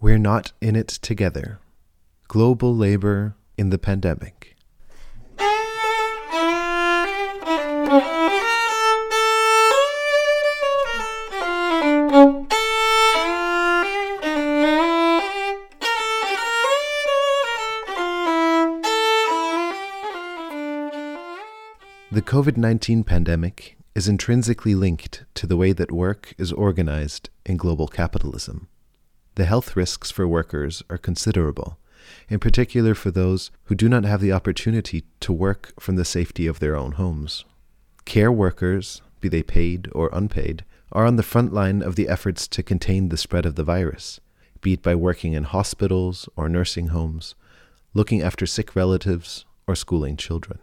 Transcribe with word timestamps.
We're 0.00 0.16
Not 0.16 0.52
in 0.60 0.76
It 0.76 0.86
Together 0.86 1.58
Global 2.28 2.72
Labor 2.72 3.34
in 3.56 3.70
the 3.70 3.78
Pandemic. 3.78 4.54
The 22.12 22.22
COVID 22.22 22.56
19 22.56 23.02
pandemic 23.02 23.76
is 23.96 24.06
intrinsically 24.06 24.76
linked 24.76 25.24
to 25.34 25.48
the 25.48 25.56
way 25.56 25.72
that 25.72 25.90
work 25.90 26.34
is 26.38 26.52
organized 26.52 27.30
in 27.44 27.56
global 27.56 27.88
capitalism. 27.88 28.68
The 29.38 29.44
health 29.44 29.76
risks 29.76 30.10
for 30.10 30.26
workers 30.26 30.82
are 30.90 30.98
considerable, 30.98 31.78
in 32.28 32.40
particular 32.40 32.92
for 32.92 33.12
those 33.12 33.52
who 33.66 33.76
do 33.76 33.88
not 33.88 34.02
have 34.02 34.20
the 34.20 34.32
opportunity 34.32 35.04
to 35.20 35.32
work 35.32 35.72
from 35.78 35.94
the 35.94 36.04
safety 36.04 36.48
of 36.48 36.58
their 36.58 36.74
own 36.74 36.90
homes. 36.98 37.44
Care 38.04 38.32
workers, 38.32 39.00
be 39.20 39.28
they 39.28 39.44
paid 39.44 39.88
or 39.92 40.10
unpaid, 40.12 40.64
are 40.90 41.06
on 41.06 41.14
the 41.14 41.22
front 41.22 41.52
line 41.52 41.82
of 41.82 41.94
the 41.94 42.08
efforts 42.08 42.48
to 42.48 42.64
contain 42.64 43.10
the 43.10 43.16
spread 43.16 43.46
of 43.46 43.54
the 43.54 43.62
virus, 43.62 44.18
be 44.60 44.72
it 44.72 44.82
by 44.82 44.96
working 44.96 45.34
in 45.34 45.44
hospitals 45.44 46.28
or 46.34 46.48
nursing 46.48 46.88
homes, 46.88 47.36
looking 47.94 48.20
after 48.20 48.44
sick 48.44 48.74
relatives, 48.74 49.44
or 49.68 49.76
schooling 49.76 50.16
children. 50.16 50.58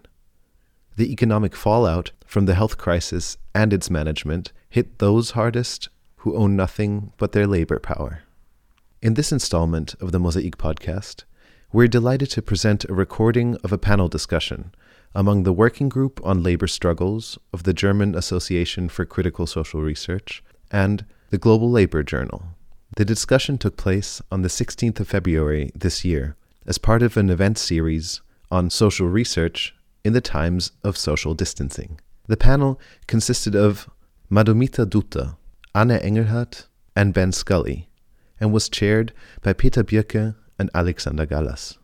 The 0.98 1.13
economic 1.13 1.55
fallout 1.55 2.12
from 2.26 2.45
the 2.45 2.55
health 2.55 2.77
crisis 2.77 3.37
and 3.53 3.71
its 3.71 3.89
management 3.89 4.51
hit 4.67 4.99
those 4.99 5.31
hardest 5.31 5.87
who 6.17 6.35
own 6.35 6.57
nothing 6.57 7.13
but 7.17 7.31
their 7.31 7.48
labor 7.48 7.79
power. 7.79 8.24
In 9.02 9.16
this 9.16 9.31
installment 9.31 9.94
of 9.99 10.12
the 10.12 10.20
Mosaic 10.20 10.58
podcast, 10.58 11.26
we're 11.72 11.88
delighted 11.88 12.30
to 12.31 12.41
present 12.41 12.85
a 12.85 12.94
recording 12.94 13.57
of 13.63 13.71
a 13.71 13.77
panel 13.77 14.07
discussion 14.07 14.74
among 15.13 15.43
the 15.43 15.54
Working 15.54 15.90
Group 15.90 16.20
on 16.24 16.41
Labor 16.41 16.65
Struggles 16.65 17.37
of 17.54 17.63
the 17.63 17.74
German 17.74 18.15
Association 18.15 18.87
for 18.90 19.05
Critical 19.05 19.46
Social 19.48 19.82
Research 19.82 20.43
and 20.71 21.05
the 21.29 21.37
Global 21.37 21.70
Labor 21.70 22.04
Journal. 22.04 22.46
The 22.96 23.05
discussion 23.05 23.57
took 23.57 23.76
place 23.76 24.21
on 24.32 24.41
the 24.41 24.48
16th 24.48 24.99
of 25.02 25.09
February 25.09 25.71
this 25.76 26.05
year 26.05 26.37
as 26.65 26.77
part 26.77 27.04
of 27.04 27.18
an 27.18 27.30
event 27.30 27.57
series 27.57 28.21
on 28.49 28.70
social 28.70 29.07
research 29.07 29.76
in 30.04 30.13
the 30.13 30.21
times 30.21 30.71
of 30.84 30.98
social 30.98 31.34
distancing. 31.34 31.99
The 32.27 32.37
panel 32.37 32.80
consisted 33.07 33.55
of 33.55 33.90
Madhumita 34.32 34.85
Dutta, 34.85 35.35
Anne 35.76 35.91
Engelhardt, 35.91 36.68
and 36.96 37.13
Ben 37.13 37.34
Scully, 37.34 37.90
and 38.46 38.54
was 38.54 38.70
chaired 38.70 39.12
by 39.41 39.54
Peter 39.54 39.84
Birke 39.84 40.35
and 40.60 40.70
Alexander 40.76 41.26
Gallas. 41.26 41.79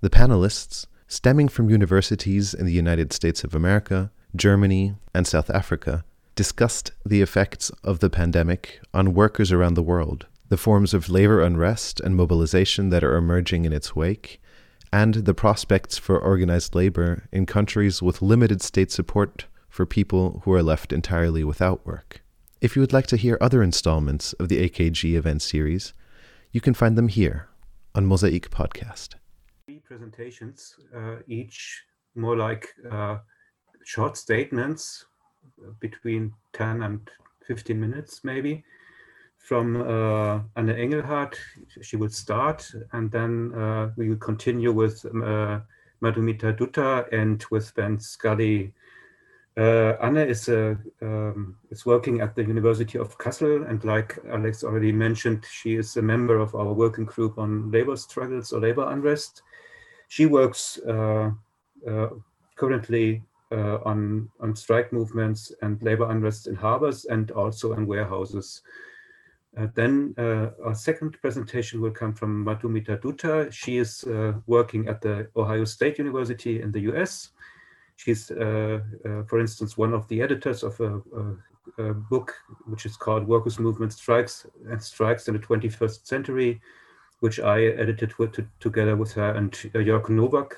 The 0.00 0.08
panelists, 0.08 0.86
stemming 1.08 1.48
from 1.48 1.70
universities 1.70 2.54
in 2.54 2.66
the 2.66 2.72
United 2.72 3.12
States 3.12 3.42
of 3.42 3.52
America, 3.52 4.12
Germany, 4.36 4.94
and 5.12 5.26
South 5.26 5.50
Africa, 5.50 6.04
discussed 6.36 6.92
the 7.04 7.20
effects 7.20 7.70
of 7.82 7.98
the 7.98 8.08
pandemic 8.08 8.80
on 8.94 9.12
workers 9.12 9.50
around 9.50 9.74
the 9.74 9.82
world, 9.82 10.26
the 10.48 10.56
forms 10.56 10.94
of 10.94 11.08
labor 11.08 11.42
unrest 11.42 11.98
and 11.98 12.14
mobilization 12.14 12.90
that 12.90 13.02
are 13.02 13.16
emerging 13.16 13.64
in 13.64 13.72
its 13.72 13.96
wake, 13.96 14.40
and 14.92 15.14
the 15.14 15.34
prospects 15.34 15.98
for 15.98 16.16
organized 16.16 16.76
labor 16.76 17.24
in 17.32 17.44
countries 17.44 18.00
with 18.00 18.22
limited 18.22 18.62
state 18.62 18.92
support 18.92 19.46
for 19.68 19.84
people 19.84 20.42
who 20.44 20.52
are 20.52 20.62
left 20.62 20.92
entirely 20.92 21.42
without 21.42 21.84
work. 21.84 22.22
If 22.60 22.74
you 22.74 22.82
would 22.82 22.92
like 22.92 23.06
to 23.08 23.16
hear 23.16 23.38
other 23.40 23.62
installments 23.62 24.32
of 24.32 24.48
the 24.48 24.68
AKG 24.68 25.14
event 25.14 25.42
series, 25.42 25.92
you 26.50 26.60
can 26.60 26.74
find 26.74 26.98
them 26.98 27.06
here 27.06 27.48
on 27.94 28.04
Mosaic 28.04 28.50
Podcast. 28.50 29.14
Three 29.66 29.78
presentations, 29.78 30.74
uh, 30.92 31.16
each 31.28 31.84
more 32.16 32.36
like 32.36 32.66
uh, 32.90 33.18
short 33.84 34.16
statements 34.16 35.06
between 35.78 36.32
10 36.54 36.82
and 36.82 37.08
15 37.46 37.78
minutes, 37.78 38.24
maybe 38.24 38.64
from 39.36 39.76
uh, 39.76 40.40
Anne 40.56 40.70
Engelhardt. 40.70 41.38
She 41.80 41.94
will 41.94 42.10
start, 42.10 42.68
and 42.92 43.08
then 43.12 43.54
uh, 43.54 43.90
we 43.96 44.08
will 44.08 44.16
continue 44.16 44.72
with 44.72 45.04
uh, 45.06 45.60
Madhumita 46.02 46.58
Dutta 46.58 47.06
and 47.12 47.44
with 47.52 47.72
Ben 47.76 48.00
Scully. 48.00 48.74
Uh, 49.58 49.96
Anne 50.00 50.18
is, 50.18 50.48
uh, 50.48 50.76
um, 51.02 51.56
is 51.70 51.84
working 51.84 52.20
at 52.20 52.36
the 52.36 52.44
University 52.44 52.96
of 52.96 53.18
Kassel, 53.18 53.68
and 53.68 53.82
like 53.82 54.16
Alex 54.30 54.62
already 54.62 54.92
mentioned, 54.92 55.44
she 55.50 55.74
is 55.74 55.96
a 55.96 56.02
member 56.02 56.38
of 56.38 56.54
our 56.54 56.72
working 56.72 57.06
group 57.06 57.38
on 57.38 57.68
labor 57.72 57.96
struggles 57.96 58.52
or 58.52 58.60
labor 58.60 58.88
unrest. 58.88 59.42
She 60.06 60.26
works 60.26 60.78
uh, 60.86 61.32
uh 61.86 62.08
currently 62.54 63.22
uh, 63.50 63.78
on, 63.84 64.28
on 64.40 64.54
strike 64.54 64.92
movements 64.92 65.52
and 65.62 65.82
labor 65.82 66.08
unrest 66.08 66.46
in 66.46 66.54
harbors 66.54 67.04
and 67.06 67.32
also 67.32 67.72
in 67.72 67.86
warehouses. 67.86 68.62
Uh, 69.56 69.66
then 69.74 70.14
our 70.18 70.74
second 70.74 71.20
presentation 71.20 71.80
will 71.80 71.90
come 71.90 72.14
from 72.14 72.44
Madhumita 72.44 73.00
Dutta. 73.00 73.50
She 73.52 73.78
is 73.78 74.04
working 74.46 74.86
at 74.88 75.00
the 75.00 75.28
Ohio 75.34 75.64
State 75.64 75.98
University 75.98 76.60
in 76.62 76.70
the 76.70 76.80
US. 76.92 77.30
She's, 77.98 78.30
uh, 78.30 78.78
uh, 79.04 79.24
for 79.24 79.40
instance, 79.40 79.76
one 79.76 79.92
of 79.92 80.06
the 80.06 80.22
editors 80.22 80.62
of 80.62 80.78
a, 80.78 81.02
a, 81.78 81.90
a, 81.90 81.94
book 81.94 82.32
which 82.66 82.86
is 82.86 82.96
called 82.96 83.26
Workers' 83.26 83.58
Movement 83.58 83.92
Strikes 83.92 84.46
and 84.70 84.80
Strikes 84.80 85.26
in 85.26 85.34
the 85.34 85.40
21st 85.40 86.06
Century, 86.06 86.60
which 87.18 87.40
I 87.40 87.64
edited 87.64 88.16
with, 88.16 88.30
to, 88.34 88.46
together 88.60 88.94
with 88.94 89.12
her 89.14 89.34
and 89.34 89.52
uh, 89.74 89.78
Jörg 89.78 90.10
Nowak. 90.10 90.54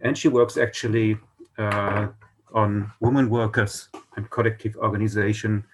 and 0.00 0.16
she 0.16 0.28
works 0.28 0.56
actually 0.56 1.18
on 1.58 2.92
women 3.00 3.28
workers 3.28 3.88
and 4.16 4.30
collective 4.30 4.76
organization 4.76 5.64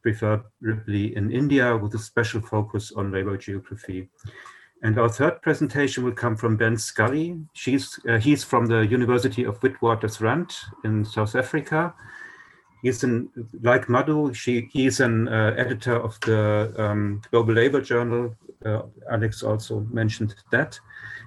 preferably 0.00 1.16
in 1.16 1.32
India 1.32 1.76
with 1.76 1.92
a 1.94 1.98
special 1.98 2.40
focus 2.40 2.92
on 2.92 3.10
labor 3.10 3.36
geography. 3.36 4.08
And 4.84 4.98
our 4.98 5.08
third 5.08 5.40
presentation 5.40 6.04
will 6.04 6.12
come 6.12 6.36
from 6.36 6.58
Ben 6.58 6.76
Scully. 6.76 7.40
She's, 7.54 7.98
uh, 8.06 8.18
he's 8.18 8.44
from 8.44 8.66
the 8.66 8.86
University 8.86 9.42
of 9.42 9.58
Witwatersrand 9.60 10.54
in 10.84 11.06
South 11.06 11.34
Africa. 11.34 11.94
He's 12.82 13.02
an, 13.02 13.30
like 13.62 13.88
Madhu, 13.88 14.34
she, 14.34 14.68
he's 14.70 15.00
an 15.00 15.26
uh, 15.28 15.54
editor 15.56 15.96
of 15.96 16.20
the 16.20 16.74
um, 16.76 17.22
Global 17.30 17.54
Labor 17.54 17.80
Journal. 17.80 18.36
Uh, 18.62 18.82
Alex 19.10 19.42
also 19.42 19.80
mentioned 19.90 20.34
that. 20.50 20.78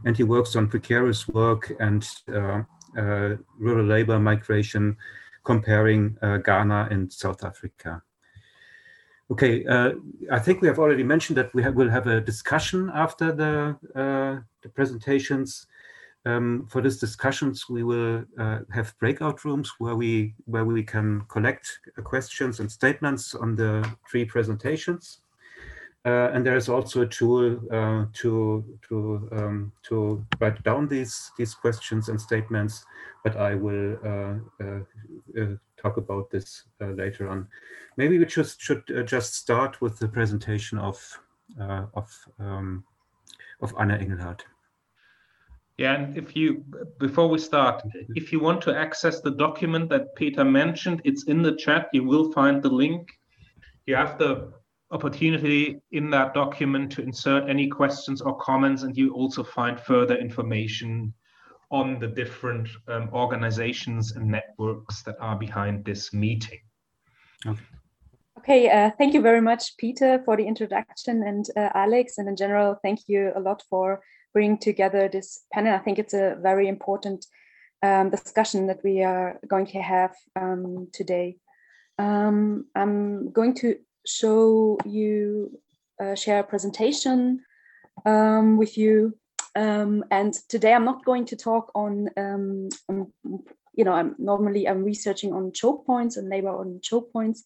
And 0.06 0.16
he 0.16 0.22
works 0.22 0.56
on 0.56 0.68
precarious 0.68 1.28
work 1.28 1.72
and 1.80 2.08
uh, 2.32 2.62
uh, 2.96 3.38
rural 3.58 3.86
labor 3.88 4.20
migration, 4.20 4.96
comparing 5.44 6.16
uh, 6.22 6.38
Ghana 6.38 6.90
and 6.92 7.12
South 7.12 7.44
Africa. 7.44 8.04
Okay, 9.30 9.66
uh, 9.66 9.92
I 10.32 10.40
think 10.40 10.62
we 10.62 10.70
have 10.70 10.80
already 10.80 11.04
mentioned 11.04 11.38
that 11.38 11.54
we 11.54 11.62
will 11.70 11.90
have 11.90 12.08
a 12.08 12.22
discussion 12.22 12.90
after 12.94 13.34
the, 13.34 13.76
uh, 13.94 14.42
the 14.62 14.70
presentations. 14.70 15.68
Um, 16.26 16.66
for 16.70 16.82
these 16.82 16.98
discussions, 16.98 17.66
we 17.70 17.84
will 17.84 18.24
uh, 18.40 18.60
have 18.72 18.98
breakout 19.00 19.44
rooms 19.46 19.74
where 19.80 19.96
we 19.96 20.34
where 20.46 20.66
we 20.66 20.84
can 20.84 21.22
collect 21.30 21.80
questions 22.04 22.60
and 22.60 22.70
statements 22.72 23.34
on 23.36 23.56
the 23.56 23.90
three 24.10 24.26
presentations. 24.26 25.22
Uh, 26.08 26.32
and 26.34 26.46
there 26.46 26.56
is 26.56 26.70
also 26.70 27.02
a 27.02 27.06
tool 27.06 27.60
uh, 27.70 28.06
to 28.14 28.64
to 28.88 29.28
um, 29.34 29.74
to 29.84 30.26
write 30.40 30.64
down 30.64 30.88
these 30.88 31.32
these 31.38 31.54
questions 31.54 32.08
and 32.08 32.22
statements. 32.22 32.86
But 33.26 33.36
I 33.36 33.56
will 33.56 33.98
uh, 34.06 35.56
talk 35.76 35.98
about 35.98 36.30
this 36.30 36.64
later 36.80 37.28
on. 37.28 37.50
Maybe 37.98 38.18
we 38.18 38.26
just 38.26 38.62
should 38.62 38.84
uh, 38.96 39.04
just 39.04 39.34
start 39.34 39.82
with 39.82 40.00
the 40.00 40.08
presentation 40.08 40.78
of 40.78 40.98
uh, 41.60 41.88
of 41.94 42.10
um, 42.40 42.86
of 43.62 43.74
Anne 43.78 43.92
Engelhardt. 43.92 44.46
Yeah, 45.78 45.94
and 45.94 46.18
if 46.18 46.38
you 46.38 46.64
before 47.00 47.28
we 47.28 47.38
start, 47.38 47.84
if 48.16 48.32
you 48.32 48.40
want 48.40 48.62
to 48.62 48.74
access 48.74 49.20
the 49.20 49.32
document 49.32 49.90
that 49.90 50.16
Peter 50.16 50.46
mentioned, 50.46 51.02
it's 51.04 51.26
in 51.26 51.42
the 51.42 51.56
chat. 51.56 51.90
You 51.92 52.06
will 52.06 52.32
find 52.32 52.64
the 52.64 52.70
link. 52.70 53.10
You 53.86 53.96
have 53.96 54.18
the 54.18 54.54
opportunity 54.92 55.80
in 55.92 56.10
that 56.12 56.34
document 56.34 56.92
to 56.94 57.02
insert 57.02 57.50
any 57.50 57.68
questions 57.68 58.22
or 58.22 58.38
comments, 58.38 58.84
and 58.84 58.96
you 58.96 59.14
also 59.14 59.44
find 59.44 59.80
further 59.80 60.16
information 60.16 61.14
on 61.70 62.00
the 62.00 62.08
different 62.08 62.70
um, 62.88 63.10
organizations 63.12 64.16
and 64.16 64.26
networks 64.26 65.04
that 65.04 65.16
are 65.20 65.38
behind 65.38 65.84
this 65.84 66.14
meeting. 66.14 66.60
Okay. 67.46 67.62
Okay, 68.40 68.70
uh, 68.70 68.92
thank 68.98 69.14
you 69.14 69.22
very 69.22 69.42
much, 69.42 69.76
Peter, 69.78 70.22
for 70.24 70.38
the 70.38 70.46
introduction, 70.46 71.24
and 71.24 71.46
uh, 71.58 71.70
Alex, 71.74 72.18
and 72.18 72.30
in 72.30 72.38
general, 72.38 72.78
thank 72.82 73.00
you 73.08 73.32
a 73.36 73.40
lot 73.40 73.62
for 73.70 74.02
bringing 74.32 74.58
together 74.58 75.10
this 75.10 75.44
panel. 75.52 75.74
I 75.74 75.80
think 75.80 76.00
it's 76.00 76.14
a 76.14 76.38
very 76.42 76.68
important 76.68 77.26
um, 77.84 78.10
discussion 78.10 78.68
that 78.68 78.80
we 78.84 79.04
are 79.04 79.40
going 79.48 79.66
to 79.68 79.82
have 79.82 80.16
um, 80.40 80.88
today. 80.94 81.38
Um, 82.00 82.68
I'm 82.76 83.32
going 83.32 83.56
to 83.56 83.76
show 84.08 84.78
you 84.86 85.60
uh, 86.02 86.16
share 86.16 86.40
a 86.40 86.44
presentation 86.44 87.44
um, 88.06 88.58
with 88.58 88.78
you. 88.78 89.18
Um, 89.56 90.06
and 90.12 90.34
today 90.50 90.74
I'm 90.74 90.86
not 90.86 91.04
going 91.04 91.26
to 91.26 91.36
talk 91.36 91.72
on, 91.74 92.10
um, 92.16 92.70
you 93.74 93.84
know, 93.84 93.94
I'm 93.94 94.16
normally 94.20 94.68
I'm 94.68 94.84
researching 94.84 95.34
on 95.34 95.52
choke 95.52 95.86
points 95.86 96.18
and 96.18 96.30
labor 96.30 96.50
on 96.50 96.80
choke 96.82 97.12
points 97.12 97.44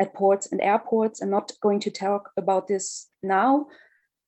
at 0.00 0.14
ports 0.14 0.50
and 0.50 0.60
airports. 0.60 1.22
I'm 1.22 1.30
not 1.30 1.52
going 1.60 1.80
to 1.80 1.90
talk 1.90 2.30
about 2.36 2.66
this 2.66 3.08
now, 3.22 3.68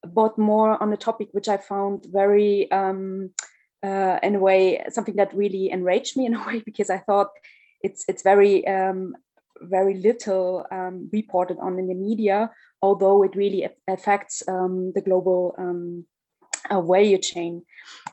but 0.07 0.39
more 0.39 0.81
on 0.81 0.93
a 0.93 0.97
topic 0.97 1.29
which 1.33 1.49
I 1.49 1.57
found 1.57 2.07
very, 2.07 2.71
um, 2.71 3.31
uh, 3.83 4.19
in 4.23 4.37
a 4.37 4.39
way, 4.39 4.85
something 4.91 5.17
that 5.17 5.35
really 5.35 5.71
enraged 5.71 6.17
me 6.17 6.27
in 6.27 6.35
a 6.35 6.47
way 6.47 6.63
because 6.65 6.91
I 6.91 6.99
thought 6.99 7.31
it's 7.83 8.05
it's 8.09 8.23
very 8.23 8.67
um, 8.67 9.17
very 9.65 9.95
little 9.95 10.67
um, 10.71 11.09
reported 11.13 11.59
on 11.61 11.79
in 11.79 11.89
the 11.89 11.95
media, 11.95 12.51
although 12.83 13.23
it 13.23 13.37
really 13.37 13.69
affects 13.89 14.43
um, 14.49 14.93
the 14.95 15.01
global 15.01 15.55
um, 15.59 16.05
uh, 16.71 16.81
value 16.81 17.19
chain. 17.19 17.63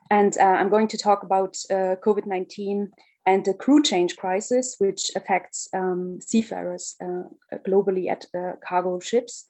And 0.09 0.37
uh, 0.37 0.43
I'm 0.43 0.69
going 0.69 0.87
to 0.89 0.97
talk 0.97 1.23
about 1.23 1.57
uh, 1.69 1.95
COVID 2.03 2.25
19 2.25 2.91
and 3.25 3.45
the 3.45 3.53
crew 3.53 3.83
change 3.83 4.17
crisis, 4.17 4.75
which 4.79 5.11
affects 5.15 5.69
um, 5.73 6.19
seafarers 6.21 6.95
uh, 7.01 7.57
globally 7.67 8.09
at 8.09 8.25
uh, 8.35 8.53
cargo 8.67 8.99
ships. 8.99 9.45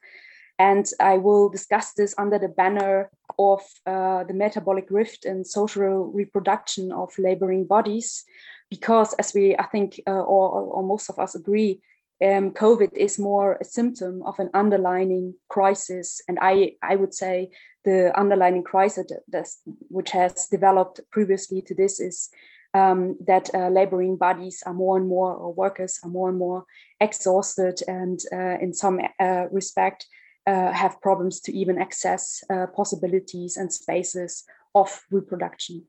And 0.58 0.86
I 1.00 1.18
will 1.18 1.48
discuss 1.48 1.94
this 1.94 2.14
under 2.18 2.38
the 2.38 2.48
banner 2.48 3.10
of 3.38 3.62
uh, 3.86 4.24
the 4.24 4.34
metabolic 4.34 4.86
rift 4.90 5.24
and 5.24 5.46
social 5.46 6.12
reproduction 6.12 6.92
of 6.92 7.10
laboring 7.18 7.66
bodies, 7.66 8.24
because 8.70 9.14
as 9.14 9.32
we, 9.34 9.56
I 9.56 9.66
think, 9.66 10.00
uh, 10.06 10.10
or, 10.10 10.50
or, 10.50 10.82
most 10.82 11.08
of 11.08 11.18
us 11.18 11.34
agree, 11.34 11.80
um, 12.22 12.52
COVID 12.52 12.92
is 12.94 13.18
more 13.18 13.58
a 13.60 13.64
symptom 13.64 14.22
of 14.22 14.38
an 14.38 14.50
underlying 14.54 15.34
crisis. 15.48 16.20
And 16.28 16.38
I, 16.40 16.72
I 16.82 16.96
would 16.96 17.14
say 17.14 17.50
the 17.84 18.16
underlying 18.18 18.62
crisis 18.62 19.10
that, 19.28 19.48
which 19.88 20.10
has 20.12 20.46
developed 20.46 21.00
previously 21.10 21.62
to 21.62 21.74
this 21.74 22.00
is 22.00 22.30
um, 22.74 23.16
that 23.26 23.50
uh, 23.54 23.68
laboring 23.68 24.16
bodies 24.16 24.62
are 24.64 24.74
more 24.74 24.96
and 24.96 25.06
more, 25.06 25.34
or 25.34 25.52
workers 25.52 25.98
are 26.02 26.10
more 26.10 26.28
and 26.28 26.38
more 26.38 26.64
exhausted, 27.00 27.80
and 27.86 28.20
uh, 28.32 28.56
in 28.60 28.72
some 28.72 29.00
uh, 29.20 29.46
respect, 29.50 30.06
uh, 30.46 30.72
have 30.72 31.00
problems 31.00 31.40
to 31.40 31.52
even 31.52 31.78
access 31.78 32.42
uh, 32.50 32.66
possibilities 32.74 33.56
and 33.56 33.72
spaces 33.72 34.44
of 34.74 35.04
reproduction. 35.10 35.84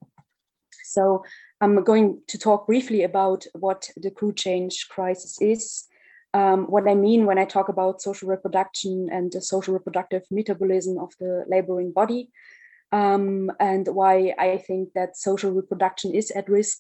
So 0.84 1.24
I'm 1.62 1.84
going 1.84 2.22
to 2.28 2.38
talk 2.38 2.68
briefly 2.68 3.04
about 3.04 3.46
what 3.54 3.90
the 3.96 4.12
crew 4.12 4.34
change 4.34 4.88
crisis 4.90 5.42
is, 5.42 5.86
um, 6.34 6.66
what 6.66 6.88
I 6.88 6.96
mean 6.96 7.26
when 7.26 7.38
I 7.38 7.46
talk 7.46 7.70
about 7.70 8.02
social 8.02 8.28
reproduction 8.28 9.10
and 9.12 9.32
the 9.32 9.42
social 9.42 9.74
reproductive 9.74 10.24
metabolism 10.32 10.98
of 10.98 11.14
the 11.20 11.46
laboring 11.48 11.92
body, 11.92 12.30
um, 12.92 13.52
and 13.60 13.88
why 13.88 14.34
I 14.38 14.58
think 14.58 14.94
that 14.94 15.18
social 15.18 15.52
reproduction 15.52 16.14
is 16.14 16.32
at 16.32 16.50
risk, 16.50 16.80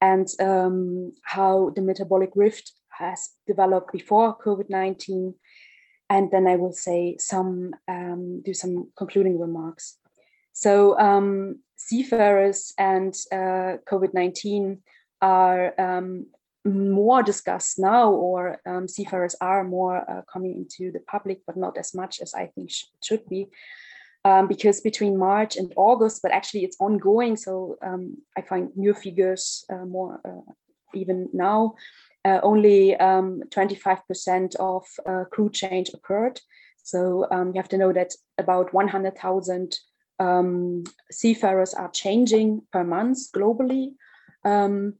and 0.00 0.28
um, 0.40 1.12
how 1.22 1.70
the 1.74 1.82
metabolic 1.82 2.30
rift 2.34 2.72
has 2.90 3.30
developed 3.46 3.92
before 3.92 4.36
COVID 4.38 4.70
19. 4.70 5.34
And 6.08 6.30
then 6.30 6.46
I 6.46 6.56
will 6.56 6.72
say 6.72 7.16
some, 7.18 7.72
um, 7.88 8.40
do 8.44 8.54
some 8.54 8.92
concluding 8.96 9.40
remarks. 9.40 9.98
So, 10.52 10.98
um, 10.98 11.60
seafarers 11.76 12.72
and 12.78 13.14
uh, 13.32 13.78
COVID 13.90 14.14
19 14.14 14.82
are 15.20 15.78
um, 15.80 16.26
more 16.66 17.22
discussed 17.22 17.78
now, 17.78 18.10
or 18.10 18.60
um, 18.66 18.88
seafarers 18.88 19.36
are 19.40 19.64
more 19.64 20.08
uh, 20.10 20.22
coming 20.30 20.54
into 20.54 20.92
the 20.92 21.00
public, 21.00 21.40
but 21.46 21.56
not 21.56 21.78
as 21.78 21.94
much 21.94 22.20
as 22.20 22.34
I 22.34 22.46
think 22.46 22.70
sh- 22.70 22.84
should 23.02 23.28
be. 23.28 23.48
Um, 24.24 24.48
because 24.48 24.80
between 24.80 25.16
March 25.16 25.56
and 25.56 25.72
August, 25.76 26.20
but 26.20 26.32
actually 26.32 26.64
it's 26.64 26.76
ongoing. 26.80 27.36
So 27.36 27.76
um, 27.80 28.16
I 28.36 28.42
find 28.42 28.76
new 28.76 28.92
figures 28.92 29.64
uh, 29.70 29.84
more 29.84 30.20
uh, 30.24 30.52
even 30.94 31.28
now. 31.32 31.76
Uh, 32.24 32.40
only 32.42 32.96
25% 32.98 33.48
um, 34.28 34.48
of 34.58 34.84
uh, 35.08 35.24
crew 35.30 35.48
change 35.48 35.90
occurred. 35.94 36.40
So 36.82 37.28
um, 37.30 37.52
you 37.54 37.60
have 37.60 37.68
to 37.68 37.78
know 37.78 37.92
that 37.92 38.14
about 38.36 38.74
100,000 38.74 39.78
um, 40.18 40.84
seafarers 41.10 41.72
are 41.74 41.90
changing 41.90 42.62
per 42.72 42.82
month 42.82 43.30
globally. 43.32 43.92
Um, 44.44 44.94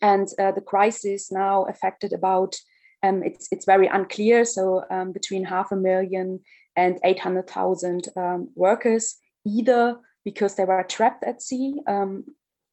and 0.00 0.28
uh, 0.38 0.52
the 0.52 0.60
crisis 0.60 1.30
now 1.30 1.64
affected 1.64 2.12
about 2.12 2.56
um, 3.02 3.22
it's 3.22 3.48
it's 3.50 3.66
very 3.66 3.86
unclear. 3.86 4.44
So 4.44 4.84
um, 4.90 5.12
between 5.12 5.44
half 5.44 5.72
a 5.72 5.76
million 5.76 6.40
and 6.76 6.98
800,000 7.04 8.08
um, 8.16 8.48
workers, 8.54 9.16
either 9.46 9.98
because 10.24 10.54
they 10.54 10.64
were 10.64 10.82
trapped 10.84 11.22
at 11.24 11.42
sea, 11.42 11.80
um, 11.86 12.24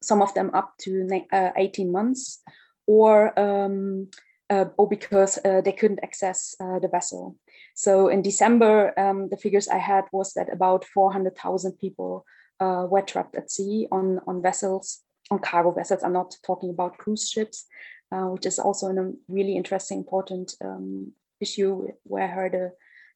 some 0.02 0.22
of 0.22 0.32
them 0.34 0.50
up 0.54 0.72
to 0.78 1.06
uh, 1.32 1.50
18 1.56 1.92
months, 1.92 2.40
or 2.86 3.38
um, 3.38 4.08
uh, 4.48 4.66
or 4.78 4.88
because 4.88 5.38
uh, 5.44 5.60
they 5.60 5.72
couldn't 5.72 6.02
access 6.02 6.54
uh, 6.60 6.78
the 6.78 6.88
vessel. 6.88 7.36
So 7.74 8.08
in 8.08 8.22
December, 8.22 8.98
um, 8.98 9.28
the 9.28 9.36
figures 9.36 9.68
I 9.68 9.78
had 9.78 10.04
was 10.12 10.32
that 10.34 10.52
about 10.52 10.84
400,000 10.84 11.78
people 11.78 12.24
uh, 12.60 12.86
were 12.88 13.02
trapped 13.02 13.36
at 13.36 13.50
sea 13.50 13.86
on 13.92 14.20
on 14.26 14.42
vessels 14.42 15.02
on 15.32 15.38
cargo 15.38 15.72
vessels. 15.72 16.02
I'm 16.02 16.12
not 16.12 16.36
talking 16.46 16.70
about 16.70 16.98
cruise 16.98 17.28
ships, 17.28 17.66
uh, 18.12 18.26
which 18.26 18.46
is 18.46 18.58
also 18.58 18.88
a 18.88 19.12
really 19.28 19.56
interesting, 19.56 19.98
important 19.98 20.54
um, 20.64 21.12
issue 21.40 21.88
where 22.04 22.24
I 22.24 22.28
heard 22.28 22.54
a 22.54 22.70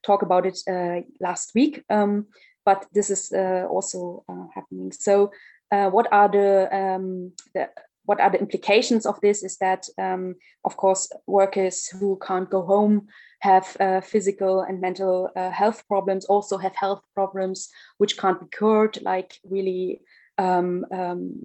talk 0.04 0.22
about 0.22 0.46
it 0.46 0.58
uh, 0.68 1.02
last 1.20 1.52
week. 1.54 1.84
Um, 1.90 2.26
but 2.64 2.86
this 2.92 3.10
is 3.10 3.32
uh, 3.32 3.66
also 3.70 4.24
uh, 4.28 4.46
happening. 4.54 4.92
So, 4.92 5.30
uh, 5.70 5.90
what 5.90 6.08
are 6.12 6.28
the, 6.28 6.68
um, 6.74 7.32
the 7.54 7.68
what 8.06 8.20
are 8.20 8.30
the 8.30 8.40
implications 8.40 9.04
of 9.04 9.20
this 9.20 9.42
is 9.42 9.58
that 9.58 9.86
um, 9.98 10.36
of 10.64 10.76
course 10.76 11.10
workers 11.26 11.88
who 11.88 12.18
can't 12.24 12.48
go 12.48 12.62
home 12.62 13.08
have 13.40 13.76
uh, 13.80 14.00
physical 14.00 14.60
and 14.60 14.80
mental 14.80 15.28
uh, 15.34 15.50
health 15.50 15.82
problems 15.88 16.24
also 16.26 16.56
have 16.56 16.76
health 16.76 17.02
problems 17.14 17.68
which 17.98 18.16
can't 18.16 18.40
be 18.40 18.46
cured 18.56 19.02
like 19.02 19.40
really 19.44 20.00
um, 20.38 20.86
um, 20.92 21.42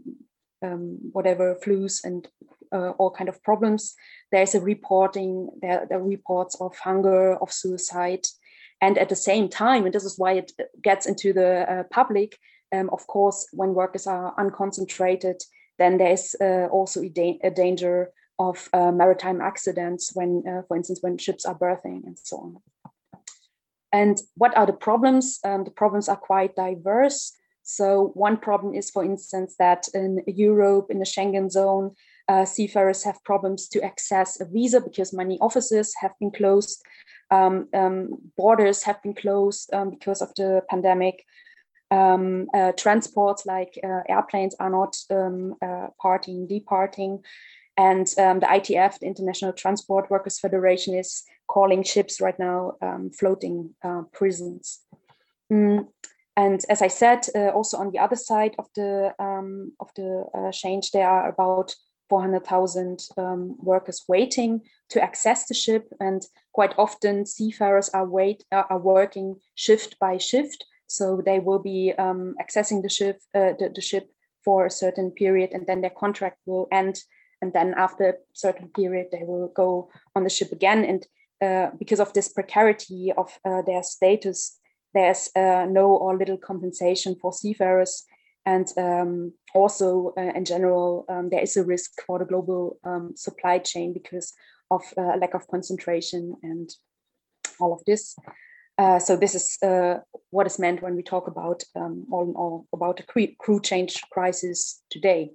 um, 0.62 0.98
whatever 1.12 1.56
flus 1.56 2.04
and 2.04 2.28
uh, 2.72 2.92
all 2.92 3.12
kind 3.12 3.30
of 3.30 3.42
problems. 3.44 3.96
There's 4.32 4.56
a 4.56 4.62
reporting, 4.62 5.50
there, 5.62 5.86
there 5.90 6.00
are 6.00 6.04
reports 6.04 6.56
of 6.60 6.78
hunger, 6.78 7.36
of 7.36 7.52
suicide. 7.52 8.26
And 8.82 8.98
at 8.98 9.10
the 9.10 9.16
same 9.16 9.50
time, 9.50 9.86
and 9.86 9.94
this 9.94 10.06
is 10.06 10.18
why 10.18 10.34
it 10.34 10.52
gets 10.82 11.06
into 11.06 11.34
the 11.34 11.72
uh, 11.72 11.84
public, 11.92 12.38
um, 12.74 12.90
of 12.92 13.06
course, 13.08 13.48
when 13.52 13.74
workers 13.74 14.08
are 14.08 14.34
unconcentrated, 14.36 15.42
then 15.78 15.98
there's 15.98 16.36
uh, 16.42 16.68
also 16.72 17.02
a, 17.02 17.10
da 17.10 17.40
a, 17.44 17.52
danger 17.52 18.12
of 18.40 18.70
uh, 18.74 18.92
maritime 18.92 19.42
accidents 19.42 20.12
when, 20.14 20.44
uh, 20.48 20.62
for 20.68 20.78
instance, 20.78 21.00
when 21.02 21.18
ships 21.18 21.46
are 21.46 21.56
berthing 21.56 22.04
and 22.06 22.18
so 22.18 22.38
on. 22.38 22.58
And 23.94 24.18
what 24.36 24.56
are 24.58 24.66
the 24.66 24.74
problems? 24.74 25.40
Um, 25.44 25.64
the 25.64 25.72
problems 25.72 26.08
are 26.08 26.16
quite 26.16 26.56
diverse. 26.56 27.34
So 27.64 28.12
one 28.14 28.38
problem 28.38 28.74
is, 28.74 28.90
for 28.90 29.04
instance, 29.04 29.56
that 29.60 29.88
in 29.94 30.24
Europe, 30.28 30.88
in 30.90 31.00
the 31.00 31.06
Schengen 31.06 31.50
zone, 31.50 31.92
uh, 32.28 32.46
seafarers 32.46 33.04
have 33.04 33.24
problems 33.24 33.68
to 33.70 33.82
access 33.84 34.40
a 34.40 34.46
visa 34.46 34.82
because 34.82 35.14
many 35.14 35.38
offices 35.40 35.94
have 36.02 36.12
been 36.20 36.32
closed, 36.32 36.82
um, 37.30 37.68
um, 37.74 38.10
borders 38.38 38.84
have 38.84 39.02
been 39.02 39.14
closed 39.14 39.74
um, 39.74 39.90
because 39.90 40.22
of 40.22 40.34
the 40.36 40.62
pandemic. 40.70 41.24
Um, 41.90 42.48
uh, 42.54 42.72
transports 42.78 43.46
like 43.46 43.78
uh, 43.84 44.02
airplanes 44.08 44.56
are 44.60 44.70
not 44.70 44.96
um, 45.10 45.56
uh, 45.62 45.88
parting, 46.02 46.48
departing. 46.48 47.20
And 47.78 48.08
um, 48.18 48.40
the 48.40 48.46
ITF, 48.46 49.00
the 49.00 49.08
International 49.08 49.52
Transport 49.54 50.10
Workers 50.10 50.40
Federation, 50.40 50.94
is 50.94 51.24
calling 51.48 51.84
ships 51.84 52.22
right 52.22 52.38
now 52.40 52.74
floating 53.18 53.76
uh, 53.84 54.04
prisons. 54.14 54.80
Mm. 55.52 55.88
And 56.38 56.64
as 56.70 56.82
I 56.82 56.88
said, 56.88 57.28
uh, 57.36 57.50
also 57.50 57.78
on 57.78 57.92
the 57.92 58.00
other 58.00 58.16
side 58.16 58.56
of 58.58 58.68
the 58.76 59.14
um, 59.20 59.74
of 59.80 59.90
the 59.96 60.26
uh, 60.34 60.52
change, 60.52 60.92
there 60.92 61.10
are 61.10 61.30
about 61.30 61.76
400,000 62.10 63.08
um, 63.18 63.56
workers 63.60 64.04
waiting 64.08 64.62
to 64.90 65.02
access 65.02 65.48
the 65.48 65.54
ship, 65.54 65.94
and 66.00 66.22
quite 66.54 66.74
often 66.78 67.26
seafarers 67.26 67.90
are 67.90 68.06
wait 68.06 68.44
are 68.52 68.80
working 68.80 69.36
shift 69.56 69.98
by 70.00 70.18
shift, 70.18 70.66
so 70.88 71.22
they 71.26 71.40
will 71.40 71.60
be 71.60 71.94
um, 71.98 72.36
accessing 72.42 72.82
the 72.82 72.90
ship 72.90 73.20
uh, 73.36 73.54
the, 73.60 73.72
the 73.76 73.82
ship 73.82 74.10
for 74.44 74.66
a 74.66 74.72
certain 74.72 75.12
period, 75.12 75.52
and 75.54 75.68
then 75.68 75.82
their 75.82 75.98
contract 76.00 76.38
will 76.46 76.68
end, 76.72 77.00
and 77.42 77.54
then 77.54 77.74
after 77.78 78.10
a 78.10 78.14
certain 78.34 78.70
period 78.70 79.08
they 79.12 79.24
will 79.24 79.50
go 79.50 79.90
on 80.16 80.24
the 80.24 80.30
ship 80.30 80.52
again, 80.52 80.86
and 80.86 81.08
uh, 81.42 81.72
because 81.78 82.00
of 82.00 82.14
this 82.14 82.30
precarity 82.30 83.12
of 83.18 83.38
uh, 83.46 83.62
their 83.64 83.84
status, 83.84 84.60
there's 84.94 85.30
uh, 85.36 85.66
no 85.70 85.96
or 85.96 86.18
little 86.18 86.38
compensation 86.38 87.16
for 87.22 87.34
seafarers. 87.34 88.04
And 88.46 88.68
um, 88.78 89.34
also, 89.54 90.14
uh, 90.18 90.32
in 90.36 90.46
general, 90.46 91.06
um, 91.10 91.30
there 91.30 91.42
is 91.42 91.58
a 91.58 91.64
risk 91.64 91.92
for 92.08 92.20
the 92.20 92.26
global 92.26 92.78
um, 92.84 93.14
supply 93.16 93.60
chain 93.60 93.94
because 93.94 94.34
of 94.72 94.82
uh, 94.98 95.18
lack 95.18 95.34
of 95.34 95.48
concentration 95.48 96.36
and 96.42 96.70
all 97.60 97.74
of 97.74 97.84
this. 97.86 98.16
Uh, 98.78 98.98
so 98.98 99.16
this 99.16 99.36
is 99.36 99.58
uh, 99.62 100.00
what 100.32 100.48
is 100.48 100.58
meant 100.58 100.82
when 100.82 100.96
we 100.96 101.04
talk 101.04 101.28
about 101.28 101.62
um, 101.76 102.06
all 102.12 102.24
in 102.24 102.34
all 102.36 102.66
about 102.74 102.98
the 102.98 103.34
crew 103.38 103.62
change 103.62 104.02
crisis 104.12 104.82
today. 104.90 105.30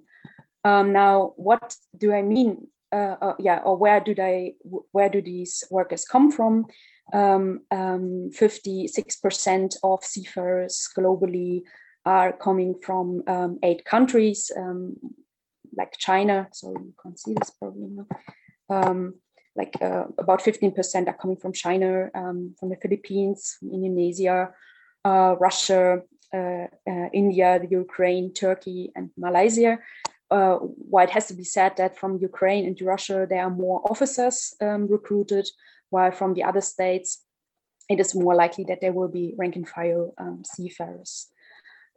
Um, 0.65 0.91
now, 0.91 1.33
what 1.37 1.75
do 1.95 2.11
I 2.11 2.23
mean? 2.23 2.67
Uh, 2.91 3.33
yeah, 3.39 3.59
or 3.63 3.77
where 3.77 4.01
do 4.01 4.13
they? 4.13 4.55
Where 4.91 5.09
do 5.09 5.21
these 5.21 5.63
workers 5.71 6.03
come 6.03 6.31
from? 6.31 6.65
Um, 7.13 7.61
56% 7.71 9.47
um, 9.47 9.69
of 9.83 10.03
seafarers 10.03 10.89
globally 10.97 11.61
are 12.05 12.33
coming 12.33 12.75
from 12.81 13.23
um, 13.27 13.59
eight 13.63 13.85
countries, 13.85 14.51
um, 14.57 14.97
like 15.75 15.97
China. 15.97 16.47
So 16.51 16.71
you 16.71 16.93
can't 17.01 17.19
see 17.19 17.33
this 17.33 17.51
probably. 17.51 17.89
No? 17.89 19.13
like 19.57 19.75
uh, 19.81 20.05
about 20.19 20.41
15% 20.41 21.07
are 21.07 21.13
coming 21.13 21.35
from 21.35 21.51
China, 21.51 22.09
um, 22.13 22.53
from 22.59 22.69
the 22.69 22.75
Philippines, 22.75 23.57
Indonesia, 23.63 24.51
uh, 25.03 25.35
Russia, 25.39 26.01
uh, 26.33 26.67
uh, 26.87 27.09
India, 27.13 27.59
the 27.59 27.67
Ukraine, 27.69 28.33
Turkey, 28.33 28.91
and 28.95 29.09
Malaysia. 29.17 29.79
Uh, 30.29 30.55
while 30.91 31.05
it 31.05 31.09
has 31.09 31.27
to 31.27 31.33
be 31.33 31.43
said 31.43 31.75
that 31.77 31.97
from 31.97 32.19
Ukraine 32.19 32.65
and 32.65 32.79
Russia, 32.81 33.25
there 33.29 33.43
are 33.43 33.49
more 33.49 33.81
officers 33.89 34.53
um, 34.61 34.87
recruited, 34.87 35.47
while 35.89 36.11
from 36.11 36.33
the 36.33 36.43
other 36.43 36.61
states, 36.61 37.23
it 37.89 37.99
is 37.99 38.15
more 38.15 38.35
likely 38.35 38.65
that 38.65 38.81
there 38.81 38.93
will 38.93 39.07
be 39.07 39.33
rank 39.37 39.55
and 39.55 39.67
file 39.67 40.13
um, 40.17 40.43
seafarers. 40.45 41.27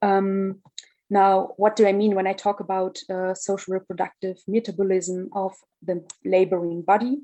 Um, 0.03 0.61
now, 1.09 1.51
what 1.57 1.75
do 1.75 1.87
I 1.87 1.93
mean 1.93 2.15
when 2.15 2.29
I 2.29 2.33
talk 2.33 2.61
about 2.61 2.99
uh, 3.11 3.35
social 3.35 3.75
reproductive 3.75 4.37
metabolism 4.47 5.29
of 5.33 5.55
the 5.83 6.05
laboring 6.25 6.83
body? 6.83 7.19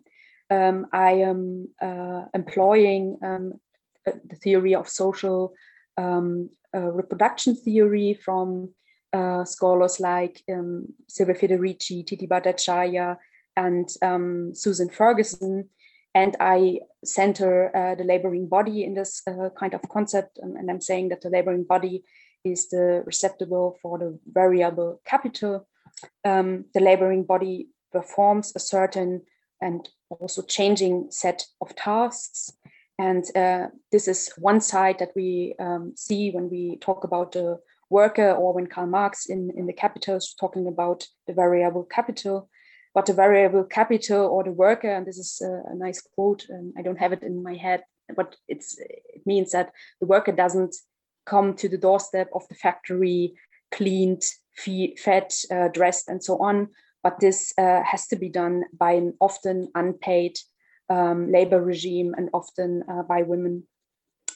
um, 0.50 0.86
I 0.92 1.12
am 1.12 1.68
uh, 1.80 2.24
employing 2.34 3.18
um, 3.22 3.54
uh, 4.06 4.12
the 4.28 4.36
theory 4.36 4.74
of 4.74 4.88
social 4.88 5.54
um, 5.96 6.50
uh, 6.74 6.92
reproduction 6.92 7.56
theory 7.56 8.14
from 8.14 8.70
uh, 9.12 9.44
scholars 9.44 9.98
like 9.98 10.42
um, 10.52 10.86
Silvia 11.08 11.34
Federici, 11.34 12.04
Tithi 12.04 12.28
Bhattacharya, 12.28 13.16
and 13.56 13.88
um, 14.02 14.54
Susan 14.54 14.88
Ferguson. 14.88 15.68
And 16.16 16.34
I 16.40 16.80
center 17.04 17.52
uh, 17.76 17.94
the 17.94 18.04
laboring 18.04 18.48
body 18.48 18.84
in 18.84 18.94
this 18.94 19.20
uh, 19.26 19.50
kind 19.50 19.74
of 19.74 19.82
concept. 19.90 20.38
Um, 20.42 20.56
and 20.56 20.70
I'm 20.70 20.80
saying 20.80 21.10
that 21.10 21.20
the 21.20 21.28
laboring 21.28 21.64
body 21.64 22.04
is 22.42 22.70
the 22.70 23.02
receptacle 23.04 23.76
for 23.82 23.98
the 23.98 24.18
variable 24.32 25.02
capital. 25.04 25.68
the 26.24 26.80
laboring 26.80 27.24
body 27.24 27.68
performs 27.92 28.52
a 28.56 28.60
certain 28.60 29.22
and 29.60 29.88
also 30.08 30.40
changing 30.40 31.08
set 31.10 31.44
of 31.60 31.76
tasks. 31.76 32.50
And 32.98 33.24
uh, 33.36 33.66
this 33.92 34.08
is 34.08 34.32
one 34.38 34.62
side 34.62 34.98
that 35.00 35.12
we 35.14 35.54
um, 35.60 35.92
see 35.96 36.30
when 36.30 36.48
we 36.48 36.78
talk 36.80 37.04
about 37.04 37.32
the 37.32 37.58
worker 37.90 38.30
or 38.30 38.54
when 38.54 38.68
Karl 38.68 38.86
Marx 38.86 39.26
in, 39.26 39.50
in 39.54 39.66
the 39.66 39.74
Capital 39.74 40.16
is 40.16 40.34
talking 40.40 40.66
about 40.66 41.06
the 41.26 41.34
variable 41.34 41.84
capital. 41.84 42.48
But 42.96 43.04
the 43.04 43.12
variable 43.12 43.64
capital 43.64 44.26
or 44.26 44.42
the 44.42 44.52
worker, 44.52 44.90
and 44.90 45.04
this 45.04 45.18
is 45.18 45.42
a, 45.42 45.70
a 45.70 45.74
nice 45.74 46.00
quote, 46.00 46.46
and 46.48 46.72
I 46.78 46.82
don't 46.82 46.98
have 46.98 47.12
it 47.12 47.22
in 47.22 47.42
my 47.42 47.54
head, 47.54 47.82
but 48.16 48.36
it's 48.48 48.78
it 48.78 49.26
means 49.26 49.52
that 49.52 49.70
the 50.00 50.06
worker 50.06 50.32
doesn't 50.32 50.74
come 51.26 51.54
to 51.56 51.68
the 51.68 51.76
doorstep 51.76 52.30
of 52.34 52.48
the 52.48 52.54
factory 52.54 53.34
cleaned, 53.70 54.22
fed, 54.56 55.30
uh, 55.50 55.68
dressed, 55.68 56.08
and 56.08 56.24
so 56.24 56.38
on, 56.38 56.68
but 57.02 57.20
this 57.20 57.52
uh, 57.58 57.82
has 57.82 58.06
to 58.06 58.16
be 58.16 58.30
done 58.30 58.64
by 58.72 58.92
an 58.92 59.12
often 59.20 59.68
unpaid 59.74 60.38
um, 60.88 61.30
labor 61.30 61.62
regime 61.62 62.14
and 62.16 62.30
often 62.32 62.82
uh, 62.90 63.02
by 63.02 63.20
women. 63.20 63.64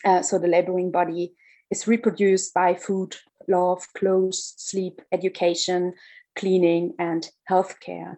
Uh, 0.04 0.20
so 0.20 0.38
the 0.38 0.48
laboring 0.48 0.90
body 0.90 1.32
is 1.70 1.88
reproduced 1.88 2.52
by 2.52 2.74
food, 2.74 3.16
love, 3.48 3.86
clothes, 3.96 4.52
sleep, 4.58 5.00
education, 5.12 5.94
cleaning, 6.36 6.94
and 6.98 7.30
healthcare. 7.48 8.16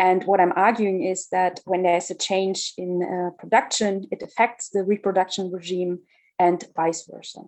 And 0.00 0.24
what 0.24 0.40
I'm 0.40 0.54
arguing 0.56 1.04
is 1.04 1.28
that 1.28 1.60
when 1.66 1.82
there's 1.82 2.10
a 2.10 2.14
change 2.14 2.72
in 2.78 3.02
uh, 3.02 3.36
production, 3.38 4.06
it 4.10 4.22
affects 4.22 4.70
the 4.70 4.82
reproduction 4.82 5.52
regime 5.52 5.98
and 6.38 6.64
vice 6.74 7.06
versa. 7.06 7.40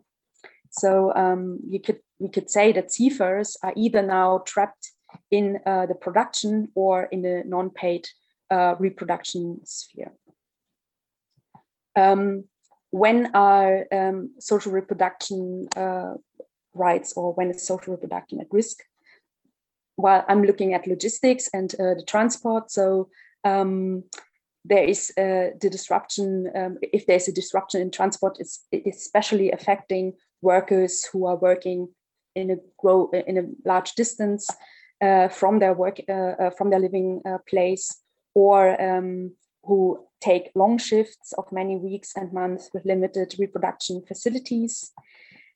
So 0.69 1.15
um, 1.15 1.61
you 1.67 1.81
could 1.81 2.01
we 2.19 2.29
could 2.29 2.51
say 2.51 2.71
that 2.73 2.93
seafarers 2.93 3.57
are 3.63 3.73
either 3.75 4.03
now 4.03 4.43
trapped 4.47 4.93
in 5.31 5.61
uh, 5.65 5.87
the 5.87 5.95
production 5.95 6.69
or 6.75 7.05
in 7.05 7.23
the 7.23 7.43
non-paid 7.47 8.07
uh, 8.51 8.75
reproduction 8.79 9.61
sphere. 9.65 10.13
Um, 11.97 12.45
when 12.91 13.35
are 13.35 13.87
um, 13.91 14.35
social 14.39 14.73
reproduction 14.73 15.69
uh, 15.75 16.15
rights 16.75 17.15
or 17.17 17.33
when 17.33 17.51
is 17.51 17.67
social 17.67 17.95
reproduction 17.95 18.41
at 18.41 18.49
risk? 18.51 18.83
Well, 20.03 20.25
I'm 20.29 20.43
looking 20.43 20.75
at 20.75 20.89
logistics 20.89 21.49
and 21.55 21.73
uh, 21.75 21.95
the 21.95 22.05
transport. 22.05 22.73
So 22.73 23.09
um, 23.45 24.03
there 24.65 24.83
is 24.83 25.13
uh, 25.17 25.55
the 25.61 25.71
disruption, 25.71 26.51
um, 26.57 26.79
if 26.83 27.07
there's 27.07 27.29
a 27.29 27.33
disruption 27.33 27.81
in 27.81 27.93
transport, 27.93 28.39
it's, 28.41 28.67
especially 28.85 29.53
affecting 29.53 30.15
workers 30.41 31.05
who 31.05 31.27
are 31.27 31.37
working 31.37 31.89
in 32.35 32.51
a 32.51 32.57
grow 32.79 33.11
in 33.11 33.39
a 33.39 33.45
large 33.65 33.93
distance 33.93 34.49
uh, 35.01 35.29
from 35.29 35.61
their 35.61 35.75
work, 35.75 36.01
uh, 36.09 36.35
uh, 36.43 36.51
from 36.51 36.71
their 36.71 36.81
living 36.81 37.23
place, 37.49 38.03
or 38.35 38.81
um, 38.83 39.31
who 39.63 40.05
take 40.21 40.51
long 40.57 40.79
shifts 40.79 41.33
of 41.39 41.53
many 41.53 41.77
weeks 41.77 42.13
and 42.17 42.33
months 42.33 42.71
with 42.75 42.85
limited 42.85 43.37
reproduction 43.39 44.03
facilities. 44.09 44.91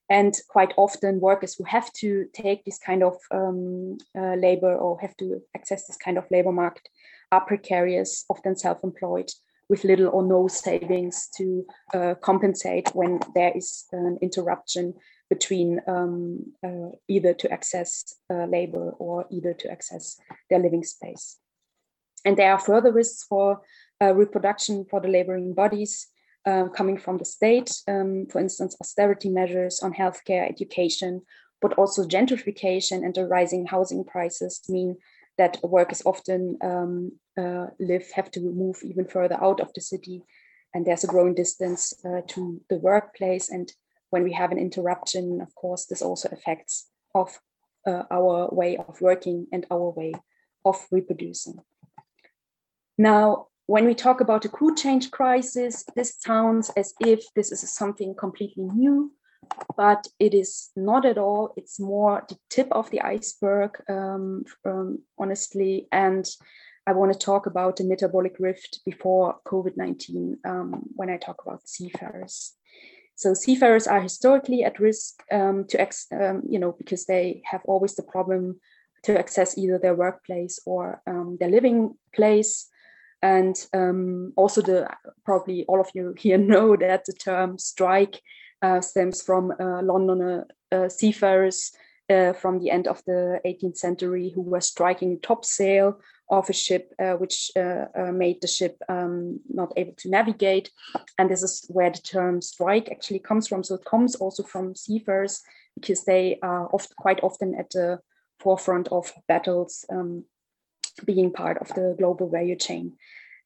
And 0.08 0.34
quite 0.48 0.72
often, 0.76 1.20
workers 1.20 1.54
who 1.54 1.64
have 1.64 1.92
to 1.94 2.26
take 2.32 2.64
this 2.64 2.78
kind 2.78 3.02
of 3.02 3.16
um, 3.32 3.98
uh, 4.16 4.34
labor 4.36 4.74
or 4.74 5.00
have 5.00 5.16
to 5.16 5.42
access 5.54 5.86
this 5.86 5.96
kind 5.96 6.16
of 6.16 6.24
labor 6.30 6.52
market 6.52 6.88
are 7.32 7.44
precarious, 7.44 8.24
often 8.28 8.56
self 8.56 8.78
employed, 8.84 9.30
with 9.68 9.84
little 9.84 10.08
or 10.08 10.22
no 10.22 10.46
savings 10.46 11.28
to 11.36 11.66
uh, 11.92 12.14
compensate 12.22 12.88
when 12.94 13.18
there 13.34 13.52
is 13.56 13.84
an 13.92 14.18
interruption 14.22 14.94
between 15.28 15.80
um, 15.88 16.52
uh, 16.64 16.90
either 17.08 17.34
to 17.34 17.50
access 17.50 18.14
uh, 18.30 18.44
labor 18.44 18.92
or 18.98 19.26
either 19.30 19.52
to 19.54 19.70
access 19.70 20.20
their 20.48 20.60
living 20.60 20.84
space. 20.84 21.38
And 22.24 22.36
there 22.36 22.52
are 22.52 22.60
further 22.60 22.92
risks 22.92 23.24
for 23.24 23.60
uh, 24.00 24.14
reproduction 24.14 24.84
for 24.88 25.00
the 25.00 25.08
laboring 25.08 25.52
bodies 25.52 26.08
uh, 26.46 26.68
coming 26.68 26.96
from 26.96 27.18
the 27.18 27.24
state, 27.24 27.70
um, 27.88 28.26
for 28.30 28.40
instance, 28.40 28.76
austerity 28.80 29.28
measures 29.28 29.80
on 29.82 29.92
healthcare, 29.92 30.48
education, 30.48 31.22
but 31.60 31.72
also 31.74 32.04
gentrification 32.04 33.04
and 33.04 33.14
the 33.14 33.26
rising 33.26 33.66
housing 33.66 34.04
prices 34.04 34.62
mean 34.68 34.96
that 35.38 35.58
workers 35.62 36.02
often 36.06 36.56
um, 36.62 37.12
uh, 37.38 37.66
live, 37.78 38.10
have 38.12 38.30
to 38.30 38.40
move 38.40 38.78
even 38.82 39.06
further 39.06 39.36
out 39.42 39.60
of 39.60 39.72
the 39.74 39.80
city. 39.80 40.22
And 40.72 40.86
there's 40.86 41.04
a 41.04 41.08
growing 41.08 41.34
distance 41.34 41.92
uh, 42.04 42.20
to 42.28 42.60
the 42.68 42.78
workplace 42.78 43.50
and 43.50 43.72
when 44.10 44.22
we 44.22 44.32
have 44.32 44.52
an 44.52 44.58
interruption, 44.58 45.40
of 45.40 45.54
course, 45.54 45.86
this 45.86 46.02
also 46.02 46.28
affects 46.30 46.86
of 47.14 47.38
uh, 47.86 48.04
our 48.10 48.48
way 48.52 48.76
of 48.76 49.00
working 49.00 49.46
and 49.52 49.66
our 49.70 49.90
way 49.90 50.12
of 50.64 50.86
reproducing. 50.90 51.58
Now, 52.98 53.48
when 53.66 53.84
we 53.84 53.94
talk 53.94 54.20
about 54.20 54.44
a 54.44 54.48
crew 54.48 54.74
change 54.74 55.10
crisis, 55.10 55.84
this 55.94 56.14
sounds 56.18 56.70
as 56.76 56.94
if 57.00 57.24
this 57.34 57.50
is 57.50 57.72
something 57.72 58.14
completely 58.14 58.64
new, 58.64 59.12
but 59.76 60.06
it 60.20 60.34
is 60.34 60.70
not 60.76 61.04
at 61.04 61.18
all. 61.18 61.52
It's 61.56 61.80
more 61.80 62.24
the 62.28 62.38
tip 62.48 62.68
of 62.70 62.90
the 62.90 63.00
iceberg, 63.00 63.82
um, 63.88 64.44
um, 64.64 65.00
honestly. 65.18 65.88
And 65.90 66.24
I 66.86 66.92
want 66.92 67.12
to 67.12 67.18
talk 67.18 67.46
about 67.46 67.76
the 67.76 67.84
metabolic 67.84 68.36
rift 68.38 68.80
before 68.84 69.38
COVID 69.44 69.76
19 69.76 70.38
um, 70.44 70.82
when 70.94 71.10
I 71.10 71.16
talk 71.16 71.42
about 71.44 71.68
seafarers. 71.68 72.52
So 73.16 73.34
seafarers 73.34 73.86
are 73.86 74.00
historically 74.00 74.62
at 74.62 74.78
risk 74.78 75.22
um, 75.32 75.64
to, 75.68 75.80
ex, 75.80 76.06
um, 76.12 76.42
you 76.48 76.58
know, 76.58 76.72
because 76.72 77.06
they 77.06 77.42
have 77.46 77.62
always 77.64 77.96
the 77.96 78.02
problem 78.02 78.60
to 79.04 79.18
access 79.18 79.56
either 79.56 79.78
their 79.78 79.94
workplace 79.94 80.60
or 80.66 81.02
um, 81.06 81.38
their 81.40 81.50
living 81.50 81.96
place. 82.14 82.68
And 83.26 83.56
um, 83.74 84.32
also, 84.36 84.62
the 84.62 84.88
probably 85.24 85.64
all 85.66 85.80
of 85.80 85.90
you 85.94 86.14
here 86.16 86.38
know 86.52 86.76
that 86.76 87.06
the 87.06 87.12
term 87.12 87.58
strike 87.58 88.22
uh, 88.62 88.80
stems 88.80 89.20
from 89.20 89.52
uh, 89.58 89.82
London 89.82 90.44
uh, 90.70 90.88
seafarers 90.88 91.72
uh, 92.08 92.32
from 92.34 92.60
the 92.60 92.70
end 92.70 92.86
of 92.86 93.02
the 93.04 93.40
18th 93.44 93.78
century 93.78 94.30
who 94.32 94.42
were 94.42 94.60
striking 94.60 95.18
topsail 95.20 95.98
of 96.30 96.48
a 96.48 96.52
ship, 96.52 96.92
uh, 97.00 97.14
which 97.14 97.50
uh, 97.56 97.86
uh, 97.98 98.12
made 98.12 98.40
the 98.42 98.46
ship 98.46 98.76
um, 98.88 99.40
not 99.48 99.72
able 99.76 99.94
to 99.96 100.08
navigate. 100.08 100.70
And 101.18 101.28
this 101.28 101.42
is 101.42 101.64
where 101.68 101.90
the 101.90 101.98
term 101.98 102.40
strike 102.40 102.88
actually 102.92 103.18
comes 103.18 103.48
from. 103.48 103.64
So 103.64 103.74
it 103.74 103.84
comes 103.84 104.14
also 104.14 104.44
from 104.44 104.76
seafarers 104.76 105.42
because 105.74 106.04
they 106.04 106.38
are 106.42 106.68
oft, 106.72 106.94
quite 106.94 107.20
often 107.24 107.56
at 107.58 107.70
the 107.70 107.98
forefront 108.38 108.86
of 108.92 109.12
battles, 109.26 109.84
um, 109.90 110.24
being 111.04 111.32
part 111.32 111.58
of 111.58 111.68
the 111.74 111.94
global 111.98 112.28
value 112.28 112.56
chain. 112.56 112.94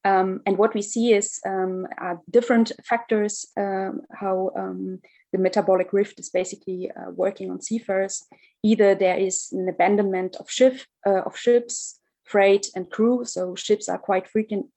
Um, 0.03 0.41
and 0.45 0.57
what 0.57 0.73
we 0.73 0.81
see 0.81 1.13
is 1.13 1.39
um, 1.45 1.87
different 2.29 2.71
factors 2.83 3.45
um, 3.55 4.01
how 4.11 4.51
um, 4.57 4.99
the 5.31 5.37
metabolic 5.37 5.93
rift 5.93 6.19
is 6.19 6.29
basically 6.29 6.89
uh, 6.91 7.11
working 7.11 7.51
on 7.51 7.61
seafarers. 7.61 8.23
Either 8.63 8.95
there 8.95 9.17
is 9.17 9.49
an 9.51 9.69
abandonment 9.69 10.35
of 10.37 10.49
ship 10.49 10.79
uh, 11.05 11.21
of 11.21 11.37
ships, 11.37 11.99
freight, 12.23 12.67
and 12.75 12.89
crew. 12.89 13.25
So 13.25 13.55
ships 13.55 13.89
are 13.89 13.99
quite 13.99 14.27
frequent, 14.27 14.67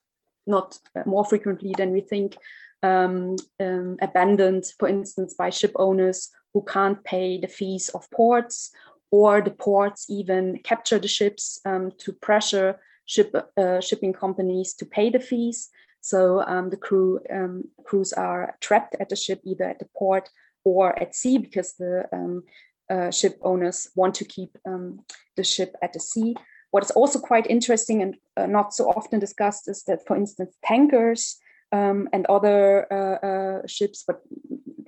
not 0.47 0.79
uh, 0.95 1.03
more 1.07 1.25
frequently 1.25 1.75
than 1.77 1.93
we 1.93 2.01
think, 2.01 2.37
um, 2.83 3.37
um, 3.61 3.97
abandoned, 4.03 4.65
for 4.79 4.89
instance, 4.89 5.35
by 5.35 5.51
ship 5.51 5.73
owners 5.77 6.31
who 6.53 6.63
can't 6.63 7.03
pay 7.03 7.39
the 7.39 7.49
fees 7.49 7.89
of 7.89 8.11
ports, 8.11 8.71
or 9.15 9.41
the 9.41 9.57
ports 9.67 10.07
even 10.09 10.59
capture 10.65 10.99
the 10.99 11.15
ships 11.19 11.61
um, 11.65 11.93
to 12.03 12.13
pressure 12.13 12.71
ship, 13.07 13.31
uh, 13.57 13.81
shipping 13.81 14.13
companies 14.13 14.75
to 14.75 14.85
pay 14.85 15.09
the 15.09 15.21
fees. 15.21 15.59
So 16.01 16.43
um, 16.53 16.71
the 16.71 16.77
crew 16.87 17.21
um, 17.33 17.55
crews 17.87 18.13
are 18.13 18.57
trapped 18.61 18.97
at 18.99 19.09
the 19.11 19.17
ship, 19.25 19.41
either 19.45 19.67
at 19.73 19.79
the 19.79 19.89
port 19.97 20.31
or 20.65 20.99
at 21.03 21.15
sea, 21.15 21.39
because 21.39 21.75
the 21.75 22.09
um, 22.13 22.43
uh, 22.91 23.11
ship 23.13 23.39
owners 23.43 23.89
want 23.95 24.15
to 24.17 24.25
keep 24.25 24.59
the 25.37 25.45
ship 25.45 25.77
at 25.81 25.93
the 25.93 26.01
sea. 26.01 26.35
What 26.73 26.83
is 26.83 26.91
also 26.91 27.21
quite 27.21 27.47
interesting 27.47 28.03
and 28.03 28.17
uh, 28.37 28.47
not 28.47 28.75
so 28.75 28.85
often 28.99 29.21
discussed 29.21 29.69
is 29.69 29.85
that, 29.85 30.05
for 30.07 30.17
instance, 30.17 30.57
tankers 30.65 31.39
um, 31.75 32.09
and 32.13 32.25
other 32.27 32.87
uh, 32.93 33.27
uh, 33.27 33.67
ships, 33.67 34.05
but 34.07 34.23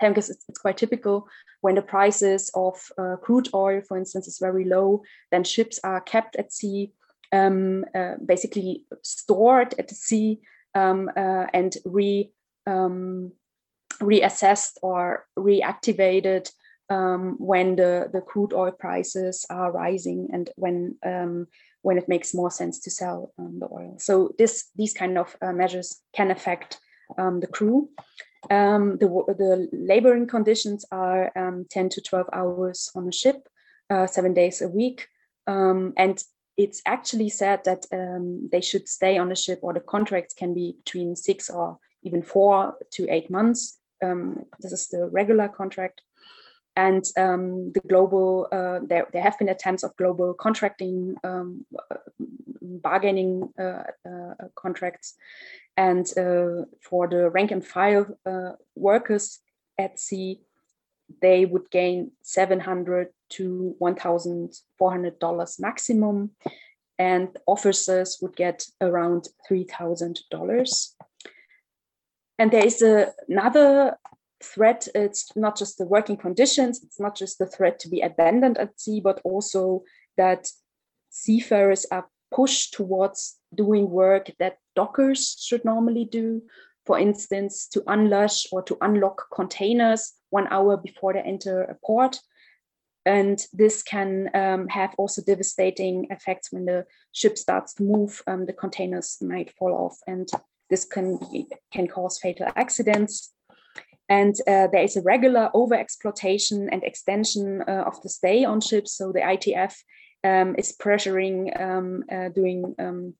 tankers, 0.00 0.30
it's, 0.30 0.44
it's, 0.48 0.58
quite 0.58 0.76
typical 0.76 1.28
when 1.60 1.74
the 1.74 1.82
prices 1.82 2.50
of 2.54 2.74
uh, 2.96 3.16
crude 3.16 3.48
oil, 3.52 3.82
for 3.86 3.98
instance, 3.98 4.28
is 4.28 4.38
very 4.38 4.64
low, 4.64 5.02
then 5.32 5.42
ships 5.42 5.80
are 5.82 6.00
kept 6.00 6.36
at 6.36 6.52
sea, 6.52 6.92
um, 7.32 7.84
uh, 7.92 8.14
basically 8.24 8.84
stored 9.02 9.74
at 9.78 9.90
sea 9.90 10.38
um, 10.76 11.10
uh, 11.16 11.46
and 11.52 11.76
re 11.84 12.30
um, 12.68 13.32
reassessed 14.00 14.74
or 14.82 15.26
reactivated 15.36 16.48
um, 16.88 17.34
when 17.38 17.74
the, 17.74 18.08
the 18.12 18.20
crude 18.20 18.52
oil 18.52 18.70
prices 18.70 19.44
are 19.50 19.72
rising 19.72 20.28
and 20.32 20.50
when 20.54 20.96
um, 21.04 21.48
when 21.86 21.98
it 21.98 22.08
makes 22.08 22.34
more 22.34 22.50
sense 22.50 22.80
to 22.80 22.90
sell 22.90 23.32
um, 23.38 23.60
the 23.60 23.68
oil. 23.70 23.94
So 23.98 24.34
this 24.38 24.70
these 24.74 24.92
kind 24.92 25.16
of 25.16 25.36
uh, 25.40 25.52
measures 25.52 26.02
can 26.16 26.32
affect 26.32 26.80
um, 27.16 27.38
the 27.38 27.46
crew. 27.46 27.88
Um, 28.50 28.98
the, 28.98 29.06
the 29.38 29.68
laboring 29.72 30.26
conditions 30.26 30.84
are 30.90 31.30
um, 31.38 31.64
10 31.70 31.90
to 31.90 32.00
12 32.00 32.26
hours 32.32 32.90
on 32.96 33.06
a 33.06 33.12
ship, 33.12 33.48
uh, 33.88 34.08
seven 34.08 34.34
days 34.34 34.62
a 34.62 34.68
week. 34.68 35.06
Um, 35.46 35.92
and 35.96 36.20
it's 36.56 36.82
actually 36.86 37.28
said 37.28 37.60
that 37.64 37.86
um, 37.92 38.48
they 38.50 38.60
should 38.60 38.88
stay 38.88 39.16
on 39.18 39.28
the 39.28 39.36
ship 39.36 39.60
or 39.62 39.72
the 39.72 39.80
contracts 39.94 40.34
can 40.34 40.54
be 40.54 40.74
between 40.84 41.14
six 41.14 41.48
or 41.48 41.78
even 42.02 42.20
four 42.22 42.74
to 42.94 43.08
eight 43.08 43.30
months. 43.30 43.78
this 44.00 44.72
is 44.72 44.88
the 44.88 45.06
regular 45.06 45.48
contract 45.48 46.02
and 46.76 47.04
um, 47.16 47.72
the 47.72 47.80
global 47.88 48.48
uh, 48.52 48.80
there, 48.86 49.06
there 49.12 49.22
have 49.22 49.38
been 49.38 49.48
attempts 49.48 49.82
of 49.82 49.96
global 49.96 50.34
contracting 50.34 51.16
um, 51.24 51.64
bargaining 52.60 53.48
uh, 53.58 53.84
uh, 54.08 54.34
contracts. 54.54 55.14
And 55.76 56.06
uh, 56.18 56.66
for 56.82 57.08
the 57.08 57.30
rank 57.30 57.50
and 57.50 57.64
file 57.64 58.06
uh, 58.24 58.52
workers 58.74 59.40
at 59.78 59.98
sea 59.98 60.40
they 61.22 61.44
would 61.44 61.70
gain 61.70 62.10
700 62.22 63.08
to 63.28 63.76
1400 63.78 65.18
dollars 65.20 65.60
maximum. 65.60 66.32
And 66.98 67.28
officers 67.46 68.18
would 68.20 68.34
get 68.34 68.66
around 68.80 69.28
$3000 69.48 70.96
and 72.38 72.50
there 72.50 72.64
is 72.64 72.82
a, 72.82 73.12
another 73.28 73.96
threat. 74.42 74.88
It's 74.94 75.34
not 75.36 75.56
just 75.56 75.78
the 75.78 75.86
working 75.86 76.16
conditions 76.16 76.82
it's 76.82 77.00
not 77.00 77.16
just 77.16 77.38
the 77.38 77.46
threat 77.46 77.78
to 77.80 77.88
be 77.88 78.00
abandoned 78.00 78.58
at 78.58 78.80
sea 78.80 79.00
but 79.00 79.20
also 79.24 79.82
that 80.16 80.48
seafarers 81.10 81.86
are 81.90 82.06
pushed 82.34 82.74
towards 82.74 83.36
doing 83.54 83.88
work 83.88 84.30
that 84.38 84.58
dockers 84.74 85.36
should 85.40 85.64
normally 85.64 86.04
do. 86.04 86.42
For 86.84 86.98
instance 86.98 87.66
to 87.72 87.80
unlash 87.80 88.46
or 88.52 88.62
to 88.62 88.76
unlock 88.80 89.26
containers 89.34 90.12
one 90.30 90.46
hour 90.50 90.76
before 90.76 91.14
they 91.14 91.20
enter 91.20 91.62
a 91.62 91.76
port. 91.84 92.20
And 93.04 93.44
this 93.52 93.82
can 93.82 94.30
um, 94.34 94.68
have 94.68 94.94
also 94.98 95.22
devastating 95.22 96.06
effects 96.10 96.52
when 96.52 96.64
the 96.64 96.86
ship 97.12 97.38
starts 97.38 97.74
to 97.74 97.82
move 97.82 98.22
um, 98.26 98.46
the 98.46 98.52
containers 98.52 99.16
might 99.20 99.52
fall 99.56 99.72
off 99.72 99.96
and 100.06 100.28
this 100.70 100.84
can 100.84 101.18
can 101.72 101.86
cause 101.86 102.18
fatal 102.18 102.48
accidents 102.56 103.32
and 104.08 104.34
uh, 104.46 104.68
there 104.68 104.82
is 104.82 104.96
a 104.96 105.02
regular 105.02 105.50
overexploitation 105.54 106.68
and 106.70 106.84
extension 106.84 107.62
uh, 107.66 107.84
of 107.86 108.00
the 108.02 108.08
stay 108.08 108.44
on 108.44 108.60
ships. 108.60 108.92
So 108.92 109.12
the 109.12 109.20
ITF 109.20 109.74
um, 110.22 110.54
is 110.56 110.76
pressuring 110.80 111.60
um, 111.60 112.04
uh, 112.10 112.28
doing 112.28 112.74
um, 112.78 113.14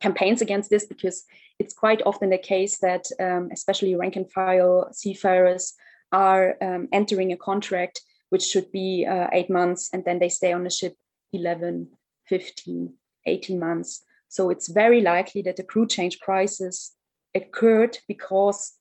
campaigns 0.00 0.42
against 0.42 0.70
this 0.70 0.86
because 0.86 1.24
it's 1.58 1.74
quite 1.74 2.02
often 2.04 2.30
the 2.30 2.38
case 2.38 2.78
that 2.78 3.04
um, 3.20 3.48
especially 3.52 3.94
rank 3.94 4.16
and 4.16 4.30
file 4.30 4.88
seafarers 4.92 5.74
are 6.10 6.56
um, 6.60 6.88
entering 6.92 7.32
a 7.32 7.36
contract 7.36 8.00
which 8.30 8.42
should 8.42 8.70
be 8.72 9.06
uh, 9.08 9.28
eight 9.32 9.50
months 9.50 9.90
and 9.92 10.04
then 10.04 10.18
they 10.18 10.28
stay 10.28 10.52
on 10.52 10.64
the 10.64 10.70
ship 10.70 10.94
11, 11.32 11.88
15, 12.26 12.92
18 13.26 13.58
months. 13.58 14.02
So 14.28 14.50
it's 14.50 14.68
very 14.68 15.00
likely 15.00 15.42
that 15.42 15.56
the 15.56 15.62
crew 15.62 15.86
change 15.86 16.18
crisis 16.18 16.94
occurred 17.34 17.98
because 18.08 18.72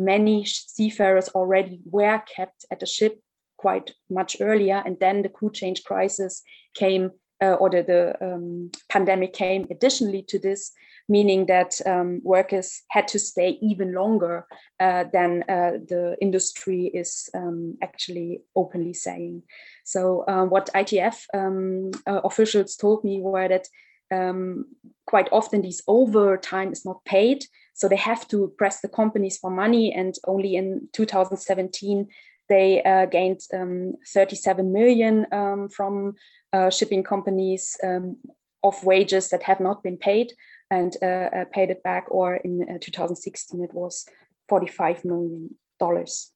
many 0.00 0.44
seafarers 0.46 1.28
already 1.28 1.80
were 1.84 2.22
kept 2.34 2.64
at 2.70 2.80
the 2.80 2.86
ship 2.86 3.20
quite 3.58 3.92
much 4.08 4.38
earlier, 4.40 4.82
and 4.86 4.98
then 4.98 5.22
the 5.22 5.28
crew 5.28 5.52
change 5.52 5.84
crisis 5.84 6.42
came, 6.74 7.10
uh, 7.42 7.54
or 7.54 7.68
the, 7.68 7.82
the 7.82 8.24
um, 8.26 8.70
pandemic 8.88 9.34
came 9.34 9.66
additionally 9.70 10.22
to 10.22 10.38
this, 10.38 10.72
meaning 11.10 11.46
that 11.46 11.74
um, 11.84 12.20
workers 12.24 12.82
had 12.88 13.06
to 13.08 13.18
stay 13.18 13.58
even 13.60 13.92
longer 13.92 14.46
uh, 14.78 15.04
than 15.12 15.42
uh, 15.42 15.72
the 15.86 16.16
industry 16.22 16.90
is 16.94 17.28
um, 17.34 17.76
actually 17.82 18.40
openly 18.56 18.94
saying. 18.94 19.42
So, 19.84 20.24
uh, 20.26 20.44
what 20.44 20.70
ITF 20.74 21.26
um, 21.34 21.90
uh, 22.06 22.22
officials 22.24 22.76
told 22.76 23.04
me 23.04 23.20
were 23.20 23.48
that 23.48 23.68
um, 24.10 24.64
quite 25.06 25.28
often 25.32 25.62
these 25.62 25.82
overtime 25.86 26.72
is 26.72 26.84
not 26.84 27.04
paid 27.04 27.44
so 27.80 27.88
they 27.88 27.96
have 27.96 28.28
to 28.28 28.52
press 28.58 28.82
the 28.82 28.88
companies 28.88 29.38
for 29.38 29.50
money. 29.50 29.90
And 29.90 30.14
only 30.26 30.54
in 30.54 30.88
2017, 30.92 32.08
they 32.46 32.82
uh, 32.82 33.06
gained 33.06 33.40
um, 33.54 33.94
37 34.06 34.70
million 34.70 35.24
um, 35.32 35.70
from 35.70 36.12
uh, 36.52 36.68
shipping 36.68 37.02
companies 37.02 37.78
um, 37.82 38.18
of 38.62 38.84
wages 38.84 39.30
that 39.30 39.44
have 39.44 39.60
not 39.60 39.82
been 39.82 39.96
paid 39.96 40.34
and 40.70 40.94
uh, 41.02 41.30
uh 41.34 41.44
paid 41.50 41.70
it 41.70 41.82
back. 41.82 42.04
Or 42.10 42.36
in 42.36 42.66
uh, 42.68 42.76
2016, 42.82 43.64
it 43.64 43.72
was 43.72 44.04
45 44.50 45.06
million 45.06 45.54
dollars. 45.78 46.32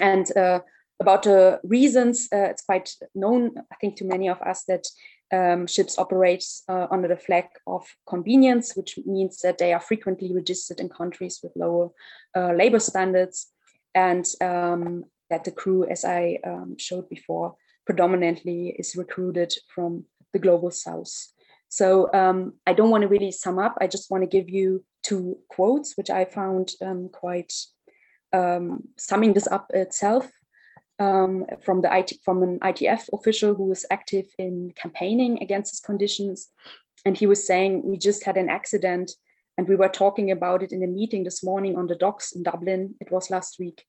And 0.00 0.36
uh, 0.36 0.60
about 0.98 1.22
the 1.22 1.60
reasons, 1.62 2.28
it's 2.32 2.62
quite 2.62 2.90
known, 3.14 3.52
I 3.72 3.76
think, 3.80 3.98
to 3.98 4.04
many 4.04 4.28
of 4.28 4.42
us 4.42 4.64
that 4.64 4.84
um, 5.32 5.66
ships 5.66 5.98
operate 5.98 6.44
uh, 6.68 6.86
under 6.90 7.08
the 7.08 7.16
flag 7.16 7.46
of 7.66 7.86
convenience, 8.08 8.74
which 8.76 8.98
means 9.06 9.40
that 9.40 9.58
they 9.58 9.72
are 9.72 9.80
frequently 9.80 10.32
registered 10.34 10.80
in 10.80 10.88
countries 10.88 11.40
with 11.42 11.52
lower 11.56 11.90
uh, 12.36 12.52
labor 12.52 12.78
standards, 12.78 13.48
and 13.94 14.24
um, 14.40 15.04
that 15.30 15.44
the 15.44 15.50
crew, 15.50 15.84
as 15.84 16.04
I 16.04 16.38
um, 16.46 16.76
showed 16.78 17.08
before, 17.08 17.56
predominantly 17.84 18.76
is 18.78 18.96
recruited 18.96 19.52
from 19.74 20.04
the 20.32 20.38
global 20.38 20.70
south. 20.70 21.32
So 21.68 22.12
um, 22.12 22.54
I 22.66 22.72
don't 22.72 22.90
want 22.90 23.02
to 23.02 23.08
really 23.08 23.32
sum 23.32 23.58
up. 23.58 23.76
I 23.80 23.86
just 23.86 24.10
want 24.10 24.22
to 24.22 24.28
give 24.28 24.48
you 24.48 24.84
two 25.02 25.38
quotes, 25.48 25.94
which 25.96 26.10
I 26.10 26.24
found 26.24 26.70
um, 26.80 27.08
quite 27.12 27.52
um, 28.32 28.88
summing 28.96 29.32
this 29.32 29.48
up 29.48 29.70
itself 29.74 30.30
um, 30.98 31.46
from 31.62 31.82
the 31.82 31.94
IT, 31.94 32.12
from 32.24 32.42
an 32.42 32.58
ITF 32.60 33.08
official 33.12 33.54
who 33.54 33.64
was 33.64 33.84
active 33.90 34.26
in 34.38 34.72
campaigning 34.76 35.42
against 35.42 35.72
these 35.72 35.80
conditions, 35.80 36.48
and 37.04 37.16
he 37.16 37.26
was 37.26 37.46
saying 37.46 37.82
we 37.84 37.98
just 37.98 38.24
had 38.24 38.36
an 38.36 38.48
accident, 38.48 39.12
and 39.58 39.68
we 39.68 39.76
were 39.76 39.88
talking 39.88 40.30
about 40.30 40.62
it 40.62 40.72
in 40.72 40.82
a 40.82 40.86
meeting 40.86 41.24
this 41.24 41.44
morning 41.44 41.76
on 41.76 41.86
the 41.86 41.94
docks 41.94 42.32
in 42.32 42.42
Dublin. 42.42 42.94
It 43.00 43.10
was 43.10 43.30
last 43.30 43.58
week. 43.58 43.84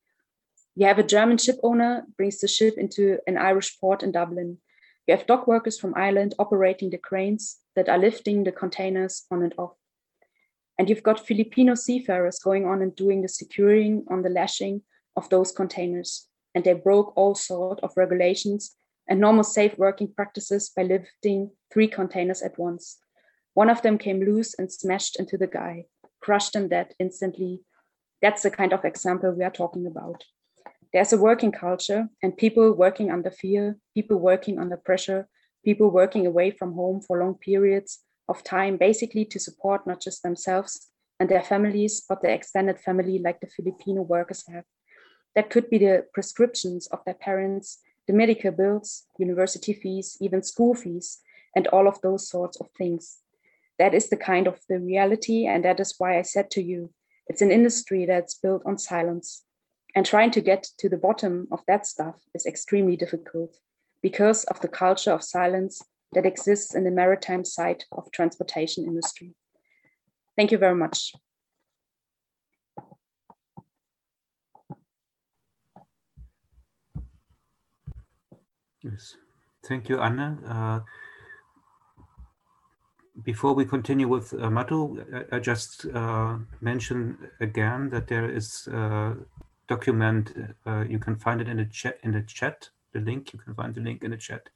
You 0.75 0.85
have 0.85 0.99
a 0.99 1.03
German 1.03 1.37
ship 1.37 1.57
owner 1.63 2.05
brings 2.17 2.39
the 2.39 2.47
ship 2.47 2.75
into 2.77 3.17
an 3.25 3.37
Irish 3.37 3.79
port 3.79 4.03
in 4.03 4.11
Dublin. 4.11 4.59
You 5.07 5.15
have 5.15 5.25
dock 5.25 5.47
workers 5.47 5.79
from 5.79 5.95
Ireland 5.95 6.35
operating 6.37 6.89
the 6.89 6.97
cranes 6.97 7.57
that 7.75 7.89
are 7.89 7.97
lifting 7.97 8.43
the 8.43 8.51
containers 8.51 9.25
on 9.31 9.41
and 9.41 9.55
off. 9.57 9.73
And 10.77 10.89
you've 10.89 11.01
got 11.01 11.25
Filipino 11.25 11.73
seafarers 11.73 12.39
going 12.39 12.65
on 12.65 12.81
and 12.81 12.95
doing 12.95 13.21
the 13.21 13.27
securing 13.27 14.05
on 14.11 14.21
the 14.21 14.29
lashing 14.29 14.83
of 15.15 15.29
those 15.29 15.51
containers 15.51 16.27
and 16.57 16.63
they 16.63 16.73
broke 16.73 17.15
all 17.15 17.35
sort 17.35 17.79
of 17.81 17.95
regulations 17.95 18.75
and 19.07 19.19
normal 19.19 19.43
safe 19.43 19.77
working 19.77 20.11
practices 20.11 20.71
by 20.75 20.81
lifting 20.81 21.51
three 21.71 21.87
containers 21.87 22.41
at 22.41 22.57
once. 22.57 22.97
One 23.53 23.69
of 23.69 23.83
them 23.83 23.99
came 23.99 24.21
loose 24.21 24.55
and 24.57 24.71
smashed 24.71 25.19
into 25.19 25.37
the 25.37 25.45
guy. 25.45 25.85
crushed 26.19 26.55
in 26.55 26.67
dead 26.67 26.95
instantly. 26.97 27.61
That's 28.23 28.41
the 28.41 28.49
kind 28.49 28.73
of 28.73 28.83
example 28.85 29.31
we 29.31 29.43
are 29.43 29.51
talking 29.51 29.85
about. 29.85 30.23
There's 30.91 31.13
a 31.13 31.17
working 31.29 31.51
culture 31.51 32.09
and 32.23 32.35
people 32.35 32.73
working 32.73 33.11
under 33.11 33.29
fear, 33.29 33.77
people 33.93 34.17
working 34.17 34.57
under 34.57 34.77
pressure, 34.77 35.27
people 35.63 35.91
working 35.91 36.25
away 36.25 36.49
from 36.49 36.73
home 36.73 37.01
for 37.01 37.19
long 37.19 37.35
periods 37.35 37.99
of 38.27 38.43
time, 38.43 38.77
basically 38.77 39.25
to 39.25 39.39
support 39.39 39.85
not 39.85 40.01
just 40.01 40.23
themselves 40.23 40.87
and 41.19 41.29
their 41.29 41.43
families, 41.43 42.01
but 42.09 42.23
their 42.23 42.33
extended 42.33 42.79
family, 42.79 43.19
like 43.19 43.39
the 43.41 43.53
Filipino 43.55 44.01
workers 44.01 44.43
have. 44.51 44.65
That 45.37 45.51
could 45.51 45.69
be 45.69 45.77
the 45.77 46.03
prescriptions 46.15 46.87
of 46.87 47.05
their 47.05 47.13
parents, 47.13 47.77
the 48.07 48.13
medical 48.13 48.49
bills, 48.49 49.03
university 49.19 49.71
fees, 49.71 50.17
even 50.19 50.41
school 50.41 50.73
fees, 50.73 51.19
and 51.55 51.67
all 51.67 51.87
of 51.87 52.01
those 52.01 52.27
sorts 52.27 52.59
of 52.59 52.71
things. 52.75 53.19
That 53.77 53.93
is 53.93 54.09
the 54.09 54.17
kind 54.17 54.47
of 54.47 54.59
the 54.67 54.79
reality, 54.79 55.45
and 55.45 55.63
that 55.63 55.79
is 55.79 55.93
why 55.99 56.17
I 56.17 56.23
said 56.23 56.49
to 56.51 56.63
you, 56.63 56.89
it's 57.27 57.43
an 57.43 57.51
industry 57.51 58.03
that's 58.07 58.33
built 58.33 58.63
on 58.65 58.79
silence. 58.79 59.45
And 59.93 60.07
trying 60.07 60.31
to 60.31 60.41
get 60.41 60.69
to 60.79 60.89
the 60.89 60.97
bottom 60.97 61.47
of 61.51 61.61
that 61.67 61.85
stuff 61.85 62.15
is 62.33 62.47
extremely 62.47 62.95
difficult 62.97 63.59
because 64.01 64.43
of 64.45 64.59
the 64.61 64.67
culture 64.67 65.11
of 65.11 65.21
silence 65.21 65.83
that 66.13 66.25
exists 66.25 66.73
in 66.73 66.83
the 66.83 66.89
maritime 66.89 67.45
side 67.45 67.83
of 67.91 68.11
transportation 68.11 68.85
industry. 68.85 69.35
Thank 70.35 70.51
you 70.51 70.57
very 70.57 70.73
much. 70.73 71.13
Yes, 78.83 79.15
thank 79.65 79.89
you, 79.89 79.99
Anna. 79.99 80.37
Uh, 80.47 80.79
before 83.23 83.53
we 83.53 83.65
continue 83.65 84.07
with 84.07 84.33
uh, 84.33 84.49
I, 84.49 85.35
I 85.35 85.39
just 85.39 85.85
uh, 85.87 86.37
mention 86.61 87.17
again 87.41 87.89
that 87.89 88.07
there 88.07 88.29
is 88.29 88.67
a 88.67 89.15
document. 89.67 90.33
Uh, 90.65 90.85
you 90.87 90.99
can 90.99 91.15
find 91.15 91.41
it 91.41 91.47
in 91.47 91.57
the 91.57 91.65
chat. 91.65 91.99
In 92.03 92.11
the 92.11 92.21
chat, 92.21 92.69
the 92.93 92.99
link. 92.99 93.33
You 93.33 93.39
can 93.39 93.55
find 93.55 93.73
the 93.73 93.81
link 93.81 94.03
in 94.03 94.11
the 94.11 94.17
chat, 94.17 94.49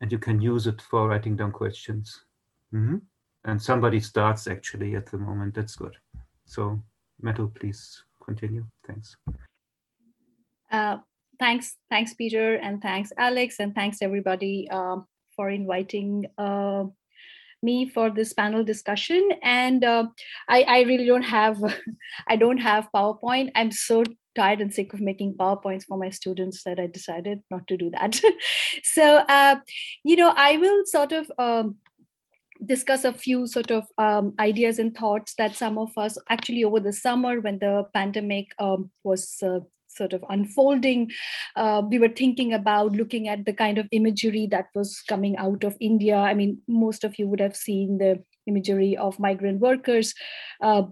and 0.00 0.12
you 0.12 0.18
can 0.18 0.40
use 0.40 0.66
it 0.66 0.80
for 0.80 1.08
writing 1.08 1.36
down 1.36 1.52
questions. 1.52 2.26
Mm 2.72 2.88
-hmm. 2.88 3.00
And 3.42 3.62
somebody 3.62 4.00
starts 4.00 4.46
actually 4.46 4.96
at 4.96 5.06
the 5.10 5.16
moment. 5.16 5.54
That's 5.54 5.76
good. 5.76 5.98
So, 6.44 6.82
Madhu, 7.16 7.48
please 7.48 8.04
continue. 8.18 8.66
Thanks. 8.86 9.16
Uh, 10.70 10.98
thanks, 11.40 11.76
thanks, 11.88 12.14
Peter, 12.14 12.54
and 12.54 12.80
thanks, 12.80 13.12
Alex, 13.18 13.56
and 13.58 13.74
thanks 13.74 13.98
everybody 14.02 14.68
uh, 14.70 14.98
for 15.34 15.50
inviting 15.50 16.26
uh, 16.38 16.84
me 17.62 17.88
for 17.88 18.10
this 18.10 18.32
panel 18.32 18.62
discussion. 18.62 19.28
And 19.42 19.82
uh, 19.82 20.06
I, 20.48 20.62
I 20.62 20.80
really 20.82 21.06
don't 21.06 21.22
have, 21.22 21.58
I 22.28 22.36
don't 22.36 22.58
have 22.58 22.88
PowerPoint. 22.94 23.50
I'm 23.54 23.72
so 23.72 24.04
tired 24.36 24.60
and 24.60 24.72
sick 24.72 24.92
of 24.92 25.00
making 25.00 25.34
PowerPoints 25.34 25.84
for 25.84 25.98
my 25.98 26.10
students 26.10 26.62
that 26.64 26.78
I 26.78 26.86
decided 26.86 27.40
not 27.50 27.66
to 27.68 27.76
do 27.76 27.90
that. 27.90 28.20
so, 28.84 29.16
uh, 29.28 29.56
you 30.04 30.16
know, 30.16 30.32
I 30.36 30.58
will 30.58 30.84
sort 30.86 31.12
of 31.12 31.32
um, 31.38 31.76
discuss 32.64 33.04
a 33.04 33.12
few 33.12 33.46
sort 33.46 33.70
of 33.70 33.86
um, 33.96 34.34
ideas 34.38 34.78
and 34.78 34.94
thoughts 34.94 35.34
that 35.38 35.56
some 35.56 35.78
of 35.78 35.96
us 35.96 36.18
actually 36.28 36.64
over 36.64 36.80
the 36.80 36.92
summer 36.92 37.40
when 37.40 37.58
the 37.58 37.84
pandemic 37.94 38.52
um, 38.58 38.90
was 39.02 39.42
uh, 39.42 39.60
sort 40.00 40.12
of 40.18 40.24
unfolding. 40.36 41.10
Uh, 41.56 41.82
we 41.90 41.98
were 42.04 42.14
thinking 42.22 42.52
about 42.58 43.00
looking 43.02 43.28
at 43.28 43.44
the 43.44 43.56
kind 43.62 43.78
of 43.84 43.88
imagery 44.00 44.46
that 44.56 44.66
was 44.74 45.00
coming 45.12 45.36
out 45.46 45.64
of 45.70 45.76
india. 45.92 46.16
I 46.16 46.34
mean 46.40 46.58
most 46.84 47.04
of 47.10 47.18
you 47.18 47.28
would 47.28 47.44
have 47.46 47.56
seen 47.56 47.98
the 48.04 48.12
imagery 48.46 48.96
of 48.96 49.18
migrant 49.26 49.60
workers 49.60 50.14
uh, 50.68 50.82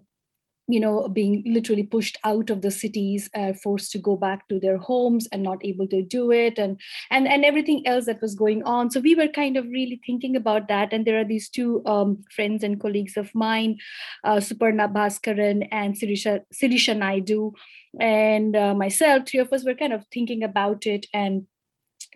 you 0.69 0.79
know 0.79 1.09
being 1.09 1.43
literally 1.47 1.83
pushed 1.83 2.19
out 2.25 2.51
of 2.51 2.61
the 2.61 2.71
cities 2.71 3.29
uh, 3.35 3.53
forced 3.55 3.91
to 3.91 3.99
go 3.99 4.17
back 4.17 4.47
to 4.49 4.61
their 4.61 4.77
homes 4.77 5.27
and 5.33 5.43
not 5.43 5.65
able 5.65 5.89
to 5.89 6.03
do 6.03 6.31
it 6.31 6.59
and 6.59 6.79
and 7.11 7.27
and 7.27 7.45
everything 7.45 7.87
else 7.87 8.05
that 8.05 8.21
was 8.21 8.35
going 8.35 8.63
on. 8.65 8.91
So 8.91 9.01
we 9.01 9.15
were 9.15 9.29
kind 9.29 9.57
of 9.57 9.65
really 9.67 10.01
thinking 10.07 10.37
about 10.37 10.69
that. 10.69 10.93
And 10.93 11.07
there 11.07 11.19
are 11.19 11.25
these 11.25 11.49
two 11.49 11.83
um, 11.87 12.23
friends 12.31 12.63
and 12.63 12.81
colleagues 12.81 13.17
of 13.17 13.35
mine 13.35 13.79
uh, 14.25 14.37
suparna 14.37 14.93
bhaskaran 14.93 15.67
and 15.73 15.95
sirisha, 15.95 16.41
sirisha 16.53 16.97
naidu. 16.97 17.53
And 17.99 18.55
uh, 18.55 18.75
myself 18.75 19.29
three 19.29 19.41
of 19.41 19.53
us 19.53 19.65
were 19.65 19.75
kind 19.75 19.93
of 19.93 20.05
thinking 20.13 20.43
about 20.45 20.87
it 20.87 21.07
and 21.15 21.47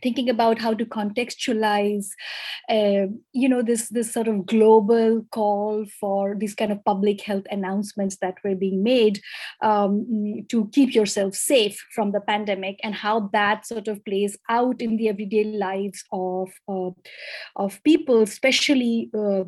thinking 0.03 0.29
about 0.29 0.59
how 0.59 0.75
to 0.75 0.85
contextualize 0.85 2.09
uh, 2.69 3.07
you 3.33 3.49
know 3.49 3.63
this 3.63 3.89
this 3.89 4.13
sort 4.13 4.29
of 4.29 4.47
global 4.47 5.25
call 5.31 5.85
for 6.01 6.35
these 6.39 6.55
kind 6.55 6.73
of 6.73 6.85
public 6.85 7.21
health 7.21 7.45
announcements 7.51 8.17
that 8.17 8.35
were 8.45 8.55
being 8.55 8.83
made 8.83 9.21
um, 9.63 10.45
to 10.49 10.69
keep 10.73 10.95
yourself 10.95 11.35
safe 11.35 11.85
from 11.95 12.13
the 12.13 12.21
pandemic 12.21 12.79
and 12.83 12.95
how 12.95 13.31
that 13.33 13.67
sort 13.67 13.89
of 13.89 14.05
plays 14.05 14.37
out 14.49 14.81
in 14.81 14.97
the 14.97 15.09
everyday 15.09 15.45
lives 15.45 16.05
of 16.13 16.51
uh, 16.69 16.91
of 17.57 17.83
people 17.83 18.23
especially 18.23 19.11
uh, 19.17 19.45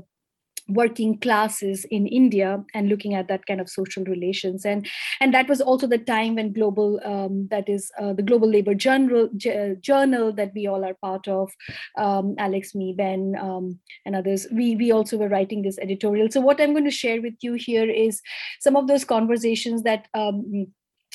working 0.69 1.19
classes 1.19 1.85
in 1.91 2.07
India 2.07 2.65
and 2.75 2.89
looking 2.89 3.15
at 3.15 3.29
that 3.29 3.47
kind 3.47 3.61
of 3.61 3.69
social 3.69 4.05
relations. 4.05 4.65
And, 4.65 4.87
and 5.21 5.35
that 5.35 5.49
was 5.49 5.61
also 5.61 5.87
the 5.87 5.99
time 5.99 6.37
when 6.37 6.53
global, 6.53 7.01
um, 7.05 7.49
that 7.51 7.69
is 7.69 7.91
uh, 8.01 8.13
the 8.15 8.23
Global 8.23 8.49
Labor 8.49 8.75
Journal, 8.75 9.29
J- 9.37 9.77
Journal 9.81 10.33
that 10.33 10.53
we 10.55 10.67
all 10.67 10.85
are 10.85 10.95
part 10.95 11.29
of, 11.29 11.51
um, 11.99 12.35
Alex, 12.39 12.75
me, 12.75 12.95
Ben, 12.97 13.37
um, 13.41 13.79
and 14.07 14.17
others, 14.17 14.47
we, 14.51 14.77
we 14.77 14.91
also 14.91 15.17
were 15.17 15.29
writing 15.29 15.63
this 15.63 15.79
editorial. 15.79 16.31
So 16.31 16.41
what 16.41 16.61
I'm 16.61 16.73
going 16.73 16.85
to 16.85 16.91
share 16.91 17.21
with 17.21 17.35
you 17.43 17.55
here 17.55 17.89
is 17.89 18.23
some 18.61 18.77
of 18.77 18.87
those 18.87 19.05
conversations 19.05 19.83
that 19.83 20.09
um, 20.15 20.69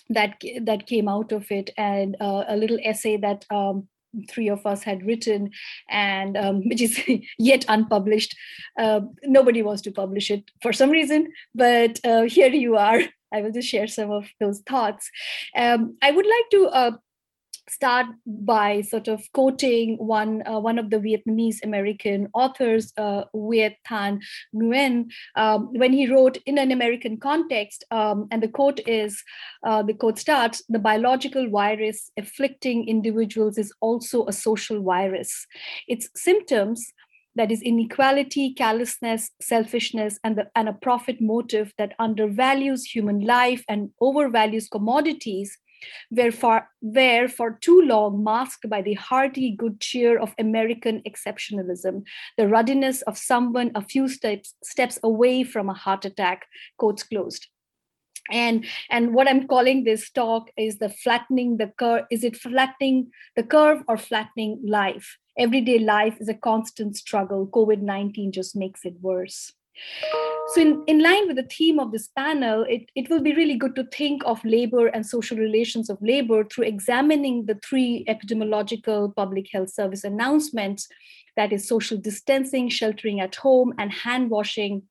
that 0.09 0.41
that 0.61 0.87
came 0.87 1.07
out 1.07 1.31
of 1.31 1.45
it 1.51 1.69
and 1.77 2.15
uh, 2.19 2.43
a 2.47 2.57
little 2.57 2.79
essay 2.83 3.17
that 3.17 3.45
um, 3.51 3.87
three 4.29 4.49
of 4.49 4.65
us 4.65 4.83
had 4.83 5.05
written 5.05 5.51
and 5.89 6.37
um, 6.37 6.61
which 6.69 6.81
is 6.81 6.99
yet 7.37 7.65
unpublished. 7.67 8.35
Uh, 8.77 9.01
nobody 9.23 9.61
wants 9.61 9.81
to 9.83 9.91
publish 9.91 10.31
it 10.31 10.49
for 10.61 10.73
some 10.73 10.89
reason 10.89 11.31
but 11.55 11.99
uh, 12.03 12.23
here 12.23 12.49
you 12.49 12.75
are. 12.75 13.01
I 13.31 13.41
will 13.41 13.51
just 13.51 13.67
share 13.67 13.85
some 13.85 14.09
of 14.09 14.25
those 14.39 14.61
thoughts. 14.61 15.11
Um, 15.55 15.97
i 16.01 16.09
would 16.09 16.25
like 16.25 16.49
to 16.51 16.67
uh, 16.69 16.91
start 17.69 18.07
by 18.25 18.81
sort 18.81 19.07
of 19.07 19.21
quoting 19.33 19.97
one 19.97 20.43
uh, 20.47 20.59
one 20.59 20.79
of 20.79 20.89
the 20.89 20.97
Vietnamese 20.97 21.57
American 21.63 22.27
authors, 22.33 22.93
uh, 22.97 23.23
Viet 23.33 23.77
Nguyen, 23.89 25.09
um, 25.35 25.69
when 25.73 25.93
he 25.93 26.07
wrote 26.07 26.37
in 26.45 26.57
an 26.57 26.71
American 26.71 27.17
context, 27.17 27.83
um, 27.91 28.27
and 28.31 28.43
the 28.43 28.47
quote 28.47 28.79
is, 28.87 29.23
uh, 29.63 29.83
the 29.83 29.93
quote 29.93 30.19
starts, 30.19 30.63
the 30.69 30.79
biological 30.79 31.49
virus 31.49 32.11
afflicting 32.17 32.87
individuals 32.87 33.57
is 33.57 33.73
also 33.81 34.25
a 34.27 34.33
social 34.33 34.81
virus. 34.81 35.45
Its 35.87 36.09
symptoms 36.15 36.93
that 37.35 37.51
is 37.51 37.61
inequality, 37.61 38.53
callousness, 38.53 39.31
selfishness, 39.41 40.19
and, 40.23 40.37
the, 40.37 40.47
and 40.55 40.67
a 40.67 40.73
profit 40.73 41.21
motive 41.21 41.73
that 41.77 41.93
undervalues 41.99 42.83
human 42.83 43.21
life 43.21 43.63
and 43.69 43.91
overvalues 44.01 44.69
commodities 44.69 45.57
were 46.11 46.31
for, 46.31 46.67
were 46.81 47.27
for 47.27 47.57
too 47.61 47.81
long 47.81 48.23
masked 48.23 48.69
by 48.69 48.81
the 48.81 48.93
hearty 48.93 49.51
good 49.51 49.79
cheer 49.79 50.19
of 50.19 50.33
American 50.37 51.01
exceptionalism, 51.07 52.03
the 52.37 52.47
ruddiness 52.47 53.01
of 53.03 53.17
someone 53.17 53.71
a 53.75 53.81
few 53.81 54.07
steps, 54.07 54.55
steps 54.63 54.99
away 55.03 55.43
from 55.43 55.69
a 55.69 55.73
heart 55.73 56.05
attack, 56.05 56.47
quotes 56.77 57.03
closed. 57.03 57.47
And 58.31 58.65
and 58.91 59.13
what 59.15 59.27
i'm 59.27 59.47
calling 59.47 59.83
this 59.83 60.11
talk 60.11 60.51
is 60.55 60.77
the 60.77 60.89
flattening 60.89 61.57
the 61.57 61.67
curve 61.79 62.05
is 62.11 62.23
it 62.23 62.37
flattening 62.37 63.11
the 63.35 63.41
curve 63.41 63.83
or 63.87 63.97
flattening 63.97 64.61
life? 64.63 65.17
Everyday 65.37 65.79
life 65.79 66.17
is 66.19 66.27
a 66.27 66.33
constant 66.33 66.97
struggle. 66.97 67.47
Covid-19 67.47 68.31
just 68.31 68.55
makes 68.55 68.81
it 68.83 68.95
worse 69.01 69.53
so, 70.53 70.61
in, 70.61 70.83
in 70.87 71.01
line 71.01 71.27
with 71.27 71.35
the 71.35 71.43
theme 71.43 71.79
of 71.79 71.91
this 71.91 72.07
panel, 72.07 72.65
it, 72.67 72.89
it 72.95 73.09
will 73.09 73.21
be 73.21 73.35
really 73.35 73.55
good 73.55 73.75
to 73.75 73.83
think 73.85 74.23
of 74.25 74.43
labor 74.43 74.87
and 74.87 75.05
social 75.05 75.37
relations 75.37 75.89
of 75.89 75.97
labor 76.01 76.43
through 76.43 76.65
examining 76.65 77.45
the 77.45 77.59
three 77.63 78.03
epidemiological 78.07 79.15
public 79.15 79.47
health 79.51 79.69
service 79.69 80.03
announcements 80.03 80.87
that 81.35 81.53
is, 81.53 81.67
social 81.67 81.97
distancing, 81.97 82.67
sheltering 82.67 83.21
at 83.21 83.35
home, 83.35 83.73
and 83.77 83.91
hand 83.91 84.29
washing 84.29 84.81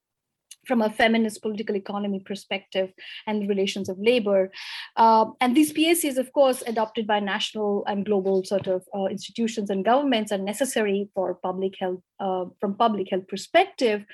from 0.69 0.83
a 0.83 0.91
feminist 0.91 1.43
political 1.43 1.75
economy 1.75 2.21
perspective 2.21 2.93
and 3.27 3.43
the 3.43 3.49
relations 3.49 3.89
of 3.89 3.99
labor. 3.99 4.53
Uh, 4.97 5.25
and 5.41 5.57
these 5.57 5.73
PSAs, 5.73 6.19
of 6.19 6.33
course, 6.33 6.63
adopted 6.67 7.07
by 7.07 7.19
national 7.19 7.85
and 7.87 8.05
global 8.05 8.45
sort 8.45 8.67
of 8.67 8.85
uh, 8.95 9.07
institutions 9.07 9.71
and 9.71 9.85
governments 9.85 10.31
are 10.31 10.39
necessary 10.39 11.09
for 11.15 11.35
public 11.35 11.75
health, 11.81 12.03
uh, 12.21 12.45
from 12.61 12.75
public 12.75 13.09
health 13.11 13.27
perspective. 13.27 14.05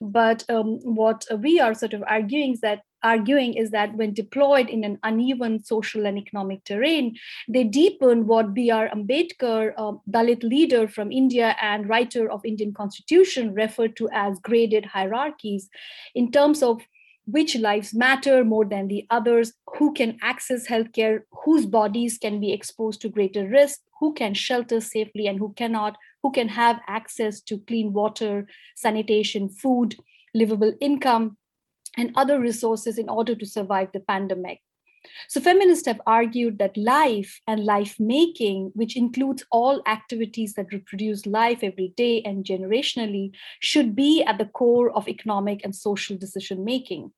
But 0.00 0.44
um, 0.50 0.80
what 0.82 1.24
we 1.38 1.60
are 1.60 1.74
sort 1.74 1.94
of 1.94 2.02
arguing 2.06 2.54
is 2.54 2.60
that 2.60 2.80
arguing 3.02 3.54
is 3.54 3.70
that 3.70 3.94
when 3.94 4.14
deployed 4.14 4.68
in 4.68 4.84
an 4.84 4.98
uneven 5.02 5.62
social 5.62 6.06
and 6.06 6.18
economic 6.18 6.64
terrain, 6.64 7.16
they 7.48 7.64
deepen 7.64 8.26
what 8.26 8.54
B.R. 8.54 8.88
Ambedkar, 8.88 9.72
a 9.76 9.92
Dalit 10.10 10.42
leader 10.42 10.88
from 10.88 11.12
India 11.12 11.56
and 11.60 11.88
writer 11.88 12.30
of 12.30 12.44
Indian 12.44 12.72
constitution, 12.72 13.54
referred 13.54 13.96
to 13.96 14.08
as 14.12 14.38
graded 14.40 14.84
hierarchies 14.86 15.68
in 16.14 16.30
terms 16.30 16.62
of 16.62 16.82
which 17.26 17.54
lives 17.56 17.94
matter 17.94 18.44
more 18.44 18.64
than 18.64 18.88
the 18.88 19.06
others, 19.10 19.52
who 19.76 19.92
can 19.92 20.18
access 20.22 20.66
healthcare, 20.66 21.20
whose 21.44 21.66
bodies 21.66 22.18
can 22.18 22.40
be 22.40 22.52
exposed 22.52 23.00
to 23.00 23.08
greater 23.08 23.46
risk, 23.46 23.80
who 24.00 24.12
can 24.14 24.34
shelter 24.34 24.80
safely 24.80 25.26
and 25.26 25.38
who 25.38 25.52
cannot, 25.52 25.96
who 26.22 26.32
can 26.32 26.48
have 26.48 26.80
access 26.88 27.40
to 27.42 27.58
clean 27.58 27.92
water, 27.92 28.46
sanitation, 28.74 29.48
food, 29.48 29.96
livable 30.34 30.72
income, 30.80 31.36
and 31.96 32.12
other 32.14 32.40
resources 32.40 32.98
in 32.98 33.08
order 33.08 33.34
to 33.34 33.46
survive 33.46 33.88
the 33.92 34.00
pandemic. 34.00 34.60
So, 35.28 35.40
feminists 35.40 35.86
have 35.86 36.00
argued 36.06 36.58
that 36.58 36.76
life 36.76 37.40
and 37.46 37.64
life 37.64 37.98
making, 37.98 38.72
which 38.74 38.96
includes 38.96 39.44
all 39.50 39.82
activities 39.86 40.54
that 40.54 40.72
reproduce 40.72 41.24
life 41.24 41.60
every 41.62 41.94
day 41.96 42.22
and 42.22 42.44
generationally, 42.44 43.32
should 43.60 43.96
be 43.96 44.22
at 44.22 44.38
the 44.38 44.44
core 44.44 44.90
of 44.90 45.08
economic 45.08 45.64
and 45.64 45.74
social 45.74 46.16
decision 46.18 46.64
making. 46.64 47.12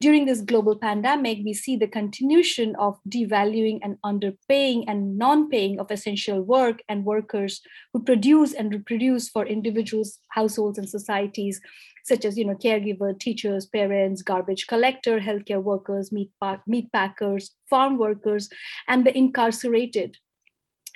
During 0.00 0.24
this 0.26 0.40
global 0.40 0.76
pandemic, 0.76 1.38
we 1.44 1.54
see 1.54 1.76
the 1.76 1.88
continuation 1.88 2.74
of 2.76 2.98
devaluing 3.08 3.78
and 3.82 3.96
underpaying 4.04 4.84
and 4.86 5.18
non 5.18 5.48
paying 5.48 5.78
of 5.78 5.90
essential 5.90 6.42
work 6.42 6.82
and 6.88 7.04
workers 7.04 7.60
who 7.92 8.02
produce 8.02 8.52
and 8.52 8.72
reproduce 8.72 9.28
for 9.28 9.46
individuals, 9.46 10.18
households, 10.30 10.78
and 10.78 10.88
societies, 10.88 11.60
such 12.04 12.24
as 12.24 12.36
you 12.36 12.44
know, 12.44 12.54
caregiver, 12.54 13.18
teachers, 13.18 13.66
parents, 13.66 14.22
garbage 14.22 14.66
collector, 14.66 15.20
healthcare 15.20 15.62
workers, 15.62 16.12
meat, 16.12 16.30
meat 16.66 16.92
packers, 16.92 17.52
farm 17.68 17.98
workers, 17.98 18.48
and 18.88 19.06
the 19.06 19.16
incarcerated 19.16 20.16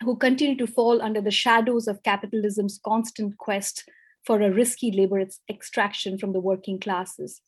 who 0.00 0.16
continue 0.16 0.56
to 0.56 0.66
fall 0.66 1.02
under 1.02 1.20
the 1.20 1.30
shadows 1.30 1.88
of 1.88 2.02
capitalism's 2.02 2.78
constant 2.84 3.36
quest 3.38 3.84
for 4.24 4.40
a 4.40 4.52
risky 4.52 4.92
labor 4.92 5.24
extraction 5.50 6.18
from 6.18 6.32
the 6.32 6.40
working 6.40 6.78
classes. 6.78 7.40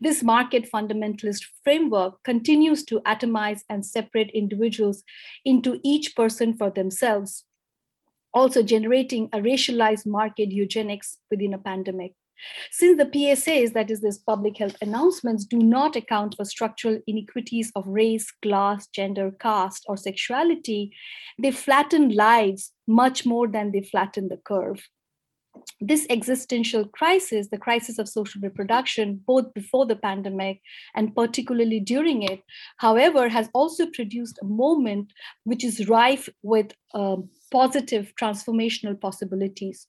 This 0.00 0.22
market 0.22 0.70
fundamentalist 0.70 1.44
framework 1.64 2.22
continues 2.22 2.84
to 2.86 3.00
atomize 3.00 3.62
and 3.68 3.84
separate 3.84 4.30
individuals 4.30 5.02
into 5.44 5.80
each 5.84 6.14
person 6.14 6.56
for 6.56 6.70
themselves, 6.70 7.44
also 8.32 8.62
generating 8.62 9.28
a 9.32 9.38
racialized 9.38 10.06
market 10.06 10.50
eugenics 10.50 11.18
within 11.30 11.54
a 11.54 11.58
pandemic. 11.58 12.12
Since 12.70 12.98
the 12.98 13.06
PSAs, 13.06 13.72
that 13.72 13.90
is, 13.90 14.02
this 14.02 14.18
public 14.18 14.58
health 14.58 14.76
announcements, 14.82 15.46
do 15.46 15.58
not 15.58 15.96
account 15.96 16.34
for 16.36 16.44
structural 16.44 17.00
inequities 17.06 17.72
of 17.74 17.86
race, 17.86 18.30
class, 18.42 18.86
gender, 18.88 19.30
caste, 19.40 19.84
or 19.88 19.96
sexuality, 19.96 20.92
they 21.38 21.50
flatten 21.50 22.10
lives 22.10 22.72
much 22.86 23.24
more 23.24 23.48
than 23.48 23.72
they 23.72 23.80
flatten 23.80 24.28
the 24.28 24.36
curve 24.36 24.86
this 25.80 26.06
existential 26.10 26.86
crisis, 26.86 27.48
the 27.48 27.58
crisis 27.58 27.98
of 27.98 28.08
social 28.08 28.40
reproduction, 28.40 29.20
both 29.26 29.52
before 29.54 29.86
the 29.86 29.96
pandemic 29.96 30.60
and 30.94 31.14
particularly 31.14 31.80
during 31.80 32.22
it, 32.22 32.42
however, 32.78 33.28
has 33.28 33.48
also 33.52 33.86
produced 33.86 34.38
a 34.42 34.46
moment 34.46 35.12
which 35.44 35.64
is 35.64 35.88
rife 35.88 36.28
with 36.42 36.72
um, 36.94 37.28
positive 37.50 38.12
transformational 38.20 38.98
possibilities. 39.00 39.86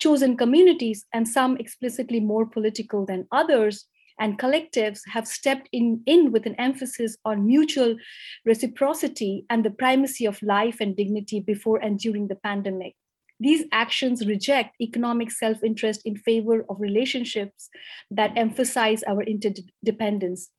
Chosen 0.00 0.36
communities, 0.36 1.06
and 1.14 1.28
some 1.28 1.56
explicitly 1.58 2.18
more 2.18 2.44
political 2.44 3.06
than 3.06 3.28
others, 3.30 3.86
and 4.18 4.38
collectives 4.38 5.00
have 5.06 5.26
stepped 5.26 5.68
in, 5.72 6.02
in 6.06 6.32
with 6.32 6.44
an 6.44 6.54
emphasis 6.56 7.16
on 7.24 7.46
mutual 7.46 7.96
reciprocity 8.44 9.46
and 9.48 9.64
the 9.64 9.70
primacy 9.70 10.26
of 10.26 10.42
life 10.42 10.78
and 10.80 10.96
dignity 10.96 11.40
before 11.40 11.78
and 11.78 11.98
during 11.98 12.28
the 12.28 12.34
pandemic. 12.34 12.94
These 13.40 13.64
actions 13.72 14.26
reject 14.26 14.76
economic 14.80 15.30
self 15.30 15.64
interest 15.64 16.02
in 16.04 16.16
favor 16.16 16.66
of 16.68 16.78
relationships 16.78 17.70
that 18.10 18.36
emphasize 18.36 19.02
our 19.04 19.22
interdependence. 19.22 20.50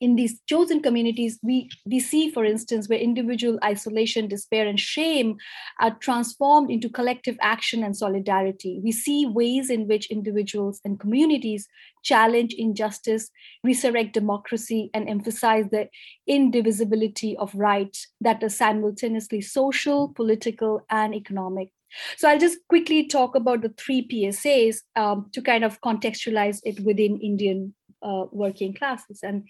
In 0.00 0.16
these 0.16 0.40
chosen 0.46 0.80
communities, 0.80 1.38
we, 1.42 1.68
we 1.84 2.00
see, 2.00 2.30
for 2.30 2.42
instance, 2.42 2.88
where 2.88 2.98
individual 2.98 3.58
isolation, 3.62 4.28
despair, 4.28 4.66
and 4.66 4.80
shame 4.80 5.36
are 5.78 5.94
transformed 6.00 6.70
into 6.70 6.88
collective 6.88 7.36
action 7.42 7.84
and 7.84 7.94
solidarity. 7.94 8.80
We 8.82 8.92
see 8.92 9.26
ways 9.26 9.68
in 9.68 9.86
which 9.86 10.10
individuals 10.10 10.80
and 10.86 10.98
communities 10.98 11.68
challenge 12.02 12.54
injustice, 12.56 13.30
resurrect 13.62 14.14
democracy, 14.14 14.88
and 14.94 15.06
emphasize 15.06 15.66
the 15.70 15.90
indivisibility 16.26 17.36
of 17.36 17.54
rights 17.54 18.08
that 18.22 18.42
are 18.42 18.48
simultaneously 18.48 19.42
social, 19.42 20.08
political, 20.08 20.80
and 20.88 21.14
economic. 21.14 21.72
So 22.16 22.28
I'll 22.28 22.38
just 22.38 22.58
quickly 22.68 23.06
talk 23.06 23.34
about 23.34 23.62
the 23.62 23.74
three 23.76 24.06
PSAs 24.06 24.78
um, 24.96 25.30
to 25.32 25.42
kind 25.42 25.64
of 25.64 25.80
contextualize 25.80 26.60
it 26.64 26.80
within 26.80 27.20
Indian 27.20 27.74
uh, 28.02 28.24
working 28.32 28.74
classes. 28.74 29.20
And 29.22 29.48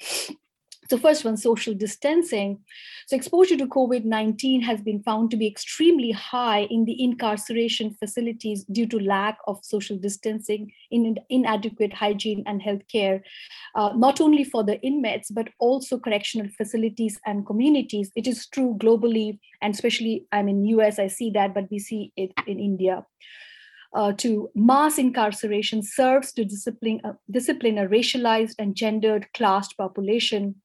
so 0.91 0.99
first 0.99 1.25
one, 1.25 1.37
social 1.37 1.73
distancing. 1.73 2.59
So 3.07 3.15
exposure 3.15 3.57
to 3.57 3.69
COVID-19 3.69 4.65
has 4.65 4.81
been 4.81 5.05
found 5.05 5.31
to 5.31 5.37
be 5.37 5.47
extremely 5.47 6.11
high 6.11 6.63
in 6.63 6.85
the 6.85 7.01
incarceration 7.01 7.95
facilities 7.95 8.65
due 8.65 8.89
to 8.89 8.99
lack 8.99 9.39
of 9.47 9.61
social 9.63 9.97
distancing, 9.97 10.73
in, 10.91 11.17
inadequate 11.29 11.93
hygiene 11.93 12.43
and 12.45 12.61
healthcare, 12.61 13.21
uh, 13.77 13.93
not 13.95 14.21
only 14.21 14.43
for 14.43 14.65
the 14.65 14.81
inmates, 14.83 15.31
but 15.31 15.51
also 15.61 15.97
correctional 15.97 16.49
facilities 16.59 17.21
and 17.25 17.47
communities. 17.47 18.11
It 18.17 18.27
is 18.27 18.49
true 18.49 18.77
globally, 18.77 19.39
and 19.63 19.73
especially, 19.73 20.27
I'm 20.33 20.49
in 20.49 20.65
US, 20.65 20.99
I 20.99 21.07
see 21.07 21.31
that, 21.31 21.55
but 21.55 21.71
we 21.71 21.79
see 21.79 22.13
it 22.17 22.33
in 22.49 22.59
India. 22.59 23.07
Uh, 23.95 24.13
to 24.15 24.51
mass 24.57 24.99
incarceration 24.99 25.85
serves 25.85 26.33
to 26.33 26.45
discipline, 26.45 27.01
uh, 27.05 27.13
discipline 27.31 27.79
a 27.79 27.87
racialized 27.87 28.57
and 28.59 28.75
gendered 28.75 29.29
classed 29.35 29.77
population 29.77 30.57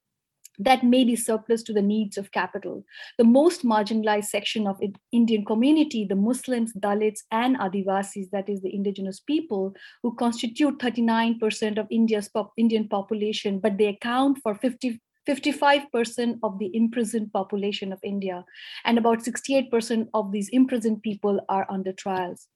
that 0.59 0.83
may 0.83 1.03
be 1.03 1.15
surplus 1.15 1.63
to 1.63 1.73
the 1.73 1.81
needs 1.81 2.17
of 2.17 2.31
capital. 2.31 2.83
The 3.17 3.23
most 3.23 3.63
marginalized 3.63 4.25
section 4.25 4.67
of 4.67 4.81
Indian 5.11 5.45
community, 5.45 6.05
the 6.05 6.15
Muslims, 6.15 6.73
Dalits, 6.73 7.19
and 7.31 7.57
Adivasis, 7.57 8.29
that 8.31 8.49
is 8.49 8.61
the 8.61 8.73
indigenous 8.73 9.19
people, 9.19 9.73
who 10.03 10.15
constitute 10.15 10.79
39% 10.79 11.77
of 11.77 11.87
India's 11.89 12.29
pop, 12.29 12.53
Indian 12.57 12.87
population, 12.87 13.59
but 13.59 13.77
they 13.77 13.87
account 13.87 14.39
for 14.41 14.55
50, 14.55 15.01
55% 15.27 16.39
of 16.43 16.59
the 16.59 16.69
imprisoned 16.73 17.33
population 17.33 17.91
of 17.91 17.99
India, 18.03 18.45
and 18.83 18.97
about 18.97 19.19
68% 19.19 20.07
of 20.13 20.31
these 20.31 20.49
imprisoned 20.49 21.01
people 21.01 21.39
are 21.49 21.65
under 21.69 21.91
trials. 21.91 22.47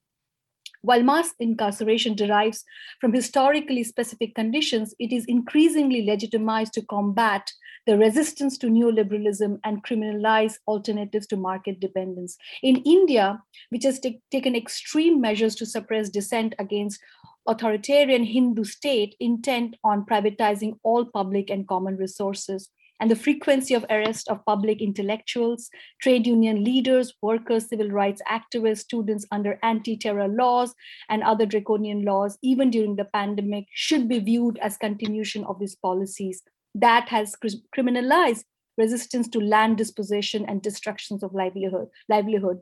While 0.82 1.02
mass 1.02 1.34
incarceration 1.38 2.14
derives 2.14 2.64
from 3.00 3.12
historically 3.12 3.84
specific 3.84 4.34
conditions, 4.34 4.94
it 4.98 5.12
is 5.12 5.26
increasingly 5.26 6.06
legitimized 6.06 6.72
to 6.74 6.82
combat 6.86 7.52
the 7.86 7.98
resistance 7.98 8.56
to 8.58 8.68
neoliberalism 8.68 9.58
and 9.64 9.84
criminalize 9.84 10.54
alternatives 10.66 11.26
to 11.28 11.36
market 11.36 11.80
dependence. 11.80 12.36
In 12.62 12.76
India, 12.76 13.42
which 13.68 13.84
has 13.84 14.00
t- 14.00 14.22
taken 14.30 14.54
extreme 14.54 15.20
measures 15.20 15.54
to 15.56 15.66
suppress 15.66 16.08
dissent 16.08 16.54
against 16.58 17.00
authoritarian 17.46 18.24
Hindu 18.24 18.64
state 18.64 19.16
intent 19.20 19.76
on 19.84 20.06
privatizing 20.06 20.78
all 20.82 21.04
public 21.04 21.50
and 21.50 21.66
common 21.66 21.96
resources, 21.96 22.70
and 23.00 23.10
the 23.10 23.16
frequency 23.16 23.74
of 23.74 23.84
arrest 23.88 24.28
of 24.28 24.44
public 24.44 24.80
intellectuals, 24.80 25.70
trade 26.00 26.26
union 26.26 26.62
leaders, 26.62 27.14
workers, 27.22 27.68
civil 27.68 27.88
rights 27.88 28.20
activists, 28.30 28.80
students 28.80 29.26
under 29.32 29.58
anti-terror 29.62 30.28
laws 30.28 30.74
and 31.08 31.22
other 31.22 31.46
draconian 31.46 32.04
laws, 32.04 32.38
even 32.42 32.70
during 32.70 32.96
the 32.96 33.06
pandemic, 33.06 33.64
should 33.74 34.08
be 34.08 34.18
viewed 34.18 34.58
as 34.58 34.76
continuation 34.76 35.44
of 35.44 35.58
these 35.58 35.74
policies 35.76 36.42
that 36.74 37.08
has 37.08 37.34
criminalized 37.76 38.44
resistance 38.78 39.28
to 39.28 39.40
land 39.40 39.76
dispossession 39.76 40.44
and 40.46 40.62
destructions 40.62 41.22
of 41.22 41.34
livelihood, 41.34 41.88
livelihood 42.08 42.60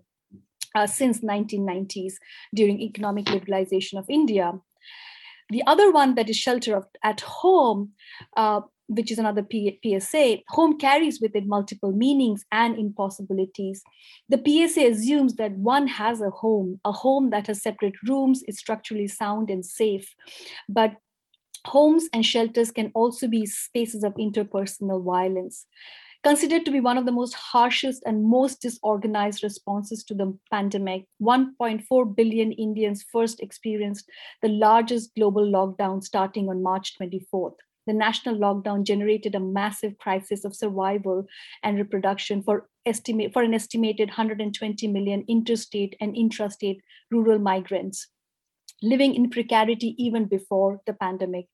uh, 0.74 0.86
since 0.86 1.20
1990s 1.20 2.14
during 2.54 2.80
economic 2.80 3.26
liberalization 3.26 3.98
of 3.98 4.06
India. 4.08 4.52
The 5.50 5.62
other 5.66 5.90
one 5.90 6.14
that 6.16 6.28
is 6.28 6.36
shelter 6.36 6.82
at 7.02 7.20
home, 7.20 7.92
uh, 8.36 8.60
which 8.88 9.10
is 9.10 9.18
another 9.18 9.42
P- 9.42 9.78
PSA, 9.82 10.38
home 10.48 10.78
carries 10.78 11.20
with 11.20 11.36
it 11.36 11.46
multiple 11.46 11.92
meanings 11.92 12.44
and 12.50 12.78
impossibilities. 12.78 13.82
The 14.28 14.38
PSA 14.38 14.88
assumes 14.88 15.34
that 15.36 15.52
one 15.52 15.86
has 15.86 16.20
a 16.20 16.30
home, 16.30 16.80
a 16.84 16.92
home 16.92 17.30
that 17.30 17.46
has 17.46 17.62
separate 17.62 17.94
rooms, 18.06 18.42
is 18.48 18.58
structurally 18.58 19.06
sound 19.08 19.50
and 19.50 19.64
safe. 19.64 20.14
But 20.68 20.96
Homes 21.66 22.08
and 22.12 22.24
shelters 22.24 22.70
can 22.70 22.90
also 22.94 23.28
be 23.28 23.44
spaces 23.44 24.04
of 24.04 24.14
interpersonal 24.14 25.04
violence. 25.04 25.66
Considered 26.24 26.64
to 26.64 26.70
be 26.70 26.80
one 26.80 26.98
of 26.98 27.06
the 27.06 27.12
most 27.12 27.34
harshest 27.34 28.02
and 28.04 28.24
most 28.24 28.60
disorganized 28.60 29.42
responses 29.42 30.02
to 30.04 30.14
the 30.14 30.36
pandemic, 30.50 31.04
1.4 31.22 32.16
billion 32.16 32.52
Indians 32.52 33.04
first 33.12 33.40
experienced 33.40 34.08
the 34.42 34.48
largest 34.48 35.14
global 35.14 35.46
lockdown 35.46 36.02
starting 36.02 36.48
on 36.48 36.62
March 36.62 36.96
24th. 36.98 37.56
The 37.88 37.94
national 37.94 38.36
lockdown 38.36 38.84
generated 38.84 39.34
a 39.34 39.40
massive 39.40 39.96
crisis 39.96 40.44
of 40.44 40.54
survival 40.54 41.24
and 41.62 41.78
reproduction 41.78 42.42
for, 42.42 42.68
estimate, 42.84 43.32
for 43.32 43.42
an 43.42 43.54
estimated 43.54 44.10
120 44.10 44.86
million 44.88 45.24
interstate 45.26 45.96
and 45.98 46.14
intrastate 46.14 46.80
rural 47.10 47.38
migrants 47.38 48.08
living 48.82 49.14
in 49.14 49.30
precarity 49.30 49.94
even 49.98 50.26
before 50.26 50.80
the 50.86 50.92
pandemic. 50.92 51.46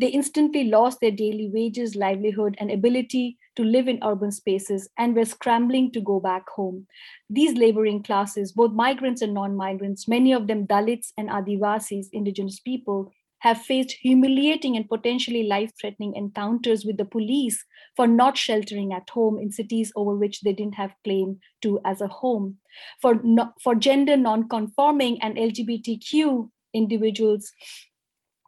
They 0.00 0.08
instantly 0.08 0.64
lost 0.64 0.98
their 1.00 1.10
daily 1.10 1.50
wages, 1.52 1.94
livelihood, 1.94 2.56
and 2.58 2.70
ability 2.70 3.38
to 3.56 3.62
live 3.62 3.86
in 3.86 4.02
urban 4.02 4.32
spaces 4.32 4.88
and 4.98 5.14
were 5.14 5.24
scrambling 5.24 5.92
to 5.92 6.00
go 6.00 6.18
back 6.18 6.48
home. 6.48 6.86
These 7.30 7.56
laboring 7.56 8.02
classes, 8.02 8.52
both 8.52 8.72
migrants 8.72 9.22
and 9.22 9.34
non 9.34 9.54
migrants, 9.54 10.08
many 10.08 10.32
of 10.32 10.46
them 10.46 10.66
Dalits 10.66 11.12
and 11.16 11.28
Adivasis, 11.28 12.06
indigenous 12.12 12.58
people, 12.60 13.12
have 13.42 13.60
faced 13.60 13.96
humiliating 14.00 14.76
and 14.76 14.88
potentially 14.88 15.42
life 15.42 15.72
threatening 15.80 16.14
encounters 16.14 16.84
with 16.84 16.96
the 16.96 17.04
police 17.04 17.64
for 17.96 18.06
not 18.06 18.38
sheltering 18.38 18.92
at 18.92 19.10
home 19.10 19.36
in 19.36 19.50
cities 19.50 19.92
over 19.96 20.14
which 20.14 20.42
they 20.42 20.52
didn't 20.52 20.76
have 20.76 20.94
claim 21.02 21.40
to 21.60 21.80
as 21.84 22.00
a 22.00 22.06
home. 22.06 22.56
For, 23.00 23.20
no, 23.24 23.52
for 23.60 23.74
gender 23.74 24.16
non 24.16 24.48
conforming 24.48 25.20
and 25.22 25.36
LGBTQ 25.36 26.50
individuals 26.72 27.52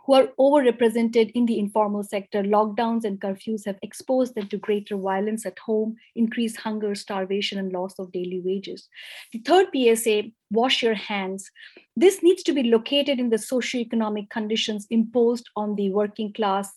who 0.05 0.15
are 0.15 0.29
overrepresented 0.39 1.31
in 1.35 1.47
the 1.47 1.59
informal 1.59 2.03
sector. 2.03 2.43
Lockdowns 2.43 3.05
and 3.05 3.21
curfews 3.21 3.65
have 3.65 3.79
exposed 3.83 4.35
them 4.35 4.49
to 4.49 4.59
greater 4.59 4.97
violence 4.97 5.47
at 5.47 5.59
home, 5.59 5.97
increased 6.15 6.59
hunger, 6.59 6.95
starvation, 6.95 7.59
and 7.59 7.73
loss 7.73 7.95
of 7.99 8.13
daily 8.13 8.41
wages. 8.45 8.89
The 9.33 9.41
third 9.41 9.69
PSA, 9.75 10.25
wash 10.51 10.83
your 10.83 10.95
hands. 10.95 11.51
This 11.97 12.23
needs 12.23 12.43
to 12.45 12.53
be 12.53 12.65
located 12.65 13.19
in 13.19 13.31
the 13.31 13.37
socioeconomic 13.37 14.31
conditions 14.31 14.87
imposed 14.91 15.49
on 15.57 15.75
the 15.75 15.91
working 15.91 16.33
class 16.33 16.71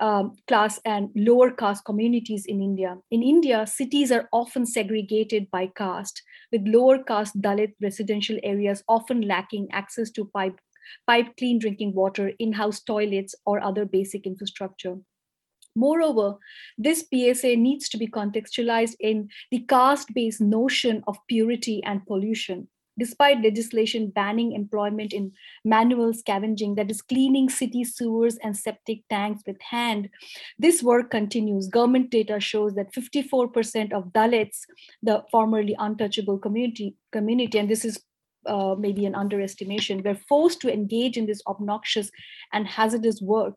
um, 0.00 0.36
class 0.46 0.80
and 0.84 1.10
lower 1.14 1.50
caste 1.50 1.84
communities 1.84 2.46
in 2.46 2.62
India. 2.62 2.96
In 3.10 3.22
India, 3.22 3.66
cities 3.66 4.10
are 4.12 4.28
often 4.32 4.66
segregated 4.66 5.50
by 5.50 5.70
caste, 5.76 6.22
with 6.52 6.62
lower 6.66 7.02
caste 7.02 7.40
Dalit 7.40 7.72
residential 7.82 8.38
areas 8.42 8.82
often 8.88 9.22
lacking 9.22 9.68
access 9.72 10.10
to 10.12 10.26
pipe 10.26 10.58
pipe 11.06 11.36
clean 11.36 11.58
drinking 11.58 11.94
water, 11.94 12.32
in-house 12.38 12.80
toilets, 12.80 13.34
or 13.46 13.62
other 13.62 13.84
basic 13.84 14.26
infrastructure. 14.26 14.96
Moreover, 15.76 16.36
this 16.78 17.04
PSA 17.12 17.56
needs 17.56 17.88
to 17.88 17.98
be 17.98 18.06
contextualized 18.06 18.94
in 19.00 19.28
the 19.50 19.60
caste-based 19.60 20.40
notion 20.40 21.02
of 21.06 21.18
purity 21.28 21.82
and 21.84 22.06
pollution. 22.06 22.68
Despite 22.96 23.42
legislation 23.42 24.10
banning 24.10 24.52
employment 24.52 25.12
in 25.12 25.32
manual 25.64 26.14
scavenging, 26.14 26.76
that 26.76 26.92
is 26.92 27.02
cleaning 27.02 27.48
city 27.48 27.82
sewers 27.82 28.36
and 28.36 28.56
septic 28.56 29.00
tanks 29.10 29.42
with 29.46 29.60
hand, 29.60 30.08
this 30.60 30.80
work 30.80 31.10
continues. 31.10 31.66
Government 31.66 32.10
data 32.10 32.38
shows 32.38 32.74
that 32.74 32.92
54% 32.94 33.92
of 33.92 34.12
Dalits, 34.12 34.60
the 35.02 35.24
formerly 35.32 35.74
untouchable 35.76 36.38
community, 36.38 36.94
community, 37.10 37.58
and 37.58 37.68
this 37.68 37.84
is 37.84 38.00
uh, 38.46 38.74
maybe 38.78 39.06
an 39.06 39.14
underestimation, 39.14 40.02
were 40.02 40.18
forced 40.28 40.60
to 40.62 40.72
engage 40.72 41.16
in 41.16 41.26
this 41.26 41.42
obnoxious 41.46 42.10
and 42.52 42.66
hazardous 42.66 43.20
work 43.20 43.54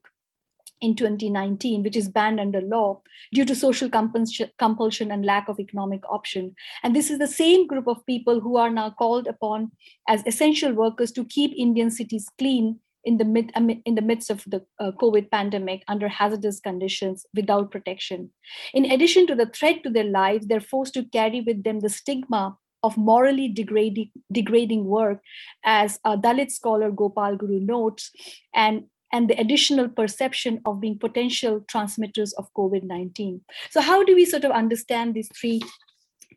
in 0.81 0.95
2019, 0.95 1.83
which 1.83 1.95
is 1.95 2.09
banned 2.09 2.39
under 2.39 2.61
law 2.61 3.01
due 3.33 3.45
to 3.45 3.55
social 3.55 3.89
compulsion 3.89 5.11
and 5.11 5.25
lack 5.25 5.49
of 5.49 5.59
economic 5.59 6.01
option. 6.09 6.55
And 6.83 6.95
this 6.95 7.09
is 7.09 7.19
the 7.19 7.27
same 7.27 7.67
group 7.67 7.87
of 7.87 8.05
people 8.05 8.39
who 8.39 8.57
are 8.57 8.69
now 8.69 8.91
called 8.91 9.27
upon 9.27 9.71
as 10.07 10.23
essential 10.25 10.73
workers 10.73 11.11
to 11.13 11.25
keep 11.25 11.51
Indian 11.57 11.89
cities 11.89 12.27
clean 12.37 12.79
in 13.03 13.17
the 13.17 13.25
mid 13.25 13.51
in 13.85 13.95
the 13.95 14.01
midst 14.01 14.29
of 14.29 14.43
the 14.47 14.65
uh, 14.79 14.91
COVID 14.91 15.31
pandemic 15.31 15.83
under 15.87 16.09
hazardous 16.09 16.59
conditions 16.59 17.25
without 17.33 17.71
protection. 17.71 18.29
In 18.73 18.85
addition 18.85 19.25
to 19.27 19.35
the 19.35 19.45
threat 19.45 19.81
to 19.83 19.89
their 19.89 20.03
lives, 20.03 20.47
they're 20.47 20.59
forced 20.59 20.93
to 20.95 21.05
carry 21.05 21.41
with 21.41 21.63
them 21.63 21.79
the 21.79 21.89
stigma 21.89 22.57
of 22.87 22.97
morally 22.97 23.47
degrading, 23.49 24.11
degrading 24.31 24.85
work, 24.85 25.19
as 25.65 25.99
a 26.05 26.17
Dalit 26.17 26.51
scholar 26.51 26.91
Gopal 26.91 27.35
Guru 27.35 27.59
notes, 27.59 28.11
and, 28.55 28.85
and 29.11 29.29
the 29.29 29.39
additional 29.39 29.89
perception 29.89 30.61
of 30.65 30.79
being 30.79 30.97
potential 30.97 31.63
transmitters 31.67 32.33
of 32.33 32.53
COVID 32.53 32.83
19. 32.83 33.41
So, 33.69 33.81
how 33.81 34.03
do 34.03 34.15
we 34.15 34.25
sort 34.25 34.45
of 34.45 34.51
understand 34.51 35.13
these 35.13 35.29
three 35.39 35.61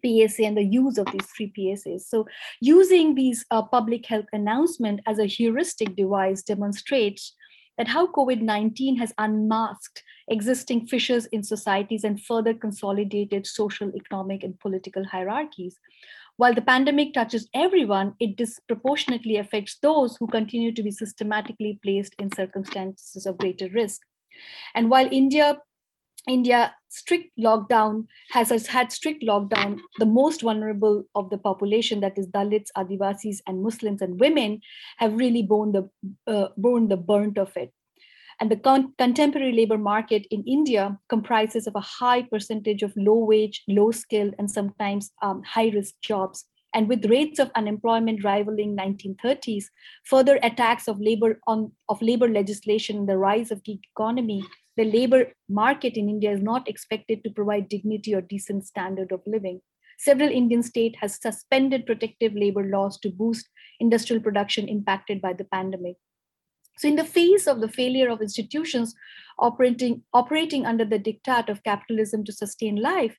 PSA 0.02 0.44
and 0.44 0.56
the 0.56 0.64
use 0.64 0.96
of 0.98 1.06
these 1.12 1.26
three 1.36 1.52
PSAs. 1.56 2.02
So 2.08 2.26
using 2.60 3.14
these 3.14 3.44
uh, 3.50 3.62
public 3.62 4.06
health 4.06 4.24
announcement 4.32 5.00
as 5.06 5.18
a 5.18 5.26
heuristic 5.26 5.94
device 5.94 6.42
demonstrates 6.42 7.34
that 7.80 7.88
how 7.88 8.06
COVID-19 8.12 8.98
has 8.98 9.12
unmasked 9.16 10.02
existing 10.28 10.86
fissures 10.86 11.26
in 11.26 11.42
societies 11.42 12.04
and 12.04 12.22
further 12.22 12.52
consolidated 12.52 13.46
social, 13.46 13.90
economic, 13.96 14.42
and 14.44 14.58
political 14.60 15.04
hierarchies. 15.04 15.78
While 16.40 16.54
the 16.54 16.62
pandemic 16.62 17.12
touches 17.12 17.50
everyone, 17.52 18.14
it 18.18 18.34
disproportionately 18.36 19.36
affects 19.36 19.76
those 19.82 20.16
who 20.16 20.26
continue 20.26 20.72
to 20.72 20.82
be 20.82 20.90
systematically 20.90 21.78
placed 21.82 22.14
in 22.18 22.32
circumstances 22.34 23.26
of 23.26 23.36
greater 23.36 23.68
risk. 23.68 24.00
And 24.74 24.88
while 24.88 25.06
India 25.12 25.58
India 26.26 26.74
strict 26.88 27.28
lockdown 27.38 28.06
has, 28.30 28.48
has 28.48 28.66
had 28.66 28.90
strict 28.90 29.22
lockdown, 29.22 29.80
the 29.98 30.06
most 30.06 30.40
vulnerable 30.40 31.04
of 31.14 31.28
the 31.28 31.36
population, 31.36 32.00
that 32.00 32.16
is 32.16 32.26
Dalits, 32.28 32.68
Adivasis, 32.74 33.40
and 33.46 33.62
Muslims 33.62 34.00
and 34.00 34.18
women, 34.18 34.62
have 34.96 35.18
really 35.18 35.42
borne 35.42 35.72
the 35.72 35.90
uh, 36.26 36.48
borne 36.56 36.88
the 36.88 36.96
burnt 36.96 37.36
of 37.36 37.54
it. 37.54 37.70
And 38.40 38.50
the 38.50 38.56
con- 38.56 38.94
contemporary 38.96 39.52
labor 39.52 39.76
market 39.76 40.26
in 40.30 40.42
India 40.44 40.98
comprises 41.10 41.66
of 41.66 41.76
a 41.76 41.80
high 41.80 42.22
percentage 42.22 42.82
of 42.82 42.94
low 42.96 43.18
wage, 43.18 43.62
low 43.68 43.90
skilled, 43.90 44.34
and 44.38 44.50
sometimes 44.50 45.10
um, 45.20 45.42
high 45.42 45.68
risk 45.68 45.94
jobs. 46.02 46.46
And 46.72 46.88
with 46.88 47.04
rates 47.04 47.38
of 47.38 47.50
unemployment 47.54 48.24
rivaling 48.24 48.76
1930s, 48.76 49.64
further 50.04 50.38
attacks 50.42 50.88
of 50.88 51.00
labor 51.00 51.40
on 51.46 51.72
of 51.88 52.00
labor 52.00 52.28
legislation, 52.28 53.06
the 53.06 53.18
rise 53.18 53.50
of 53.50 53.64
gig 53.64 53.80
economy, 53.94 54.44
the 54.76 54.84
labor 54.84 55.32
market 55.48 55.98
in 55.98 56.08
India 56.08 56.30
is 56.30 56.40
not 56.40 56.66
expected 56.68 57.22
to 57.24 57.30
provide 57.30 57.68
dignity 57.68 58.14
or 58.14 58.22
decent 58.22 58.64
standard 58.64 59.12
of 59.12 59.20
living. 59.26 59.60
Several 59.98 60.30
Indian 60.30 60.62
states 60.62 60.96
has 61.00 61.20
suspended 61.20 61.84
protective 61.84 62.32
labor 62.34 62.64
laws 62.64 62.98
to 63.00 63.10
boost 63.10 63.46
industrial 63.80 64.22
production 64.22 64.68
impacted 64.68 65.20
by 65.20 65.34
the 65.34 65.44
pandemic. 65.44 65.96
So, 66.80 66.88
in 66.88 66.96
the 66.96 67.04
face 67.04 67.46
of 67.46 67.60
the 67.60 67.68
failure 67.68 68.08
of 68.08 68.22
institutions 68.22 68.94
operating, 69.38 70.02
operating 70.14 70.64
under 70.64 70.86
the 70.86 70.98
diktat 70.98 71.50
of 71.50 71.62
capitalism 71.62 72.24
to 72.24 72.32
sustain 72.32 72.76
life, 72.76 73.18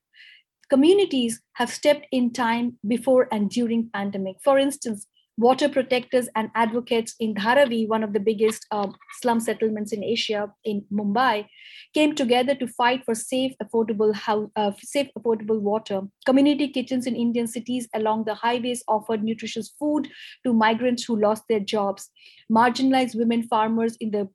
communities 0.67 1.39
have 1.53 1.69
stepped 1.69 2.07
in 2.11 2.33
time 2.33 2.79
before 2.87 3.27
and 3.31 3.51
during 3.51 3.91
pandemic. 3.93 4.37
For 4.43 4.57
instance, 4.57 5.05
water 5.41 5.67
protectors 5.67 6.29
and 6.35 6.49
advocates 6.55 7.15
in 7.19 7.33
Dharavi, 7.33 7.87
one 7.87 8.03
of 8.03 8.13
the 8.13 8.19
biggest 8.19 8.65
uh, 8.71 8.87
slum 9.19 9.39
settlements 9.39 9.91
in 9.91 10.03
Asia, 10.03 10.53
in 10.63 10.85
Mumbai, 10.93 11.47
came 11.93 12.13
together 12.15 12.55
to 12.55 12.67
fight 12.67 13.03
for 13.05 13.15
safe, 13.15 13.53
affordable, 13.63 14.13
house, 14.13 14.49
uh, 14.55 14.71
safe, 14.81 15.07
affordable 15.17 15.59
water. 15.59 16.01
Community 16.25 16.67
kitchens 16.67 17.07
in 17.07 17.15
Indian 17.15 17.47
cities 17.47 17.89
along 17.95 18.25
the 18.25 18.35
highways 18.35 18.83
offered 18.87 19.23
nutritious 19.23 19.73
food 19.79 20.07
to 20.45 20.53
migrants 20.53 21.03
who 21.03 21.19
lost 21.19 21.43
their 21.49 21.59
jobs. 21.59 22.09
Marginalized 22.51 23.15
women 23.15 23.43
farmers 23.43 23.97
in 23.99 24.11
the 24.11 24.29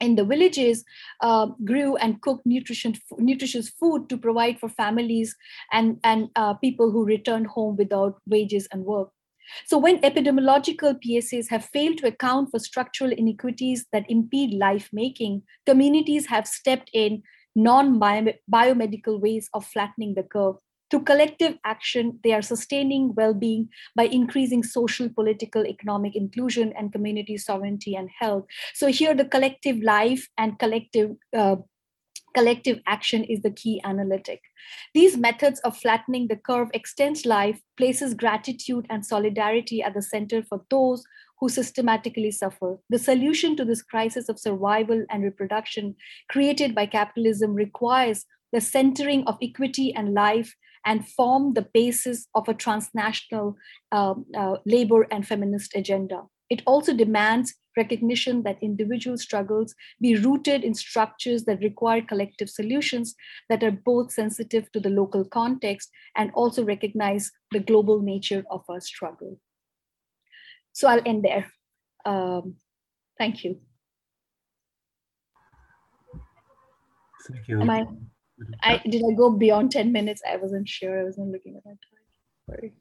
in 0.00 0.14
the 0.16 0.24
villages 0.24 0.82
uh, 1.20 1.46
grew 1.62 1.96
and 1.96 2.22
cooked 2.22 2.46
nutrition, 2.46 2.94
nutritious 3.18 3.68
food 3.68 4.08
to 4.08 4.16
provide 4.16 4.58
for 4.58 4.70
families 4.70 5.36
and, 5.72 5.98
and 6.04 6.30
uh, 6.36 6.54
people 6.54 6.90
who 6.90 7.04
returned 7.04 7.46
home 7.46 7.76
without 7.76 8.16
wages 8.26 8.66
and 8.72 8.82
work. 8.86 9.10
So, 9.66 9.78
when 9.78 10.00
epidemiological 10.00 11.00
PSAs 11.04 11.48
have 11.50 11.64
failed 11.64 11.98
to 11.98 12.06
account 12.06 12.50
for 12.50 12.58
structural 12.58 13.12
inequities 13.12 13.86
that 13.92 14.10
impede 14.10 14.58
life 14.58 14.88
making, 14.92 15.42
communities 15.66 16.26
have 16.26 16.46
stepped 16.46 16.90
in 16.92 17.22
non 17.54 17.98
biomedical 17.98 19.20
ways 19.20 19.48
of 19.54 19.66
flattening 19.66 20.14
the 20.14 20.22
curve. 20.22 20.56
Through 20.90 21.04
collective 21.04 21.56
action, 21.64 22.18
they 22.24 22.32
are 22.32 22.42
sustaining 22.42 23.14
well 23.14 23.32
being 23.32 23.68
by 23.94 24.04
increasing 24.04 24.64
social, 24.64 25.08
political, 25.08 25.64
economic 25.64 26.16
inclusion 26.16 26.72
and 26.76 26.92
community 26.92 27.36
sovereignty 27.36 27.94
and 27.94 28.10
health. 28.18 28.44
So, 28.74 28.88
here 28.88 29.14
the 29.14 29.24
collective 29.24 29.80
life 29.82 30.28
and 30.36 30.58
collective 30.58 31.12
uh, 31.36 31.56
collective 32.34 32.80
action 32.86 33.24
is 33.24 33.42
the 33.42 33.50
key 33.50 33.80
analytic. 33.84 34.40
These 34.94 35.16
methods 35.16 35.60
of 35.60 35.76
flattening 35.76 36.28
the 36.28 36.36
curve 36.36 36.68
extends 36.74 37.26
life, 37.26 37.60
places 37.76 38.14
gratitude 38.14 38.86
and 38.90 39.04
solidarity 39.04 39.82
at 39.82 39.94
the 39.94 40.02
center 40.02 40.42
for 40.42 40.64
those 40.70 41.04
who 41.40 41.48
systematically 41.48 42.30
suffer. 42.30 42.78
The 42.90 42.98
solution 42.98 43.56
to 43.56 43.64
this 43.64 43.82
crisis 43.82 44.28
of 44.28 44.38
survival 44.38 45.04
and 45.10 45.24
reproduction 45.24 45.96
created 46.28 46.74
by 46.74 46.86
capitalism 46.86 47.54
requires 47.54 48.26
the 48.52 48.60
centering 48.60 49.24
of 49.26 49.38
equity 49.42 49.94
and 49.94 50.12
life 50.12 50.54
and 50.84 51.08
form 51.08 51.54
the 51.54 51.66
basis 51.74 52.26
of 52.34 52.48
a 52.48 52.54
transnational 52.54 53.56
uh, 53.92 54.14
uh, 54.36 54.56
labor 54.66 55.06
and 55.10 55.26
feminist 55.26 55.74
agenda. 55.74 56.22
It 56.50 56.62
also 56.66 56.92
demands 56.92 57.54
recognition 57.76 58.42
that 58.42 58.58
individual 58.60 59.16
struggles 59.16 59.74
be 60.00 60.16
rooted 60.16 60.64
in 60.64 60.74
structures 60.74 61.44
that 61.44 61.60
require 61.60 62.02
collective 62.02 62.50
solutions 62.50 63.14
that 63.48 63.62
are 63.62 63.70
both 63.70 64.12
sensitive 64.12 64.70
to 64.72 64.80
the 64.80 64.90
local 64.90 65.24
context 65.24 65.90
and 66.16 66.32
also 66.34 66.64
recognize 66.64 67.30
the 67.52 67.60
global 67.60 68.02
nature 68.02 68.44
of 68.50 68.64
our 68.68 68.80
struggle. 68.80 69.38
So 70.72 70.88
I'll 70.88 71.02
end 71.06 71.24
there. 71.24 71.52
Um, 72.04 72.56
Thank 73.20 73.44
you. 73.44 73.60
Thank 77.28 77.48
you. 77.48 77.60
Am 77.60 77.68
I, 77.68 77.86
I 78.62 78.78
did 78.78 79.02
I 79.04 79.12
go 79.14 79.30
beyond 79.30 79.72
10 79.72 79.92
minutes? 79.92 80.22
I 80.26 80.38
wasn't 80.38 80.66
sure. 80.66 81.00
I 81.00 81.04
wasn't 81.04 81.32
looking 81.32 81.54
at 81.58 81.64
my 81.66 81.72
time. 81.72 82.06
Sorry. 82.48 82.72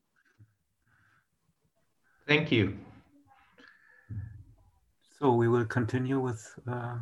Thank 2.25 2.53
you. 2.53 2.77
So 5.21 5.33
we 5.33 5.49
will 5.49 5.65
continue 5.65 6.17
with 6.17 6.41
uh, 6.65 6.95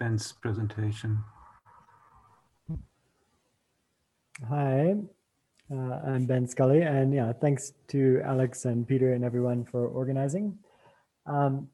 Ben's 0.00 0.32
presentation. 0.32 1.22
Hi, 4.48 4.96
uh, 5.72 6.00
I'm 6.04 6.26
Ben 6.26 6.48
Scully, 6.48 6.82
and 6.82 7.14
yeah, 7.14 7.32
thanks 7.32 7.72
to 7.86 8.20
Alex 8.24 8.64
and 8.64 8.84
Peter 8.84 9.12
and 9.12 9.24
everyone 9.24 9.64
for 9.64 9.86
organizing. 9.86 10.58
Um, 11.26 11.68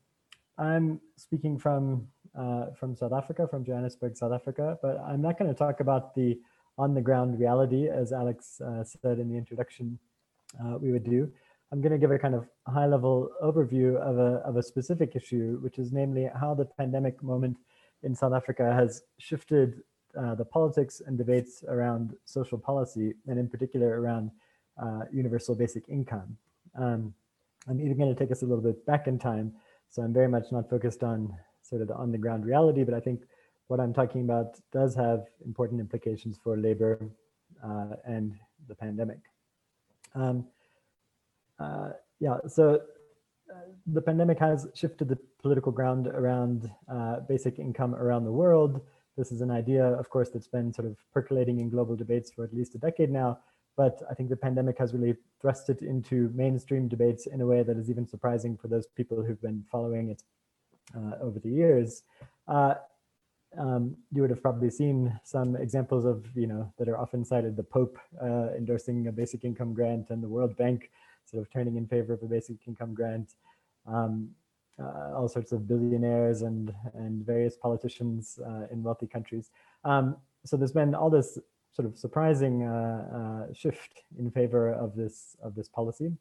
I'm 0.59 1.01
speaking 1.17 1.59
from 1.59 2.07
uh, 2.39 2.67
from 2.79 2.95
South 2.95 3.15
Africa, 3.15 3.49
from 3.49 3.65
Johannesburg, 3.65 4.15
South 4.15 4.33
Africa, 4.33 4.79
but 4.83 5.01
I'm 5.01 5.23
not 5.23 5.39
going 5.39 5.49
to 5.49 5.57
talk 5.57 5.81
about 5.81 6.15
the 6.15 6.39
on-the-ground 6.77 7.41
reality, 7.41 7.89
as 7.89 8.13
Alex 8.13 8.61
uh, 8.61 8.85
said 8.85 9.19
in 9.19 9.31
the 9.31 9.39
introduction 9.39 9.99
uh, 10.63 10.77
we 10.77 10.93
would 10.93 11.05
do. 11.05 11.33
I'm 11.73 11.81
going 11.81 11.93
to 11.93 11.99
give 11.99 12.11
a 12.11 12.19
kind 12.19 12.35
of 12.35 12.47
high-level 12.67 13.31
overview 13.43 13.97
of 13.97 14.19
a, 14.19 14.43
of 14.45 14.57
a 14.59 14.63
specific 14.63 15.17
issue, 15.17 15.59
which 15.63 15.79
is 15.79 15.91
namely 15.91 16.29
how 16.39 16.53
the 16.53 16.67
pandemic 16.67 17.23
moment 17.23 17.57
in 18.03 18.15
South 18.15 18.35
Africa 18.35 18.75
has 18.75 19.03
shifted 19.19 19.81
uh, 20.21 20.35
the 20.35 20.45
politics 20.45 21.01
and 21.07 21.17
debates 21.17 21.65
around 21.67 22.15
social 22.27 22.59
policy, 22.59 23.15
and 23.27 23.39
in 23.39 23.49
particular 23.49 24.03
around 24.03 24.31
uh, 24.83 25.05
universal 25.11 25.55
basic 25.55 25.89
income. 25.89 26.37
Um, 26.79 27.15
I'm 27.67 27.81
even 27.81 27.97
going 27.97 28.15
to 28.15 28.19
take 28.19 28.31
us 28.31 28.43
a 28.43 28.47
little 28.47 28.63
bit 28.63 28.85
back 28.85 29.07
in 29.07 29.19
time. 29.19 29.55
So 29.89 30.03
I'm 30.03 30.13
very 30.13 30.29
much 30.29 30.53
not 30.53 30.69
focused 30.69 31.03
on 31.03 31.35
sort 31.63 31.81
of 31.81 31.89
the 31.89 31.95
on 31.95 32.13
the 32.13 32.19
ground 32.19 32.45
reality, 32.45 32.83
but 32.85 32.93
I 32.93 33.01
think 33.01 33.23
what 33.69 33.81
I'm 33.81 33.95
talking 33.95 34.23
about 34.23 34.59
does 34.73 34.95
have 34.95 35.27
important 35.45 35.81
implications 35.81 36.39
for 36.43 36.57
labor 36.57 36.99
uh, 37.65 37.97
and 38.05 38.35
the 38.69 38.75
pandemic. 38.75 39.21
Um, 40.15 40.47
uh, 41.63 41.93
yeah, 42.21 42.39
so 42.49 42.81
uh, 43.51 43.59
the 43.87 44.01
pandemic 44.01 44.39
has 44.39 44.67
shifted 44.75 45.09
the 45.09 45.19
political 45.41 45.73
ground 45.73 46.07
around 46.07 46.71
uh, 46.91 47.21
basic 47.21 47.59
income 47.59 47.95
around 47.95 48.25
the 48.25 48.33
world. 48.33 48.81
This 49.17 49.31
is 49.31 49.41
an 49.41 49.51
idea, 49.51 49.85
of 49.85 50.09
course, 50.09 50.31
that's 50.31 50.49
been 50.49 50.73
sort 50.73 50.89
of 50.89 50.97
percolating 51.13 51.59
in 51.61 51.69
global 51.69 51.97
debates 51.97 52.31
for 52.31 52.45
at 52.45 52.55
least 52.55 52.75
a 52.75 52.79
decade 52.79 53.11
now. 53.11 53.39
But 53.77 54.03
I 54.11 54.15
think 54.15 54.29
the 54.29 54.37
pandemic 54.37 54.79
has 54.79 54.93
really 54.93 55.17
thrust 55.41 55.71
it 55.71 55.83
into 55.83 56.31
mainstream 56.35 56.89
debates 56.89 57.27
in 57.27 57.41
a 57.41 57.47
way 57.47 57.63
that 57.63 57.77
is 57.77 57.91
even 57.91 58.07
surprising 58.07 58.57
for 58.57 58.69
those 58.69 58.87
people 58.87 59.23
who've 59.23 59.41
been 59.41 59.65
following 59.71 60.11
it 60.11 60.23
uh, 60.97 61.15
over 61.21 61.39
the 61.39 61.49
years. 61.49 62.03
Uh, 62.47 62.75
um, 63.59 63.97
you 64.13 64.23
would 64.23 64.31
have 64.31 64.43
probably 64.43 64.71
seen 64.71 65.19
some 65.25 65.57
examples 65.57 66.05
of, 66.05 66.25
you 66.35 66.47
know, 66.47 66.73
that 66.79 66.89
are 66.89 66.99
often 66.99 67.25
cited, 67.25 67.57
the 67.57 67.63
Pope 67.63 67.99
uh, 68.21 68.49
endorsing 68.57 69.09
a 69.09 69.13
basic 69.13 69.45
income 69.45 69.75
grant 69.75 70.11
and 70.11 70.23
the 70.23 70.29
World 70.29 70.57
Bank 70.57 70.91
sort 71.25 71.43
of 71.43 71.53
turning 71.53 71.77
in 71.77 71.87
favor 71.87 72.13
of 72.13 72.23
a 72.23 72.27
basic 72.27 72.57
income 72.67 72.95
grant. 72.95 73.35
Um, 73.87 74.31
uh, 74.79 75.15
all 75.15 75.29
sorts 75.29 75.53
of 75.53 75.69
billionaires 75.69 76.43
and, 76.43 76.75
and 76.95 77.25
various 77.27 77.57
politicians 77.57 78.39
uh, 78.45 78.67
in 78.73 78.83
wealthy 78.83 79.07
countries. 79.07 79.51
Um, 79.85 80.17
so 80.45 80.57
there's 80.57 80.73
been 80.73 80.95
all 80.95 81.11
this 81.11 81.39
sort 81.73 81.87
of 81.87 81.97
surprising 81.97 82.63
uh, 82.63 83.53
shift 83.53 84.03
in 84.19 84.31
favor 84.31 84.73
of 84.73 84.97
this, 84.97 85.37
of 85.43 85.55
this 85.55 85.69
policy. 85.69 86.13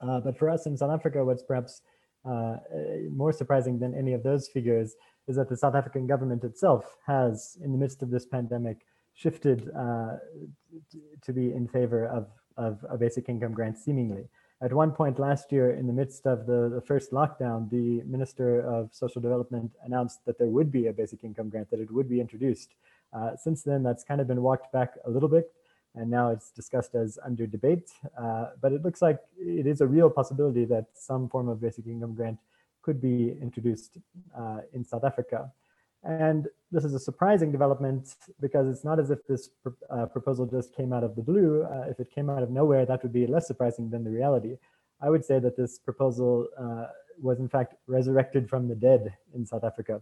but 0.00 0.38
for 0.38 0.50
us 0.50 0.66
in 0.66 0.76
South 0.76 0.90
Africa, 0.90 1.24
what's 1.24 1.42
perhaps 1.42 1.82
uh, 2.26 2.56
more 3.10 3.32
surprising 3.32 3.78
than 3.78 3.94
any 3.94 4.12
of 4.12 4.22
those 4.22 4.48
figures 4.48 4.96
is 5.28 5.36
that 5.36 5.48
the 5.48 5.56
South 5.56 5.74
African 5.74 6.06
government 6.06 6.44
itself 6.44 6.96
has, 7.06 7.56
in 7.62 7.72
the 7.72 7.78
midst 7.78 8.02
of 8.02 8.10
this 8.10 8.26
pandemic, 8.26 8.78
shifted 9.14 9.70
uh, 9.76 10.16
to 11.22 11.32
be 11.32 11.52
in 11.52 11.66
favor 11.68 12.06
of, 12.06 12.26
of 12.56 12.84
a 12.88 12.96
basic 12.96 13.28
income 13.28 13.52
grant 13.52 13.78
seemingly. 13.78 14.28
At 14.62 14.72
one 14.72 14.92
point 14.92 15.18
last 15.18 15.52
year, 15.52 15.72
in 15.72 15.86
the 15.86 15.92
midst 15.92 16.26
of 16.26 16.46
the, 16.46 16.70
the 16.74 16.80
first 16.80 17.12
lockdown, 17.12 17.68
the 17.70 18.02
Minister 18.06 18.60
of 18.60 18.88
Social 18.92 19.20
Development 19.20 19.70
announced 19.84 20.24
that 20.24 20.38
there 20.38 20.48
would 20.48 20.72
be 20.72 20.86
a 20.86 20.92
basic 20.92 21.24
income 21.24 21.50
grant, 21.50 21.70
that 21.70 21.80
it 21.80 21.90
would 21.90 22.08
be 22.08 22.20
introduced. 22.20 22.74
Uh, 23.12 23.36
since 23.36 23.62
then, 23.62 23.82
that's 23.82 24.02
kind 24.02 24.20
of 24.20 24.26
been 24.26 24.42
walked 24.42 24.72
back 24.72 24.94
a 25.04 25.10
little 25.10 25.28
bit 25.28 25.52
and 25.96 26.10
now 26.10 26.30
it's 26.30 26.50
discussed 26.50 26.94
as 26.94 27.18
under 27.24 27.46
debate. 27.46 27.90
Uh, 28.16 28.46
but 28.60 28.72
it 28.72 28.82
looks 28.82 29.02
like 29.02 29.18
it 29.38 29.66
is 29.66 29.80
a 29.80 29.86
real 29.86 30.10
possibility 30.10 30.64
that 30.66 30.86
some 30.94 31.28
form 31.28 31.48
of 31.48 31.60
basic 31.60 31.86
income 31.86 32.14
grant 32.14 32.38
could 32.82 33.00
be 33.00 33.36
introduced 33.40 33.98
uh, 34.38 34.58
in 34.72 34.84
South 34.84 35.04
Africa. 35.04 35.50
And 36.06 36.46
this 36.70 36.84
is 36.84 36.94
a 36.94 37.00
surprising 37.00 37.50
development 37.50 38.14
because 38.40 38.68
it's 38.68 38.84
not 38.84 39.00
as 39.00 39.10
if 39.10 39.26
this 39.26 39.50
uh, 39.90 40.06
proposal 40.06 40.46
just 40.46 40.74
came 40.74 40.92
out 40.92 41.02
of 41.02 41.16
the 41.16 41.22
blue. 41.22 41.64
Uh, 41.64 41.90
if 41.90 41.98
it 41.98 42.12
came 42.14 42.30
out 42.30 42.44
of 42.44 42.50
nowhere, 42.50 42.86
that 42.86 43.02
would 43.02 43.12
be 43.12 43.26
less 43.26 43.48
surprising 43.48 43.90
than 43.90 44.04
the 44.04 44.10
reality. 44.10 44.56
I 45.00 45.10
would 45.10 45.24
say 45.24 45.40
that 45.40 45.56
this 45.56 45.78
proposal 45.78 46.46
uh, 46.58 46.86
was 47.20 47.40
in 47.40 47.48
fact 47.48 47.74
resurrected 47.88 48.48
from 48.48 48.68
the 48.68 48.76
dead 48.76 49.14
in 49.34 49.44
South 49.44 49.64
Africa. 49.64 50.00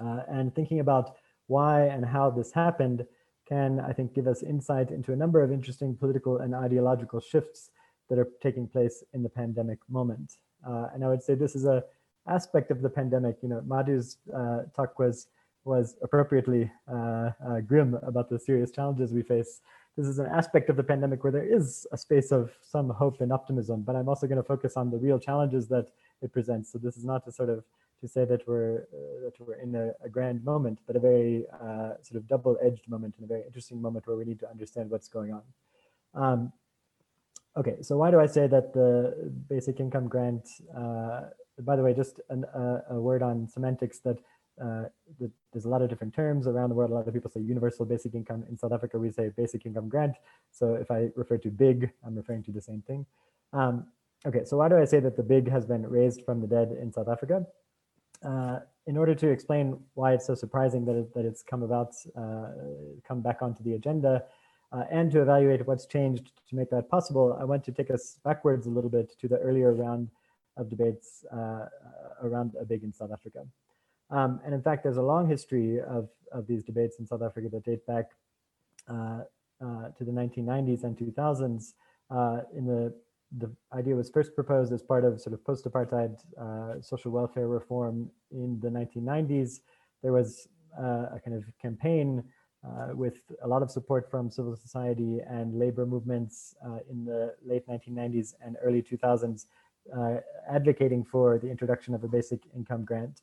Uh, 0.00 0.20
and 0.28 0.54
thinking 0.54 0.80
about 0.80 1.16
why 1.48 1.82
and 1.82 2.04
how 2.04 2.30
this 2.30 2.52
happened, 2.52 3.06
can, 3.46 3.78
I 3.78 3.92
think, 3.92 4.14
give 4.14 4.26
us 4.26 4.42
insight 4.42 4.90
into 4.90 5.12
a 5.12 5.16
number 5.16 5.42
of 5.42 5.52
interesting 5.52 5.94
political 5.96 6.38
and 6.38 6.54
ideological 6.54 7.20
shifts 7.20 7.70
that 8.08 8.18
are 8.18 8.28
taking 8.42 8.66
place 8.66 9.04
in 9.12 9.22
the 9.22 9.28
pandemic 9.28 9.78
moment. 9.88 10.32
Uh, 10.66 10.88
and 10.92 11.04
I 11.04 11.08
would 11.08 11.22
say 11.22 11.34
this 11.34 11.54
is 11.54 11.64
a 11.64 11.84
aspect 12.28 12.70
of 12.70 12.82
the 12.82 12.88
pandemic. 12.90 13.36
You 13.42 13.48
know, 13.48 13.62
Madhu's 13.66 14.18
uh, 14.34 14.62
talk 14.74 14.98
was 14.98 15.28
was 15.64 15.96
appropriately 16.00 16.70
uh, 16.88 17.30
uh, 17.44 17.60
grim 17.60 17.98
about 18.02 18.30
the 18.30 18.38
serious 18.38 18.70
challenges 18.70 19.12
we 19.12 19.22
face. 19.22 19.60
This 19.96 20.06
is 20.06 20.18
an 20.18 20.26
aspect 20.26 20.70
of 20.70 20.76
the 20.76 20.84
pandemic 20.84 21.24
where 21.24 21.32
there 21.32 21.42
is 21.42 21.86
a 21.90 21.98
space 21.98 22.30
of 22.30 22.52
some 22.62 22.90
hope 22.90 23.20
and 23.20 23.32
optimism, 23.32 23.82
but 23.82 23.96
I'm 23.96 24.08
also 24.08 24.26
going 24.26 24.36
to 24.36 24.44
focus 24.44 24.76
on 24.76 24.90
the 24.90 24.98
real 24.98 25.18
challenges 25.18 25.66
that 25.68 25.88
it 26.22 26.32
presents. 26.32 26.70
So 26.70 26.78
this 26.78 26.96
is 26.96 27.04
not 27.04 27.24
to 27.24 27.32
sort 27.32 27.48
of 27.48 27.64
to 28.00 28.08
say 28.08 28.24
that 28.26 28.46
we're 28.46 28.86
uh, 28.92 29.24
that 29.24 29.32
we're 29.40 29.54
in 29.54 29.74
a, 29.74 29.92
a, 30.04 30.08
grand 30.08 30.44
moment, 30.44 30.78
but 30.86 30.96
a 30.96 31.00
very 31.00 31.46
uh, 31.62 31.94
sort 32.02 32.16
of 32.16 32.28
double-edged 32.28 32.88
moment 32.88 33.14
and 33.16 33.24
a 33.24 33.28
very 33.28 33.42
interesting 33.46 33.80
moment 33.80 34.06
where 34.06 34.16
we 34.16 34.24
need 34.24 34.38
to 34.40 34.50
understand 34.50 34.90
what's 34.90 35.08
going 35.08 35.32
on. 35.32 35.42
Um, 36.14 36.52
okay, 37.56 37.76
so 37.80 37.96
why 37.96 38.10
do 38.10 38.20
I 38.20 38.26
say 38.26 38.46
that 38.46 38.74
the 38.74 39.32
basic 39.48 39.80
income 39.80 40.08
grant? 40.08 40.46
Uh, 41.58 41.62
by 41.62 41.76
the 41.76 41.82
way, 41.82 41.94
just 41.94 42.20
an, 42.30 42.44
a 42.90 43.00
word 43.00 43.22
on 43.22 43.48
semantics 43.48 43.98
that. 44.00 44.18
Uh, 44.58 44.84
the, 45.20 45.30
there's 45.52 45.66
a 45.66 45.68
lot 45.68 45.82
of 45.82 45.90
different 45.90 46.14
terms 46.14 46.46
around 46.46 46.70
the 46.70 46.74
world. 46.74 46.90
A 46.90 46.94
lot 46.94 47.06
of 47.06 47.12
people 47.12 47.30
say 47.30 47.40
universal 47.40 47.84
basic 47.84 48.14
income. 48.14 48.42
In 48.48 48.56
South 48.56 48.72
Africa, 48.72 48.98
we 48.98 49.10
say 49.10 49.28
basic 49.36 49.66
income 49.66 49.86
grant. 49.86 50.16
So 50.50 50.76
if 50.76 50.90
I 50.90 51.10
refer 51.14 51.36
to 51.36 51.50
big, 51.50 51.90
I'm 52.02 52.16
referring 52.16 52.42
to 52.44 52.52
the 52.52 52.62
same 52.62 52.80
thing. 52.80 53.04
Um, 53.52 53.84
okay, 54.26 54.44
so 54.46 54.56
why 54.56 54.70
do 54.70 54.78
I 54.78 54.86
say 54.86 54.98
that 55.00 55.14
the 55.14 55.22
big 55.22 55.50
has 55.50 55.66
been 55.66 55.86
raised 55.86 56.24
from 56.24 56.40
the 56.40 56.46
dead 56.46 56.74
in 56.80 56.90
South 56.90 57.06
Africa? 57.06 57.44
uh, 58.24 58.60
in 58.86 58.96
order 58.96 59.14
to 59.14 59.28
explain 59.28 59.78
why 59.94 60.12
it's 60.12 60.26
so 60.26 60.34
surprising 60.34 60.84
that, 60.84 60.96
it, 60.96 61.14
that 61.14 61.24
it's 61.24 61.42
come 61.42 61.62
about, 61.62 61.94
uh, 62.16 62.48
come 63.06 63.20
back 63.20 63.42
onto 63.42 63.62
the 63.62 63.74
agenda, 63.74 64.22
uh, 64.72 64.84
and 64.90 65.10
to 65.12 65.22
evaluate 65.22 65.66
what's 65.66 65.86
changed 65.86 66.32
to 66.48 66.56
make 66.56 66.70
that 66.70 66.88
possible, 66.88 67.36
I 67.40 67.44
want 67.44 67.64
to 67.64 67.72
take 67.72 67.90
us 67.90 68.18
backwards 68.24 68.66
a 68.66 68.70
little 68.70 68.90
bit 68.90 69.18
to 69.20 69.28
the 69.28 69.38
earlier 69.38 69.72
round 69.72 70.08
of 70.56 70.68
debates 70.70 71.24
uh, 71.32 71.66
around 72.22 72.52
a 72.60 72.64
big 72.64 72.82
in 72.82 72.92
South 72.92 73.12
Africa. 73.12 73.46
Um, 74.10 74.40
and 74.44 74.54
in 74.54 74.62
fact, 74.62 74.84
there's 74.84 74.96
a 74.96 75.02
long 75.02 75.28
history 75.28 75.80
of, 75.80 76.08
of 76.32 76.46
these 76.46 76.62
debates 76.62 76.98
in 76.98 77.06
South 77.06 77.22
Africa 77.22 77.48
that 77.52 77.64
date 77.64 77.86
back 77.86 78.06
uh, 78.88 79.20
uh, 79.60 79.88
to 79.96 80.04
the 80.04 80.12
1990s 80.12 80.84
and 80.84 80.96
2000s. 80.96 81.74
in 82.54 82.66
the 82.66 82.94
the 83.38 83.50
idea 83.72 83.94
was 83.94 84.08
first 84.10 84.34
proposed 84.34 84.72
as 84.72 84.82
part 84.82 85.04
of 85.04 85.20
sort 85.20 85.34
of 85.34 85.44
post-apartheid 85.44 86.16
uh, 86.40 86.80
social 86.80 87.10
welfare 87.10 87.48
reform 87.48 88.10
in 88.30 88.58
the 88.60 88.68
1990s. 88.68 89.60
There 90.02 90.12
was 90.12 90.48
uh, 90.78 91.06
a 91.14 91.20
kind 91.24 91.36
of 91.36 91.44
campaign 91.60 92.22
uh, 92.66 92.94
with 92.94 93.18
a 93.42 93.48
lot 93.48 93.62
of 93.62 93.70
support 93.70 94.10
from 94.10 94.30
civil 94.30 94.56
society 94.56 95.20
and 95.28 95.58
labor 95.58 95.86
movements 95.86 96.54
uh, 96.64 96.78
in 96.90 97.04
the 97.04 97.34
late 97.44 97.66
1990s 97.68 98.34
and 98.44 98.56
early 98.62 98.82
2000s, 98.82 99.46
uh, 99.94 100.16
advocating 100.48 101.04
for 101.04 101.38
the 101.38 101.50
introduction 101.50 101.94
of 101.94 102.04
a 102.04 102.08
basic 102.08 102.40
income 102.54 102.84
grant. 102.84 103.20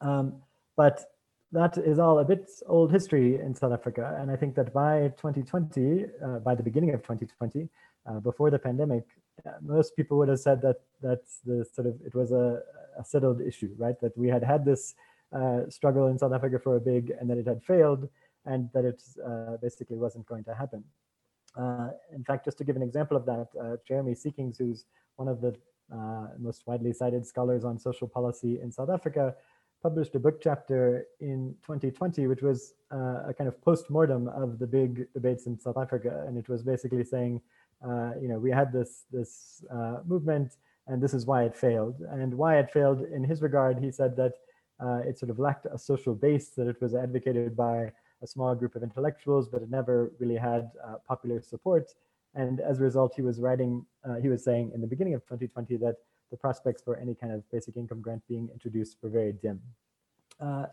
Um, 0.00 0.34
but 0.76 1.04
that 1.52 1.78
is 1.78 1.98
all 1.98 2.18
a 2.18 2.24
bit 2.24 2.50
old 2.66 2.90
history 2.90 3.40
in 3.40 3.54
South 3.54 3.72
Africa. 3.72 4.16
And 4.20 4.30
I 4.30 4.36
think 4.36 4.54
that 4.56 4.72
by 4.72 5.12
2020, 5.16 6.06
uh, 6.22 6.38
by 6.40 6.54
the 6.54 6.62
beginning 6.62 6.92
of 6.94 7.02
2020, 7.02 7.68
uh, 8.06 8.20
before 8.20 8.50
the 8.50 8.58
pandemic, 8.58 9.04
uh, 9.46 9.52
most 9.62 9.96
people 9.96 10.18
would 10.18 10.28
have 10.28 10.40
said 10.40 10.60
that 10.62 10.80
that's 11.00 11.38
the 11.46 11.64
sort 11.72 11.86
of 11.86 11.94
it 12.04 12.14
was 12.14 12.32
a, 12.32 12.60
a 12.98 13.04
settled 13.04 13.40
issue, 13.40 13.72
right? 13.78 13.98
That 14.00 14.16
we 14.18 14.28
had 14.28 14.42
had 14.42 14.64
this 14.64 14.94
uh, 15.32 15.68
struggle 15.68 16.08
in 16.08 16.18
South 16.18 16.32
Africa 16.32 16.58
for 16.58 16.76
a 16.76 16.80
big, 16.80 17.12
and 17.18 17.30
that 17.30 17.38
it 17.38 17.46
had 17.46 17.62
failed, 17.62 18.08
and 18.44 18.68
that 18.74 18.84
it 18.84 19.02
uh, 19.24 19.56
basically 19.62 19.96
wasn't 19.96 20.26
going 20.26 20.44
to 20.44 20.54
happen. 20.54 20.84
In 22.12 22.24
fact, 22.24 22.44
just 22.44 22.58
to 22.58 22.64
give 22.64 22.74
an 22.74 22.82
example 22.82 23.16
of 23.16 23.24
that, 23.26 23.80
Jeremy 23.86 24.14
Seekings, 24.14 24.58
who's 24.58 24.86
one 25.16 25.28
of 25.28 25.40
the 25.40 25.54
uh, 25.92 26.26
most 26.38 26.66
widely 26.66 26.92
cited 26.92 27.26
scholars 27.26 27.64
on 27.64 27.78
social 27.78 28.08
policy 28.08 28.60
in 28.60 28.70
South 28.70 28.90
Africa, 28.90 29.34
published 29.82 30.14
a 30.14 30.18
book 30.18 30.40
chapter 30.42 31.06
in 31.20 31.54
2020, 31.62 32.26
which 32.26 32.42
was 32.42 32.74
uh, 32.92 33.28
a 33.28 33.34
kind 33.36 33.48
of 33.48 33.60
post-mortem 33.62 34.28
of 34.28 34.58
the 34.58 34.66
big 34.66 35.06
debates 35.12 35.46
in 35.46 35.58
South 35.58 35.76
Africa. 35.76 36.24
And 36.26 36.38
it 36.38 36.48
was 36.48 36.62
basically 36.62 37.04
saying, 37.04 37.40
uh, 37.86 38.12
you 38.20 38.28
know, 38.28 38.38
we 38.38 38.50
had 38.50 38.72
this, 38.72 39.04
this 39.12 39.62
uh, 39.70 39.98
movement 40.06 40.52
and 40.86 41.02
this 41.02 41.14
is 41.14 41.26
why 41.26 41.44
it 41.44 41.56
failed. 41.56 42.00
And 42.10 42.34
why 42.34 42.58
it 42.58 42.70
failed 42.70 43.02
in 43.02 43.24
his 43.24 43.42
regard, 43.42 43.78
he 43.78 43.90
said 43.90 44.16
that 44.16 44.34
uh, 44.80 45.00
it 45.06 45.18
sort 45.18 45.30
of 45.30 45.38
lacked 45.38 45.66
a 45.70 45.78
social 45.78 46.14
base, 46.14 46.48
that 46.56 46.66
it 46.66 46.80
was 46.80 46.94
advocated 46.94 47.56
by 47.56 47.92
a 48.22 48.26
small 48.26 48.54
group 48.54 48.74
of 48.74 48.82
intellectuals, 48.82 49.48
but 49.48 49.62
it 49.62 49.70
never 49.70 50.12
really 50.18 50.36
had 50.36 50.70
uh, 50.86 50.96
popular 51.06 51.40
support. 51.40 51.92
And 52.34 52.60
as 52.60 52.80
a 52.80 52.82
result, 52.82 53.14
he 53.14 53.22
was 53.22 53.40
writing, 53.40 53.84
uh, 54.08 54.16
he 54.16 54.28
was 54.28 54.42
saying 54.42 54.72
in 54.74 54.80
the 54.80 54.86
beginning 54.86 55.14
of 55.14 55.22
2020 55.22 55.76
that 55.78 55.96
the 56.30 56.36
prospects 56.36 56.82
for 56.82 56.96
any 56.96 57.14
kind 57.14 57.32
of 57.32 57.48
basic 57.50 57.76
income 57.76 58.00
grant 58.00 58.22
being 58.28 58.48
introduced 58.52 58.96
were 59.02 59.08
very 59.08 59.32
dim. 59.32 59.60
Uh, 60.40 60.66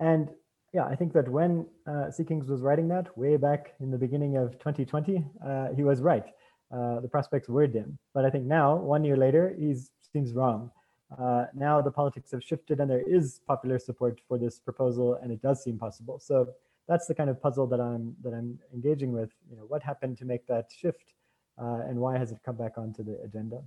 and 0.00 0.30
yeah, 0.74 0.84
I 0.84 0.96
think 0.96 1.12
that 1.12 1.28
when 1.28 1.66
uh, 1.86 2.10
Seekings 2.10 2.48
was 2.48 2.60
writing 2.62 2.88
that 2.88 3.16
way 3.16 3.36
back 3.36 3.74
in 3.80 3.90
the 3.90 3.98
beginning 3.98 4.36
of 4.36 4.52
2020, 4.58 5.24
uh, 5.44 5.68
he 5.74 5.82
was 5.82 6.00
right. 6.00 6.26
Uh, 6.70 7.00
the 7.00 7.08
prospects 7.08 7.48
were 7.48 7.66
dim. 7.66 7.98
But 8.12 8.24
I 8.24 8.30
think 8.30 8.44
now, 8.44 8.76
one 8.76 9.04
year 9.04 9.16
later, 9.16 9.54
he 9.58 9.74
seems 10.12 10.32
wrong. 10.32 10.70
Uh, 11.16 11.46
now 11.54 11.80
the 11.80 11.90
politics 11.90 12.30
have 12.32 12.44
shifted 12.44 12.80
and 12.80 12.90
there 12.90 13.02
is 13.08 13.40
popular 13.46 13.78
support 13.78 14.20
for 14.28 14.36
this 14.36 14.60
proposal 14.60 15.18
and 15.22 15.32
it 15.32 15.40
does 15.40 15.62
seem 15.62 15.78
possible. 15.78 16.18
So 16.18 16.48
that's 16.88 17.06
the 17.06 17.14
kind 17.14 17.30
of 17.30 17.40
puzzle 17.40 17.66
that 17.68 17.80
I'm 17.80 18.16
that 18.22 18.32
I'm 18.32 18.58
engaging 18.72 19.12
with. 19.12 19.30
You 19.50 19.56
know, 19.56 19.64
what 19.64 19.82
happened 19.82 20.18
to 20.18 20.24
make 20.24 20.46
that 20.46 20.70
shift, 20.76 21.12
uh, 21.60 21.82
and 21.88 21.98
why 21.98 22.18
has 22.18 22.32
it 22.32 22.38
come 22.44 22.56
back 22.56 22.78
onto 22.78 23.04
the 23.04 23.20
agenda? 23.22 23.62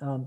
Um, 0.00 0.26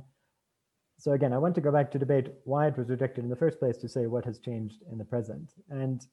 so 0.98 1.12
again, 1.12 1.34
I 1.34 1.38
want 1.38 1.54
to 1.56 1.62
go 1.62 1.72
back 1.72 1.92
to 1.92 2.00
debate 2.00 2.30
why 2.46 2.68
it 2.68 2.78
was 2.78 2.90
rejected 2.90 3.24
in 3.24 3.30
the 3.30 3.36
first 3.36 3.60
place 3.60 3.78
to 3.78 3.90
say 3.90 4.06
what 4.08 4.24
has 4.26 4.40
changed 4.40 4.84
in 4.92 4.98
the 4.98 5.06
present. 5.06 5.52
And 5.70 6.06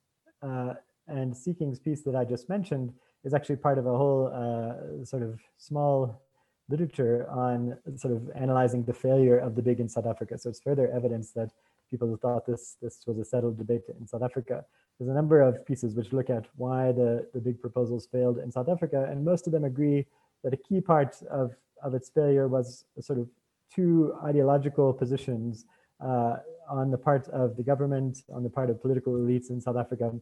uh, 0.42 0.74
and 1.06 1.32
Seekings' 1.32 1.82
piece 1.82 2.02
that 2.02 2.16
I 2.16 2.24
just 2.24 2.48
mentioned 2.48 2.92
is 3.24 3.34
actually 3.34 3.56
part 3.56 3.78
of 3.78 3.86
a 3.86 3.96
whole 3.96 4.26
uh, 4.34 5.04
sort 5.04 5.22
of 5.22 5.38
small 5.58 6.22
literature 6.68 7.28
on 7.30 7.76
sort 7.96 8.14
of 8.14 8.30
analyzing 8.34 8.84
the 8.84 8.92
failure 8.92 9.38
of 9.38 9.54
the 9.54 9.62
big 9.62 9.80
in 9.80 9.88
South 9.88 10.06
Africa. 10.06 10.38
So 10.38 10.48
it's 10.48 10.60
further 10.60 10.90
evidence 10.92 11.32
that 11.32 11.50
people 11.90 12.16
thought 12.16 12.46
this 12.46 12.76
this 12.80 13.00
was 13.06 13.18
a 13.18 13.24
settled 13.24 13.58
debate 13.58 13.82
in 13.98 14.06
South 14.06 14.22
Africa. 14.22 14.64
There's 15.00 15.08
a 15.08 15.14
number 15.14 15.40
of 15.40 15.64
pieces 15.64 15.94
which 15.94 16.12
look 16.12 16.28
at 16.28 16.44
why 16.56 16.92
the, 16.92 17.26
the 17.32 17.40
big 17.40 17.58
proposals 17.58 18.06
failed 18.12 18.36
in 18.36 18.52
South 18.52 18.68
Africa, 18.68 19.08
and 19.10 19.24
most 19.24 19.46
of 19.46 19.52
them 19.54 19.64
agree 19.64 20.04
that 20.44 20.52
a 20.52 20.58
key 20.58 20.82
part 20.82 21.16
of, 21.30 21.54
of 21.82 21.94
its 21.94 22.10
failure 22.10 22.48
was 22.48 22.84
sort 23.00 23.18
of 23.18 23.26
two 23.74 24.14
ideological 24.22 24.92
positions 24.92 25.64
uh, 26.04 26.36
on 26.68 26.90
the 26.90 26.98
part 26.98 27.26
of 27.28 27.56
the 27.56 27.62
government, 27.62 28.24
on 28.30 28.42
the 28.42 28.50
part 28.50 28.68
of 28.68 28.82
political 28.82 29.14
elites 29.14 29.48
in 29.48 29.58
South 29.58 29.78
Africa, 29.78 30.12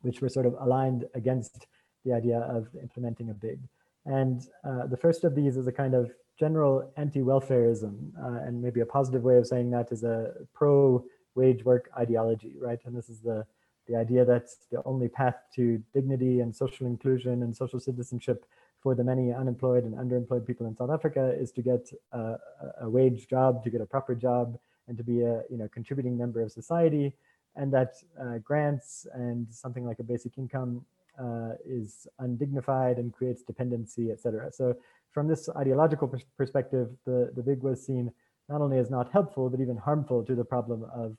which 0.00 0.20
were 0.20 0.28
sort 0.28 0.46
of 0.46 0.56
aligned 0.60 1.04
against 1.14 1.68
the 2.04 2.12
idea 2.12 2.40
of 2.40 2.66
implementing 2.82 3.30
a 3.30 3.34
big. 3.34 3.60
And 4.06 4.42
uh, 4.64 4.88
the 4.88 4.96
first 4.96 5.22
of 5.22 5.36
these 5.36 5.56
is 5.56 5.68
a 5.68 5.72
kind 5.72 5.94
of 5.94 6.10
general 6.36 6.92
anti-welfareism, 6.96 7.94
uh, 8.20 8.44
and 8.44 8.60
maybe 8.60 8.80
a 8.80 8.86
positive 8.86 9.22
way 9.22 9.36
of 9.36 9.46
saying 9.46 9.70
that 9.70 9.92
is 9.92 10.02
a 10.02 10.32
pro-wage 10.52 11.64
work 11.64 11.90
ideology, 11.96 12.54
right? 12.58 12.80
And 12.86 12.96
this 12.96 13.08
is 13.08 13.20
the 13.20 13.46
the 13.88 13.96
idea 13.96 14.24
that 14.24 14.48
the 14.70 14.82
only 14.84 15.08
path 15.08 15.36
to 15.54 15.82
dignity 15.94 16.40
and 16.40 16.54
social 16.54 16.86
inclusion 16.86 17.42
and 17.42 17.56
social 17.56 17.80
citizenship 17.80 18.44
for 18.82 18.94
the 18.94 19.04
many 19.04 19.32
unemployed 19.32 19.84
and 19.84 19.94
underemployed 19.94 20.46
people 20.46 20.66
in 20.66 20.76
South 20.76 20.90
Africa 20.90 21.34
is 21.38 21.50
to 21.52 21.62
get 21.62 21.90
a, 22.12 22.36
a 22.82 22.88
wage 22.88 23.28
job, 23.28 23.64
to 23.64 23.70
get 23.70 23.80
a 23.80 23.86
proper 23.86 24.14
job, 24.14 24.58
and 24.88 24.96
to 24.96 25.04
be 25.04 25.22
a 25.22 25.42
you 25.50 25.56
know 25.56 25.68
contributing 25.72 26.16
member 26.16 26.40
of 26.40 26.52
society, 26.52 27.12
and 27.56 27.72
that 27.72 27.94
uh, 28.20 28.38
grants 28.38 29.06
and 29.14 29.46
something 29.50 29.84
like 29.84 29.98
a 29.98 30.04
basic 30.04 30.38
income 30.38 30.84
uh, 31.18 31.52
is 31.64 32.06
undignified 32.18 32.98
and 32.98 33.12
creates 33.12 33.42
dependency, 33.42 34.10
etc. 34.10 34.52
So 34.52 34.76
from 35.12 35.28
this 35.28 35.48
ideological 35.48 36.12
perspective, 36.36 36.90
the, 37.04 37.32
the 37.34 37.42
big 37.42 37.62
was 37.62 37.84
seen 37.84 38.12
not 38.48 38.60
only 38.60 38.78
as 38.78 38.90
not 38.90 39.10
helpful, 39.10 39.48
but 39.50 39.60
even 39.60 39.76
harmful 39.76 40.22
to 40.24 40.34
the 40.34 40.44
problem 40.44 40.84
of 40.94 41.16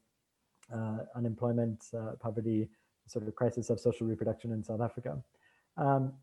unemployment, 1.16 1.86
uh, 1.98 2.12
poverty, 2.20 2.70
sort 3.06 3.28
of 3.28 3.36
crisis 3.36 3.70
of 3.70 3.80
social 3.80 4.06
reproduction 4.08 4.52
in 4.52 4.64
South 4.64 4.82
Africa. 4.82 5.18
Um, 5.78 6.14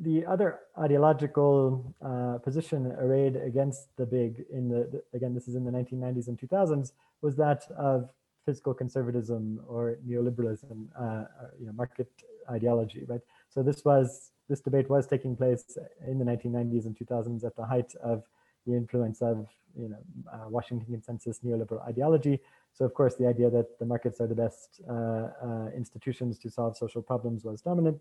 the 0.00 0.24
other 0.24 0.60
ideological 0.78 1.94
uh, 2.02 2.38
position 2.38 2.86
arrayed 2.98 3.36
against 3.36 3.94
the 3.96 4.06
big 4.06 4.44
in 4.50 4.68
the, 4.68 4.88
the, 4.92 5.02
again 5.12 5.34
this 5.34 5.46
is 5.46 5.54
in 5.54 5.64
the 5.64 5.70
1990s 5.70 6.28
and 6.28 6.38
2000s 6.38 6.92
was 7.20 7.36
that 7.36 7.64
of 7.76 8.08
fiscal 8.46 8.72
conservatism 8.72 9.60
or 9.68 9.98
neoliberalism 10.08 10.88
uh, 10.98 11.24
you 11.58 11.66
know 11.66 11.72
market 11.72 12.08
ideology 12.50 13.04
right 13.08 13.20
so 13.50 13.62
this 13.62 13.84
was 13.84 14.30
this 14.48 14.60
debate 14.60 14.88
was 14.88 15.06
taking 15.06 15.36
place 15.36 15.76
in 16.08 16.18
the 16.18 16.24
1990s 16.24 16.86
and 16.86 16.96
2000s 16.96 17.44
at 17.44 17.54
the 17.56 17.64
height 17.64 17.92
of 18.02 18.24
the 18.66 18.74
influence 18.74 19.20
of 19.20 19.46
you 19.78 19.88
know 19.88 19.98
uh, 20.32 20.48
Washington 20.48 20.86
consensus 20.90 21.40
neoliberal 21.44 21.86
ideology 21.86 22.40
so 22.72 22.84
of 22.84 22.94
course, 22.94 23.16
the 23.16 23.26
idea 23.26 23.50
that 23.50 23.78
the 23.78 23.84
markets 23.84 24.20
are 24.20 24.26
the 24.26 24.34
best 24.34 24.80
uh, 24.88 24.92
uh, 24.92 25.68
institutions 25.76 26.38
to 26.38 26.50
solve 26.50 26.76
social 26.76 27.02
problems 27.02 27.44
was 27.44 27.60
dominant. 27.60 27.98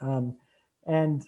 Um, 0.00 0.36
and 0.86 1.26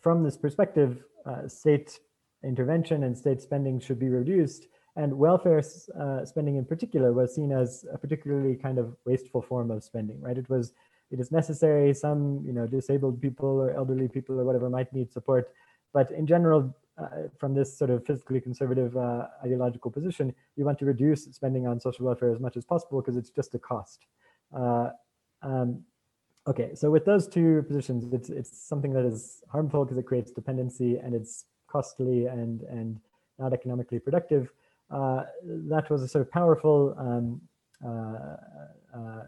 from 0.00 0.22
this 0.22 0.36
perspective, 0.36 1.02
uh, 1.26 1.48
state 1.48 1.98
intervention 2.44 3.04
and 3.04 3.16
state 3.16 3.40
spending 3.40 3.80
should 3.80 3.98
be 3.98 4.08
reduced. 4.08 4.66
And 4.96 5.16
welfare 5.16 5.62
uh, 5.98 6.24
spending 6.24 6.56
in 6.56 6.64
particular 6.64 7.12
was 7.12 7.34
seen 7.34 7.50
as 7.50 7.84
a 7.92 7.96
particularly 7.96 8.56
kind 8.56 8.78
of 8.78 8.94
wasteful 9.06 9.40
form 9.40 9.70
of 9.70 9.82
spending, 9.82 10.20
right? 10.20 10.36
It 10.36 10.50
was, 10.50 10.74
it 11.10 11.18
is 11.18 11.32
necessary. 11.32 11.94
Some, 11.94 12.42
you 12.44 12.52
know, 12.52 12.66
disabled 12.66 13.20
people 13.20 13.48
or 13.48 13.70
elderly 13.74 14.08
people 14.08 14.38
or 14.38 14.44
whatever 14.44 14.68
might 14.68 14.92
need 14.92 15.12
support. 15.12 15.50
But 15.94 16.10
in 16.10 16.26
general, 16.26 16.76
from 17.38 17.54
this 17.54 17.76
sort 17.76 17.90
of 17.90 18.04
fiscally 18.04 18.42
conservative 18.42 18.96
uh, 18.96 19.26
ideological 19.44 19.90
position, 19.90 20.34
you 20.56 20.64
want 20.64 20.78
to 20.78 20.84
reduce 20.84 21.24
spending 21.24 21.66
on 21.66 21.80
social 21.80 22.06
welfare 22.06 22.30
as 22.30 22.40
much 22.40 22.56
as 22.56 22.64
possible 22.64 23.00
because 23.00 23.16
it's 23.16 23.30
just 23.30 23.54
a 23.54 23.58
cost. 23.58 24.06
Uh, 24.56 24.90
um, 25.42 25.82
okay, 26.46 26.74
so 26.74 26.90
with 26.90 27.04
those 27.04 27.26
two 27.26 27.62
positions, 27.66 28.12
it's 28.12 28.28
it's 28.28 28.56
something 28.68 28.92
that 28.92 29.04
is 29.04 29.42
harmful 29.50 29.84
because 29.84 29.98
it 29.98 30.06
creates 30.06 30.30
dependency 30.30 30.96
and 30.98 31.14
it's 31.14 31.46
costly 31.66 32.26
and 32.26 32.62
and 32.62 33.00
not 33.38 33.52
economically 33.52 33.98
productive. 33.98 34.52
Uh, 34.90 35.22
that 35.44 35.88
was 35.90 36.02
a 36.02 36.08
sort 36.08 36.20
of 36.20 36.30
powerful 36.30 36.94
um, 36.98 37.40
uh, 37.84 38.36
uh, 38.94 39.22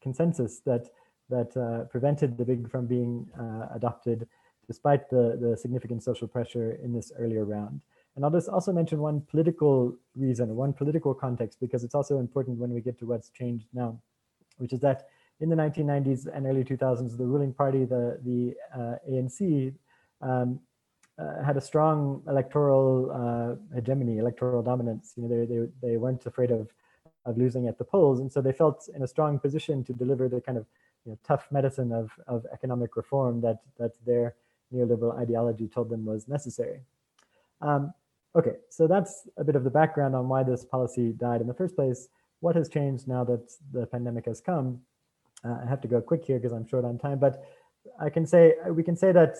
consensus 0.00 0.60
that 0.60 0.88
that 1.28 1.88
prevented 1.90 2.36
the 2.36 2.44
big 2.44 2.68
from 2.70 2.86
being 2.86 3.28
adopted 3.74 4.26
despite 4.70 5.10
the, 5.10 5.36
the 5.44 5.56
significant 5.56 6.00
social 6.00 6.28
pressure 6.28 6.78
in 6.84 6.92
this 6.92 7.10
earlier 7.18 7.44
round. 7.44 7.80
And 8.14 8.24
I'll 8.24 8.30
just 8.30 8.48
also 8.48 8.72
mention 8.72 9.00
one 9.00 9.20
political 9.22 9.96
reason, 10.14 10.54
one 10.54 10.72
political 10.72 11.12
context, 11.12 11.58
because 11.58 11.82
it's 11.82 11.96
also 11.96 12.20
important 12.20 12.56
when 12.56 12.72
we 12.72 12.80
get 12.80 12.96
to 13.00 13.06
what's 13.06 13.30
changed 13.30 13.66
now, 13.72 14.00
which 14.58 14.72
is 14.72 14.78
that 14.86 15.08
in 15.40 15.48
the 15.48 15.56
1990s 15.56 16.28
and 16.32 16.46
early 16.46 16.62
2000s, 16.62 17.18
the 17.18 17.26
ruling 17.26 17.52
party, 17.52 17.84
the, 17.84 18.20
the 18.24 18.54
uh, 18.72 18.94
ANC, 19.10 19.74
um, 20.22 20.60
uh, 21.18 21.42
had 21.42 21.56
a 21.56 21.60
strong 21.60 22.22
electoral 22.28 23.10
uh, 23.20 23.74
hegemony, 23.74 24.18
electoral 24.18 24.62
dominance. 24.62 25.14
You 25.16 25.24
know, 25.24 25.30
they, 25.34 25.46
they, 25.52 25.60
they 25.82 25.96
weren't 25.96 26.24
afraid 26.26 26.52
of, 26.52 26.68
of 27.26 27.36
losing 27.36 27.66
at 27.66 27.76
the 27.76 27.84
polls. 27.84 28.20
And 28.20 28.30
so 28.30 28.40
they 28.40 28.52
felt 28.52 28.88
in 28.94 29.02
a 29.02 29.08
strong 29.08 29.40
position 29.40 29.82
to 29.84 29.92
deliver 29.92 30.28
the 30.28 30.40
kind 30.40 30.58
of 30.58 30.66
you 31.04 31.10
know, 31.10 31.18
tough 31.26 31.48
medicine 31.50 31.90
of, 31.90 32.12
of 32.28 32.46
economic 32.52 32.94
reform 32.94 33.40
that, 33.40 33.58
that 33.78 33.92
their 34.06 34.36
neoliberal 34.72 35.18
ideology 35.18 35.68
told 35.68 35.88
them 35.90 36.04
was 36.04 36.28
necessary. 36.28 36.80
Um, 37.60 37.92
okay, 38.34 38.56
so 38.70 38.86
that's 38.86 39.28
a 39.36 39.44
bit 39.44 39.56
of 39.56 39.64
the 39.64 39.70
background 39.70 40.14
on 40.14 40.28
why 40.28 40.42
this 40.42 40.64
policy 40.64 41.12
died 41.12 41.40
in 41.40 41.46
the 41.46 41.54
first 41.54 41.76
place. 41.76 42.08
What 42.40 42.56
has 42.56 42.68
changed 42.68 43.06
now 43.06 43.24
that 43.24 43.50
the 43.72 43.86
pandemic 43.86 44.26
has 44.26 44.40
come? 44.40 44.80
Uh, 45.44 45.56
I 45.64 45.68
have 45.68 45.80
to 45.82 45.88
go 45.88 46.00
quick 46.00 46.24
here 46.24 46.38
because 46.38 46.52
I'm 46.52 46.66
short 46.66 46.84
on 46.84 46.98
time, 46.98 47.18
but 47.18 47.44
I 47.98 48.10
can 48.10 48.26
say 48.26 48.54
we 48.68 48.82
can 48.82 48.96
say 48.96 49.12
that 49.12 49.36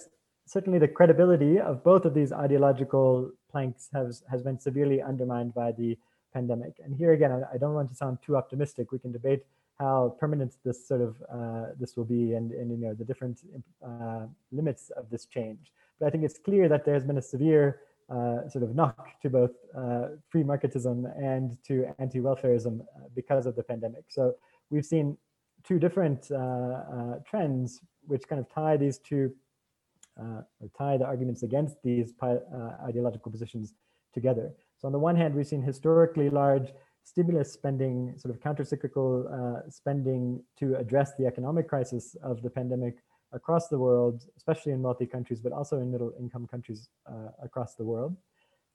certainly 0.47 0.79
the 0.79 0.89
credibility 0.89 1.59
of 1.61 1.85
both 1.85 2.05
of 2.05 2.15
these 2.15 2.33
ideological 2.33 3.31
planks 3.51 3.89
has 3.93 4.23
has 4.31 4.43
been 4.43 4.59
severely 4.59 5.03
undermined 5.03 5.55
by 5.55 5.73
the 5.73 5.99
pandemic. 6.33 6.75
And 6.85 6.95
here 6.95 7.13
again, 7.13 7.33
I, 7.33 7.55
I 7.55 7.59
don't 7.59 7.75
want 7.75 7.91
to 7.91 7.95
sound 7.95 8.19
too 8.25 8.37
optimistic. 8.37 8.93
We 8.93 8.99
can 8.99 9.13
debate 9.13 9.45
how 9.81 10.15
permanent 10.21 10.53
this 10.65 10.87
sort 10.87 11.01
of 11.01 11.13
uh, 11.37 11.67
this 11.81 11.97
will 11.97 12.05
be 12.05 12.35
and, 12.35 12.53
and 12.53 12.71
you 12.71 12.77
know 12.77 12.95
the 12.95 13.05
different 13.11 13.41
uh, 13.85 14.27
limits 14.53 14.91
of 14.91 15.05
this 15.11 15.25
change. 15.37 15.73
But 15.99 16.07
I 16.07 16.11
think 16.11 16.23
it's 16.25 16.39
clear 16.39 16.69
that 16.69 16.85
there 16.85 16.95
has 16.95 17.05
been 17.05 17.19
a 17.19 17.29
severe 17.35 17.81
uh, 18.11 18.49
sort 18.49 18.65
of 18.65 18.75
knock 18.75 19.21
to 19.23 19.31
both 19.31 19.53
uh, 19.77 20.09
free 20.29 20.43
marketism 20.43 20.97
and 21.33 21.57
to 21.69 21.75
anti-welfareism 21.99 22.81
uh, 22.81 22.85
because 23.15 23.47
of 23.47 23.55
the 23.57 23.63
pandemic. 23.63 24.05
So 24.09 24.35
we've 24.71 24.85
seen 24.85 25.17
two 25.65 25.79
different 25.79 26.31
uh, 26.31 27.17
trends 27.29 27.81
which 28.07 28.25
kind 28.29 28.41
of 28.41 28.47
tie 28.53 28.77
these 28.77 28.99
two 28.99 29.33
or 30.19 30.69
tie 30.77 30.97
the 30.99 31.07
arguments 31.07 31.43
against 31.45 31.77
these 31.83 32.13
ideological 32.87 33.33
positions 33.33 33.73
together. 34.13 34.53
So 34.77 34.87
on 34.89 34.93
the 34.93 34.99
one 34.99 35.17
hand, 35.17 35.35
we've 35.35 35.47
seen 35.47 35.63
historically 35.63 36.29
large 36.29 36.69
stimulus 37.05 37.53
spending, 37.53 38.15
sort 38.17 38.35
of 38.35 38.41
countercyclical 38.41 39.11
uh, 39.33 39.71
spending 39.71 40.43
to 40.59 40.77
address 40.77 41.13
the 41.19 41.27
economic 41.27 41.69
crisis 41.69 42.17
of 42.23 42.43
the 42.43 42.51
pandemic 42.51 42.97
across 43.33 43.69
the 43.69 43.79
world, 43.79 44.25
especially 44.37 44.73
in 44.73 44.83
wealthy 44.83 45.07
countries, 45.07 45.41
but 45.41 45.53
also 45.53 45.79
in 45.79 45.91
middle 45.91 46.13
income 46.19 46.47
countries 46.47 46.89
uh, 47.07 47.31
across 47.43 47.75
the 47.75 47.85
world. 47.85 48.17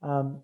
Um, 0.01 0.41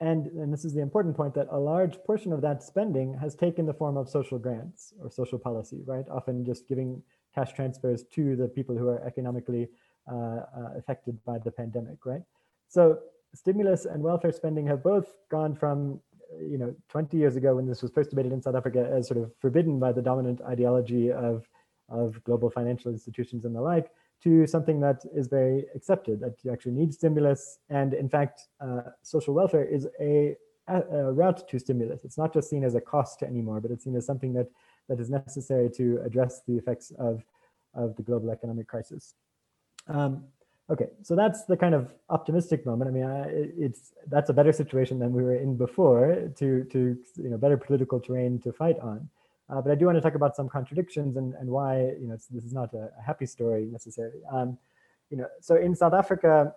and, 0.00 0.26
and 0.26 0.52
this 0.52 0.64
is 0.64 0.74
the 0.74 0.82
important 0.82 1.16
point 1.16 1.34
that 1.34 1.48
a 1.50 1.58
large 1.58 1.96
portion 2.04 2.32
of 2.32 2.42
that 2.42 2.62
spending 2.62 3.14
has 3.14 3.34
taken 3.34 3.64
the 3.64 3.72
form 3.72 3.96
of 3.96 4.10
social 4.10 4.38
grants 4.38 4.92
or 5.02 5.10
social 5.10 5.38
policy, 5.38 5.82
right? 5.86 6.04
Often 6.10 6.44
just 6.44 6.68
giving 6.68 7.02
cash 7.34 7.54
transfers 7.54 8.04
to 8.12 8.36
the 8.36 8.48
people 8.48 8.76
who 8.76 8.88
are 8.88 9.02
economically 9.06 9.68
uh, 10.10 10.14
uh, 10.14 10.42
affected 10.76 11.18
by 11.24 11.38
the 11.38 11.50
pandemic, 11.50 12.04
right? 12.04 12.22
So 12.68 12.98
stimulus 13.34 13.86
and 13.86 14.02
welfare 14.02 14.32
spending 14.32 14.66
have 14.66 14.82
both 14.82 15.08
gone 15.30 15.54
from, 15.54 16.00
you 16.40 16.58
know, 16.58 16.74
20 16.88 17.16
years 17.16 17.36
ago 17.36 17.56
when 17.56 17.66
this 17.66 17.82
was 17.82 17.90
first 17.90 18.10
debated 18.10 18.32
in 18.32 18.42
South 18.42 18.54
Africa 18.54 18.90
as 18.92 19.08
sort 19.08 19.18
of 19.18 19.32
forbidden 19.40 19.78
by 19.78 19.92
the 19.92 20.02
dominant 20.02 20.40
ideology 20.42 21.12
of, 21.12 21.48
of 21.88 22.22
global 22.24 22.50
financial 22.50 22.90
institutions 22.90 23.44
and 23.44 23.54
the 23.54 23.60
like, 23.60 23.90
to 24.22 24.46
something 24.46 24.80
that 24.80 25.04
is 25.14 25.28
very 25.28 25.66
accepted, 25.74 26.20
that 26.20 26.36
you 26.42 26.52
actually 26.52 26.72
need 26.72 26.92
stimulus. 26.92 27.58
And 27.68 27.94
in 27.94 28.08
fact, 28.08 28.48
uh, 28.60 28.80
social 29.02 29.34
welfare 29.34 29.64
is 29.64 29.86
a, 30.00 30.36
a, 30.68 31.12
route 31.12 31.46
to 31.48 31.58
stimulus. 31.58 32.04
It's 32.04 32.18
not 32.18 32.32
just 32.32 32.48
seen 32.48 32.64
as 32.64 32.74
a 32.74 32.80
cost 32.80 33.22
anymore, 33.22 33.60
but 33.60 33.70
it's 33.70 33.84
seen 33.84 33.96
as 33.96 34.06
something 34.06 34.32
that, 34.32 34.48
that 34.88 35.00
is 35.00 35.10
necessary 35.10 35.70
to 35.76 36.00
address 36.04 36.40
the 36.46 36.56
effects 36.56 36.92
of, 36.98 37.22
of 37.74 37.94
the 37.96 38.02
global 38.02 38.30
economic 38.30 38.66
crisis. 38.68 39.14
Um, 39.86 40.24
okay, 40.70 40.88
so 41.02 41.14
that's 41.14 41.44
the 41.44 41.56
kind 41.56 41.74
of 41.74 41.94
optimistic 42.10 42.66
moment. 42.66 42.88
I 42.88 42.92
mean, 42.92 43.04
I, 43.04 43.24
it's 43.28 43.92
that's 44.08 44.30
a 44.30 44.32
better 44.32 44.52
situation 44.52 44.98
than 44.98 45.12
we 45.12 45.22
were 45.22 45.36
in 45.36 45.56
before 45.56 46.30
to, 46.36 46.64
to 46.64 46.96
you 47.16 47.30
know, 47.30 47.36
better 47.36 47.56
political 47.56 48.00
terrain 48.00 48.40
to 48.40 48.52
fight 48.52 48.78
on. 48.80 49.08
Uh, 49.48 49.60
but 49.60 49.70
I 49.70 49.76
do 49.76 49.86
want 49.86 49.96
to 49.96 50.02
talk 50.02 50.16
about 50.16 50.34
some 50.34 50.48
contradictions 50.48 51.16
and, 51.16 51.34
and 51.34 51.48
why 51.48 51.78
you 52.00 52.08
know 52.08 52.16
this 52.30 52.44
is 52.44 52.52
not 52.52 52.74
a, 52.74 52.90
a 52.98 53.02
happy 53.04 53.26
story 53.26 53.68
necessarily. 53.70 54.20
Um, 54.32 54.58
you 55.10 55.16
know, 55.16 55.26
so 55.40 55.54
in 55.54 55.74
South 55.74 55.94
Africa, 55.94 56.52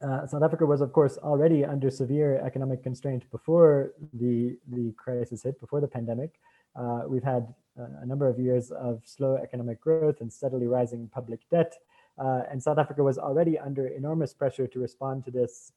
uh, 0.00 0.26
South 0.26 0.42
Africa 0.42 0.64
was 0.64 0.80
of 0.80 0.92
course 0.92 1.18
already 1.18 1.64
under 1.64 1.90
severe 1.90 2.40
economic 2.44 2.82
constraint 2.84 3.28
before 3.32 3.92
the 4.14 4.56
the 4.68 4.92
crisis 4.92 5.42
hit, 5.42 5.60
before 5.60 5.80
the 5.80 5.88
pandemic. 5.88 6.38
Uh, 6.76 7.02
we've 7.08 7.24
had 7.24 7.52
a 7.76 8.06
number 8.06 8.28
of 8.28 8.38
years 8.38 8.70
of 8.70 9.02
slow 9.04 9.36
economic 9.36 9.80
growth 9.80 10.20
and 10.20 10.32
steadily 10.32 10.66
rising 10.66 11.08
public 11.12 11.40
debt. 11.50 11.74
Uh, 12.18 12.42
and 12.50 12.62
South 12.62 12.78
Africa 12.78 13.02
was 13.02 13.18
already 13.18 13.58
under 13.58 13.86
enormous 13.86 14.34
pressure 14.34 14.66
to 14.66 14.78
respond 14.78 15.24
to 15.24 15.30
this 15.30 15.72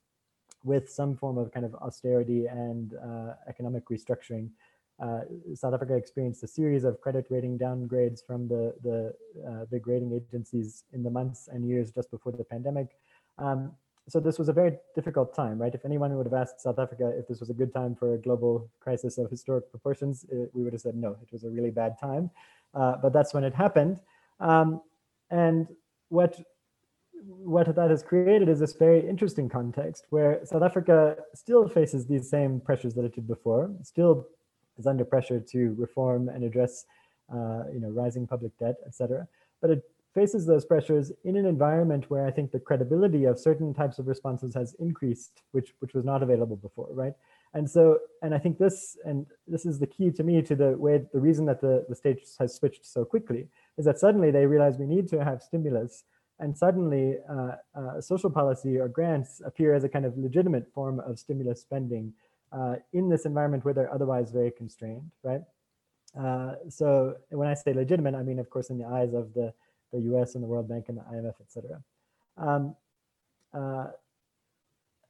with 0.63 0.89
some 0.89 1.15
form 1.15 1.37
of 1.37 1.51
kind 1.51 1.65
of 1.65 1.75
austerity 1.75 2.47
and 2.47 2.93
uh, 2.95 3.33
economic 3.47 3.87
restructuring. 3.89 4.49
Uh, 5.01 5.21
South 5.53 5.73
Africa 5.73 5.95
experienced 5.95 6.43
a 6.43 6.47
series 6.47 6.83
of 6.83 7.01
credit 7.01 7.27
rating 7.29 7.57
downgrades 7.57 8.25
from 8.25 8.47
the, 8.47 8.73
the 8.83 9.13
uh, 9.47 9.65
big 9.65 9.87
rating 9.87 10.13
agencies 10.13 10.85
in 10.93 11.03
the 11.03 11.09
months 11.09 11.49
and 11.51 11.67
years 11.67 11.91
just 11.91 12.09
before 12.11 12.31
the 12.31 12.43
pandemic. 12.43 12.87
Um, 13.37 13.73
so 14.07 14.19
this 14.19 14.37
was 14.37 14.49
a 14.49 14.53
very 14.53 14.77
difficult 14.93 15.35
time, 15.35 15.59
right? 15.59 15.73
If 15.73 15.83
anyone 15.83 16.15
would 16.15 16.27
have 16.27 16.33
asked 16.33 16.61
South 16.61 16.79
Africa 16.79 17.11
if 17.17 17.27
this 17.27 17.39
was 17.39 17.49
a 17.49 17.53
good 17.53 17.73
time 17.73 17.95
for 17.95 18.13
a 18.13 18.17
global 18.17 18.69
crisis 18.79 19.17
of 19.17 19.29
historic 19.29 19.69
proportions, 19.71 20.25
it, 20.31 20.49
we 20.53 20.63
would 20.63 20.73
have 20.73 20.81
said 20.81 20.95
no, 20.95 21.17
it 21.21 21.31
was 21.31 21.43
a 21.43 21.49
really 21.49 21.71
bad 21.71 21.99
time. 21.99 22.29
Uh, 22.73 22.95
but 23.01 23.13
that's 23.13 23.33
when 23.33 23.43
it 23.43 23.53
happened. 23.53 23.99
Um, 24.39 24.81
and 25.31 25.67
what 26.09 26.39
what 27.27 27.75
that 27.75 27.89
has 27.89 28.03
created 28.03 28.47
is 28.49 28.59
this 28.59 28.73
very 28.73 29.07
interesting 29.07 29.49
context 29.49 30.05
where 30.09 30.45
South 30.45 30.61
Africa 30.61 31.15
still 31.33 31.67
faces 31.67 32.05
these 32.05 32.29
same 32.29 32.59
pressures 32.59 32.93
that 32.93 33.03
it 33.03 33.15
did 33.15 33.27
before, 33.27 33.71
still 33.81 34.27
is 34.77 34.85
under 34.85 35.03
pressure 35.03 35.39
to 35.39 35.73
reform 35.77 36.29
and 36.29 36.43
address, 36.43 36.85
uh, 37.33 37.63
you 37.73 37.79
know, 37.79 37.89
rising 37.89 38.27
public 38.27 38.55
debt, 38.59 38.75
etc. 38.85 39.27
But 39.61 39.71
it 39.71 39.83
faces 40.13 40.45
those 40.45 40.65
pressures 40.65 41.11
in 41.23 41.35
an 41.35 41.45
environment 41.45 42.09
where 42.09 42.27
I 42.27 42.31
think 42.31 42.51
the 42.51 42.59
credibility 42.59 43.25
of 43.25 43.39
certain 43.39 43.73
types 43.73 43.97
of 43.97 44.07
responses 44.07 44.53
has 44.53 44.75
increased, 44.79 45.41
which 45.51 45.73
which 45.79 45.93
was 45.93 46.05
not 46.05 46.21
available 46.21 46.57
before, 46.57 46.89
right? 46.91 47.13
And 47.55 47.69
so, 47.69 47.99
and 48.21 48.35
I 48.35 48.37
think 48.37 48.57
this, 48.57 48.97
and 49.05 49.25
this 49.47 49.65
is 49.65 49.79
the 49.79 49.87
key 49.87 50.11
to 50.11 50.23
me 50.23 50.41
to 50.41 50.55
the 50.55 50.77
way, 50.77 51.01
the 51.13 51.21
reason 51.21 51.45
that 51.45 51.61
the, 51.61 51.85
the 51.87 51.95
state 51.95 52.19
has 52.37 52.53
switched 52.53 52.85
so 52.85 53.05
quickly 53.05 53.47
is 53.77 53.85
that 53.85 53.97
suddenly 53.97 54.29
they 54.29 54.45
realize 54.45 54.77
we 54.77 54.85
need 54.85 55.07
to 55.09 55.23
have 55.23 55.41
stimulus 55.41 56.03
and 56.39 56.57
suddenly 56.57 57.15
uh, 57.29 57.51
uh, 57.73 58.01
social 58.01 58.29
policy 58.29 58.77
or 58.77 58.89
grants 58.89 59.41
appear 59.45 59.73
as 59.73 59.85
a 59.85 59.89
kind 59.89 60.05
of 60.05 60.17
legitimate 60.17 60.67
form 60.73 60.99
of 60.99 61.17
stimulus 61.17 61.61
spending 61.61 62.13
uh, 62.51 62.75
in 62.91 63.07
this 63.07 63.25
environment 63.25 63.63
where 63.63 63.73
they're 63.73 63.93
otherwise 63.93 64.31
very 64.31 64.51
constrained, 64.51 65.09
right? 65.23 65.41
Uh, 66.19 66.55
so 66.69 67.15
when 67.29 67.47
I 67.47 67.53
say 67.53 67.73
legitimate, 67.73 68.15
I 68.15 68.23
mean, 68.23 68.39
of 68.39 68.49
course, 68.49 68.69
in 68.69 68.77
the 68.77 68.85
eyes 68.85 69.13
of 69.13 69.33
the, 69.33 69.53
the 69.93 69.99
US 70.13 70.35
and 70.35 70.43
the 70.43 70.47
World 70.47 70.67
Bank 70.67 70.85
and 70.89 70.97
the 70.97 71.03
IMF, 71.03 71.35
et 71.39 71.49
cetera. 71.49 71.81
Um, 72.37 72.75
uh, 73.53 73.87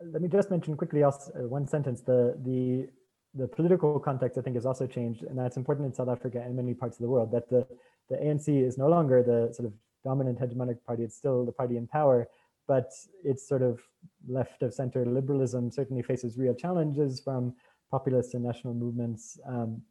let 0.01 0.21
me 0.21 0.27
just 0.27 0.51
mention 0.51 0.75
quickly 0.75 1.03
also, 1.03 1.31
uh, 1.31 1.47
one 1.47 1.67
sentence, 1.67 2.01
the, 2.01 2.37
the, 2.43 2.87
the 3.33 3.47
political 3.47 3.99
context, 3.99 4.37
I 4.37 4.41
think, 4.41 4.55
has 4.55 4.65
also 4.65 4.87
changed, 4.87 5.23
and 5.23 5.37
that's 5.37 5.57
important 5.57 5.85
in 5.87 5.93
South 5.93 6.09
Africa 6.09 6.41
and 6.43 6.55
many 6.55 6.73
parts 6.73 6.97
of 6.97 7.03
the 7.03 7.09
world, 7.09 7.31
that 7.31 7.49
the, 7.49 7.65
the 8.09 8.17
ANC 8.17 8.47
is 8.47 8.77
no 8.77 8.87
longer 8.87 9.23
the 9.23 9.53
sort 9.53 9.67
of 9.67 9.73
dominant 10.03 10.39
hegemonic 10.39 10.83
party. 10.85 11.03
It's 11.03 11.15
still 11.15 11.45
the 11.45 11.51
party 11.51 11.77
in 11.77 11.87
power, 11.87 12.27
but 12.67 12.91
its 13.23 13.47
sort 13.47 13.61
of 13.61 13.81
left 14.27 14.61
of 14.63 14.73
center 14.73 15.05
liberalism 15.05 15.71
certainly 15.71 16.03
faces 16.03 16.37
real 16.37 16.53
challenges 16.53 17.21
from 17.21 17.53
populist 17.91 18.33
and 18.33 18.43
national 18.43 18.73
movements. 18.73 19.39
Um, 19.47 19.81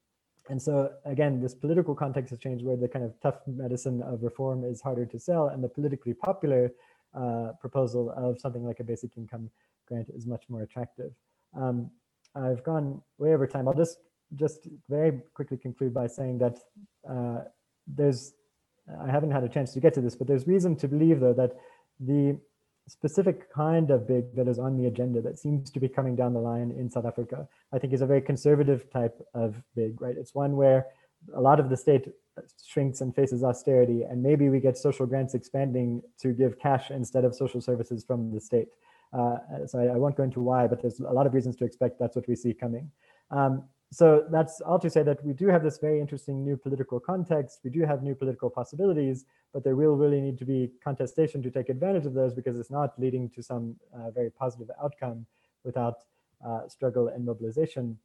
and 0.51 0.61
so 0.61 0.91
again, 1.05 1.41
this 1.41 1.55
political 1.55 1.95
context 1.95 2.31
has 2.31 2.39
changed 2.39 2.65
where 2.65 2.77
the 2.77 2.89
kind 2.89 3.05
of 3.05 3.15
tough 3.23 3.37
medicine 3.47 4.03
of 4.03 4.23
reform 4.23 4.65
is 4.65 4.81
harder 4.81 5.07
to 5.07 5.19
sell 5.19 5.49
and 5.49 5.65
the 5.65 5.69
politically 5.69 6.13
popular 6.13 6.71
uh, 7.15 7.53
proposal 7.61 8.13
of 8.17 8.39
something 8.41 8.65
like 8.65 8.81
a 8.81 8.85
basic 8.85 9.17
income 9.17 9.51
grant 9.87 10.09
is 10.11 10.26
much 10.26 10.45
more 10.49 10.62
attractive. 10.62 11.12
Um, 11.57 11.91
I've 12.35 12.64
gone 12.64 13.03
way 13.18 13.35
over 13.35 13.47
time. 13.47 13.68
I'll 13.68 13.74
just 13.74 13.99
just 14.35 14.68
very 14.89 15.20
quickly 15.35 15.57
conclude 15.57 15.95
by 15.95 16.07
saying 16.07 16.39
that 16.39 16.59
uh, 17.09 17.45
there's 17.87 18.32
I 19.03 19.11
haven't 19.11 19.30
had 19.30 19.45
a 19.45 19.49
chance 19.49 19.72
to 19.74 19.80
get 19.80 19.95
to 19.95 20.01
this, 20.01 20.16
but 20.16 20.26
there's 20.26 20.47
reason 20.47 20.76
to 20.76 20.89
believe 20.89 21.20
though 21.20 21.32
that 21.35 21.53
the 22.01 22.39
specific 22.87 23.53
kind 23.53 23.91
of 23.91 24.07
big 24.07 24.35
that 24.37 24.47
is 24.47 24.59
on 24.59 24.76
the 24.76 24.87
agenda 24.87 25.22
that 25.22 25.39
seems 25.39 25.70
to 25.70 25.80
be 25.80 25.89
coming 25.89 26.14
down 26.14 26.35
the 26.35 26.41
line 26.41 26.70
in 26.70 26.91
South 26.91 27.07
Africa, 27.07 27.49
I 27.72 27.78
think 27.78 27.93
is 27.93 28.03
a 28.03 28.07
very 28.07 28.20
conservative 28.20 28.91
type 28.91 29.18
of 29.32 29.62
big, 29.74 30.01
right? 30.03 30.16
It's 30.18 30.35
one 30.35 30.57
where 30.57 30.87
a 31.35 31.41
lot 31.41 31.61
of 31.61 31.70
the 31.70 31.76
state 31.76 32.09
shrinks 32.62 33.01
and 33.01 33.14
faces 33.14 33.43
austerity, 33.43 34.03
and 34.03 34.22
maybe 34.22 34.49
we 34.49 34.61
get 34.61 34.76
social 34.76 35.07
grants 35.07 35.35
expanding 35.35 36.03
to 36.20 36.32
give 36.32 36.59
cash 36.59 36.91
instead 36.91 37.24
of 37.24 37.35
social 37.35 37.61
services 37.61 38.05
from 38.05 38.32
the 38.32 38.41
state. 38.41 38.68
Uh, 39.15 39.67
so 39.67 39.79
I, 39.79 39.95
I, 39.95 39.97
won't 39.97 40.17
go 40.17 40.25
into 40.25 40.41
why, 40.41 40.67
but 40.67 40.83
there's 40.83 40.99
a 40.99 41.12
lot 41.12 41.27
of 41.27 41.35
reasons 41.35 41.55
to 41.57 41.65
expect 41.65 42.01
that's 42.01 42.17
what 42.17 42.27
we 42.27 42.35
see 42.35 42.53
coming. 42.53 42.91
Um, 43.31 43.62
so 43.93 44.25
that's 44.29 44.61
all 44.61 44.81
to 44.81 44.91
say 44.91 45.05
that 45.05 45.25
we 45.25 45.33
do 45.35 45.47
have 45.47 45.62
this 45.62 45.79
very 45.79 46.01
interesting 46.01 46.45
new 46.45 46.57
political 46.57 46.99
context. 46.99 47.61
We 47.62 47.71
do 47.71 47.83
have 47.83 48.03
new 48.03 48.17
political 48.17 48.51
possibilities, 48.51 49.25
but 49.53 49.62
there 49.62 49.77
will 49.77 49.95
really 49.95 50.21
need 50.21 50.37
to 50.39 50.45
be 50.45 50.73
contestation 50.83 51.43
to 51.43 51.51
take 51.51 51.69
advantage 51.69 52.07
of 52.07 52.12
those 52.12 52.35
because 52.35 52.59
it's 52.59 52.73
not 52.73 52.99
leading 52.99 53.31
to 53.31 53.43
some 53.43 53.77
uh, 53.97 54.11
very 54.11 54.31
positive 54.31 54.69
outcome 54.83 55.27
without 55.62 55.99
uh, 56.45 56.67
struggle 56.67 57.07
and 57.07 57.25
mobilization. 57.25 57.97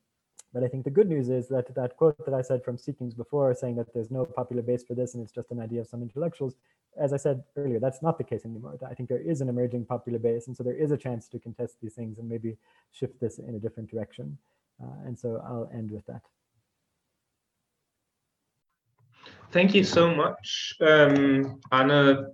But 0.53 0.63
I 0.63 0.67
think 0.67 0.83
the 0.83 0.91
good 0.91 1.09
news 1.09 1.29
is 1.29 1.47
that 1.47 1.73
that 1.73 1.97
quote 1.97 2.23
that 2.23 2.35
I 2.35 2.43
said 2.43 2.63
from 2.63 2.77
Seekings 2.77 3.15
before, 3.15 3.53
saying 3.55 3.75
that 3.77 3.91
there's 3.91 4.11
no 4.11 4.25
popular 4.25 4.61
base 4.61 4.83
for 4.83 4.93
this 4.93 5.15
and 5.15 5.23
it's 5.23 5.31
just 5.31 5.49
an 5.49 5.59
idea 5.59 5.81
of 5.81 5.87
some 5.87 6.03
intellectuals, 6.03 6.55
as 6.97 7.13
I 7.13 7.17
said 7.17 7.43
earlier, 7.55 7.79
that's 7.79 8.01
not 8.01 8.17
the 8.17 8.23
case 8.23 8.45
anymore. 8.45 8.77
I 8.89 8.93
think 8.93 9.09
there 9.09 9.21
is 9.21 9.41
an 9.41 9.49
emerging 9.49 9.85
popular 9.85 10.19
base, 10.19 10.47
and 10.47 10.55
so 10.55 10.63
there 10.63 10.75
is 10.75 10.91
a 10.91 10.97
chance 10.97 11.27
to 11.29 11.39
contest 11.39 11.77
these 11.81 11.93
things 11.93 12.19
and 12.19 12.27
maybe 12.27 12.57
shift 12.91 13.19
this 13.19 13.39
in 13.39 13.55
a 13.55 13.59
different 13.59 13.89
direction. 13.89 14.37
Uh, 14.81 15.05
and 15.05 15.17
so 15.17 15.41
I'll 15.45 15.69
end 15.73 15.91
with 15.91 16.05
that. 16.07 16.21
Thank 19.51 19.73
you 19.73 19.83
so 19.83 20.13
much, 20.13 20.75
um, 20.81 21.59
Anna, 21.71 22.27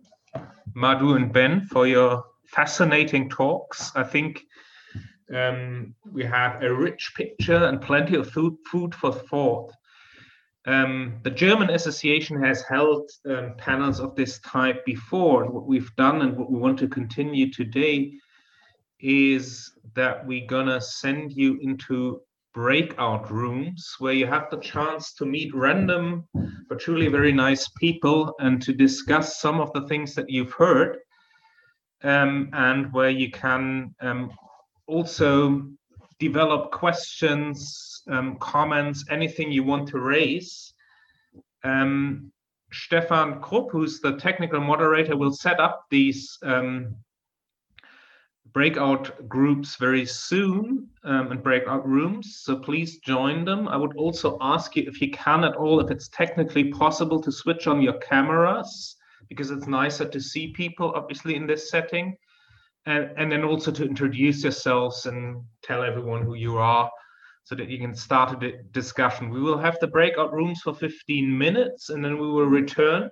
Madhu, 0.74 1.16
and 1.16 1.32
Ben, 1.32 1.66
for 1.66 1.88
your 1.88 2.26
fascinating 2.48 3.30
talks. 3.30 3.92
I 3.96 4.04
think 4.04 4.44
um, 5.34 5.96
we 6.12 6.24
have 6.26 6.62
a 6.62 6.74
rich 6.74 7.14
picture 7.16 7.66
and 7.66 7.82
plenty 7.82 8.16
of 8.16 8.30
food, 8.30 8.58
food 8.70 8.94
for 8.94 9.14
thought. 9.14 9.72
Um, 10.68 11.20
the 11.24 11.30
German 11.30 11.70
Association 11.70 12.42
has 12.44 12.64
held 12.64 13.10
um, 13.30 13.54
panels 13.58 14.00
of 14.00 14.16
this 14.16 14.40
type 14.40 14.84
before. 14.86 15.46
What 15.46 15.68
we've 15.68 15.96
done 15.96 16.22
and 16.22 16.36
what 16.38 16.52
we 16.52 16.58
want 16.58 16.80
to 16.80 16.88
continue 16.88 17.52
today 17.52 18.14
is 19.00 19.72
that 19.94 20.26
we're 20.26 20.48
going 20.48 20.68
to 20.68 20.82
send 20.82 21.34
you 21.34 21.60
into 21.62 22.22
breakout 22.54 23.30
rooms 23.30 23.96
where 24.00 24.14
you 24.14 24.26
have 24.26 24.50
the 24.50 24.58
chance 24.60 25.14
to 25.14 25.26
meet 25.26 25.54
random 25.54 26.26
but 26.70 26.80
truly 26.80 27.10
very 27.10 27.34
nice 27.34 27.68
people 27.78 28.34
and 28.40 28.62
to 28.62 28.72
discuss 28.72 29.42
some 29.42 29.60
of 29.60 29.72
the 29.74 29.86
things 29.88 30.16
that 30.16 30.30
you've 30.30 30.54
heard 30.54 30.98
um, 32.04 32.50
and 32.54 32.92
where 32.94 33.10
you 33.10 33.30
can 33.30 33.94
um, 34.00 34.32
also 34.88 35.68
develop 36.20 36.72
questions, 36.72 38.04
um, 38.10 38.38
comments, 38.40 39.06
anything 39.10 39.52
you 39.52 39.64
want 39.64 39.88
to 39.90 40.00
raise. 40.00 40.74
Um, 41.64 42.32
Stefan 42.72 43.42
Krupp, 43.42 43.72
who's 43.72 44.00
the 44.00 44.18
technical 44.18 44.60
moderator, 44.60 45.16
will 45.16 45.34
set 45.34 45.60
up 45.60 45.86
these 45.90 46.38
um, 46.44 46.96
breakout 48.54 49.28
groups 49.28 49.76
very 49.76 50.06
soon 50.06 50.88
um, 51.04 51.32
and 51.32 51.44
breakout 51.44 51.88
rooms. 51.88 52.40
So 52.44 52.58
please 52.58 53.00
join 53.00 53.44
them. 53.44 53.68
I 53.68 53.76
would 53.76 53.96
also 53.98 54.38
ask 54.40 54.76
you 54.76 54.84
if 54.88 55.02
you 55.02 55.12
can 55.12 55.44
at 55.44 55.56
all, 55.56 55.80
if 55.80 55.92
it's 55.92 56.08
technically 56.10 56.66
possible 56.72 57.22
to 57.22 57.32
switch 57.32 57.68
on 57.68 57.82
your 57.82 57.98
cameras, 58.00 58.96
because 59.28 59.52
it's 59.52 59.68
nicer 59.68 60.06
to 60.06 60.22
see 60.22 60.54
people, 60.54 60.94
obviously, 60.96 61.36
in 61.36 61.48
this 61.48 61.70
setting. 61.70 62.16
And, 62.86 63.12
and 63.18 63.32
then 63.32 63.44
also 63.44 63.72
to 63.72 63.84
introduce 63.84 64.44
yourselves 64.44 65.06
and 65.06 65.44
tell 65.64 65.84
everyone 65.84 66.24
who 66.24 66.36
you 66.36 66.58
are 66.58 66.90
so 67.44 67.56
that 67.56 67.70
you 67.70 67.80
can 67.80 67.96
start 67.96 68.44
a 68.44 68.64
discussion. 68.72 69.30
We 69.30 69.42
will 69.42 69.58
have 69.58 69.80
the 69.80 69.88
breakout 69.88 70.34
rooms 70.34 70.62
for 70.62 70.74
15 70.74 71.38
minutes 71.38 71.90
and 71.90 72.04
then 72.04 72.20
we 72.20 72.28
will 72.28 72.46
return 72.46 73.10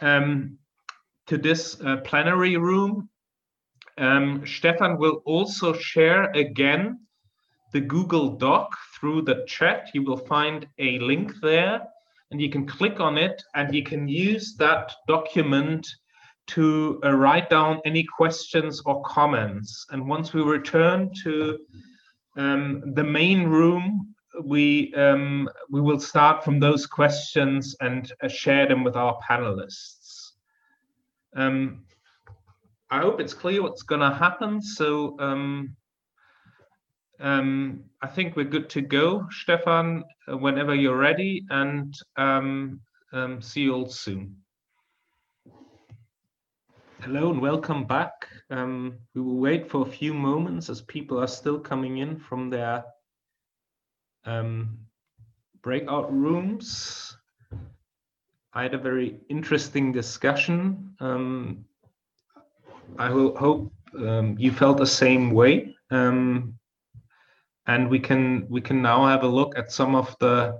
um, 0.00 0.58
to 1.26 1.38
this 1.38 1.80
uh, 1.80 1.96
plenary 1.98 2.56
room. 2.58 3.08
Um, 3.96 4.46
Stefan 4.46 4.98
will 4.98 5.22
also 5.24 5.72
share 5.72 6.30
again 6.32 7.00
the 7.72 7.80
Google 7.80 8.36
Doc 8.36 8.76
through 8.98 9.22
the 9.22 9.44
chat. 9.46 9.90
You 9.94 10.02
will 10.02 10.16
find 10.16 10.66
a 10.78 10.98
link 10.98 11.32
there 11.40 11.80
and 12.30 12.40
you 12.40 12.50
can 12.50 12.66
click 12.66 13.00
on 13.00 13.16
it 13.16 13.42
and 13.54 13.74
you 13.74 13.82
can 13.82 14.08
use 14.08 14.56
that 14.58 14.92
document 15.08 15.86
to 16.46 17.00
uh, 17.04 17.12
write 17.12 17.48
down 17.48 17.80
any 17.84 18.04
questions 18.16 18.82
or 18.84 19.02
comments. 19.02 19.86
And 19.90 20.08
once 20.08 20.32
we 20.32 20.42
return 20.42 21.10
to 21.22 21.58
um, 22.36 22.82
the 22.94 23.04
main 23.04 23.44
room, 23.44 24.14
we 24.42 24.92
um, 24.94 25.48
we 25.70 25.80
will 25.80 26.00
start 26.00 26.44
from 26.44 26.58
those 26.58 26.86
questions 26.86 27.76
and 27.80 28.12
uh, 28.22 28.28
share 28.28 28.66
them 28.66 28.82
with 28.82 28.96
our 28.96 29.16
panelists. 29.28 30.32
Um, 31.36 31.84
I 32.90 33.00
hope 33.00 33.20
it's 33.20 33.34
clear 33.34 33.62
what's 33.62 33.82
going 33.82 34.00
to 34.00 34.16
happen. 34.16 34.60
So 34.60 35.16
um, 35.20 35.76
um, 37.20 37.84
I 38.02 38.08
think 38.08 38.36
we're 38.36 38.44
good 38.44 38.68
to 38.70 38.80
go, 38.80 39.26
Stefan, 39.30 40.04
uh, 40.30 40.36
whenever 40.36 40.74
you're 40.74 40.96
ready, 40.96 41.44
and 41.50 41.94
um, 42.16 42.80
see 43.40 43.62
you 43.62 43.74
all 43.74 43.88
soon. 43.88 44.43
Hello 47.04 47.30
and 47.30 47.38
welcome 47.38 47.84
back. 47.84 48.28
Um, 48.48 48.94
we 49.14 49.20
will 49.20 49.36
wait 49.36 49.70
for 49.70 49.82
a 49.82 49.90
few 49.90 50.14
moments 50.14 50.70
as 50.70 50.80
people 50.80 51.20
are 51.20 51.26
still 51.26 51.58
coming 51.58 51.98
in 51.98 52.16
from 52.16 52.48
their 52.48 52.82
um, 54.24 54.78
breakout 55.62 56.10
rooms. 56.10 57.14
I 58.54 58.62
had 58.62 58.72
a 58.72 58.78
very 58.78 59.20
interesting 59.28 59.92
discussion. 59.92 60.96
Um, 60.98 61.66
I 62.98 63.10
will 63.10 63.36
hope 63.36 63.70
um, 63.98 64.36
you 64.38 64.50
felt 64.50 64.78
the 64.78 64.86
same 64.86 65.30
way. 65.30 65.76
Um, 65.90 66.54
and 67.66 67.90
we 67.90 67.98
can 67.98 68.46
we 68.48 68.62
can 68.62 68.80
now 68.80 69.04
have 69.04 69.24
a 69.24 69.28
look 69.28 69.58
at 69.58 69.70
some 69.70 69.94
of 69.94 70.16
the 70.20 70.58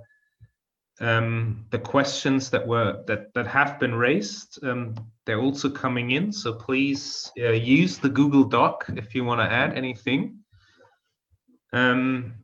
um, 1.01 1.65
the 1.71 1.79
questions 1.79 2.49
that 2.51 2.65
were 2.65 3.03
that 3.07 3.33
that 3.33 3.47
have 3.47 3.79
been 3.79 3.95
raised. 3.95 4.63
Um, 4.63 4.95
they're 5.25 5.41
also 5.41 5.69
coming 5.69 6.11
in, 6.11 6.31
so 6.31 6.53
please 6.53 7.31
uh, 7.39 7.51
use 7.51 7.97
the 7.97 8.09
Google 8.09 8.43
Doc 8.43 8.85
if 8.95 9.15
you 9.15 9.25
want 9.25 9.41
to 9.41 9.51
add 9.51 9.77
anything. 9.77 10.39
Um, 11.73 12.35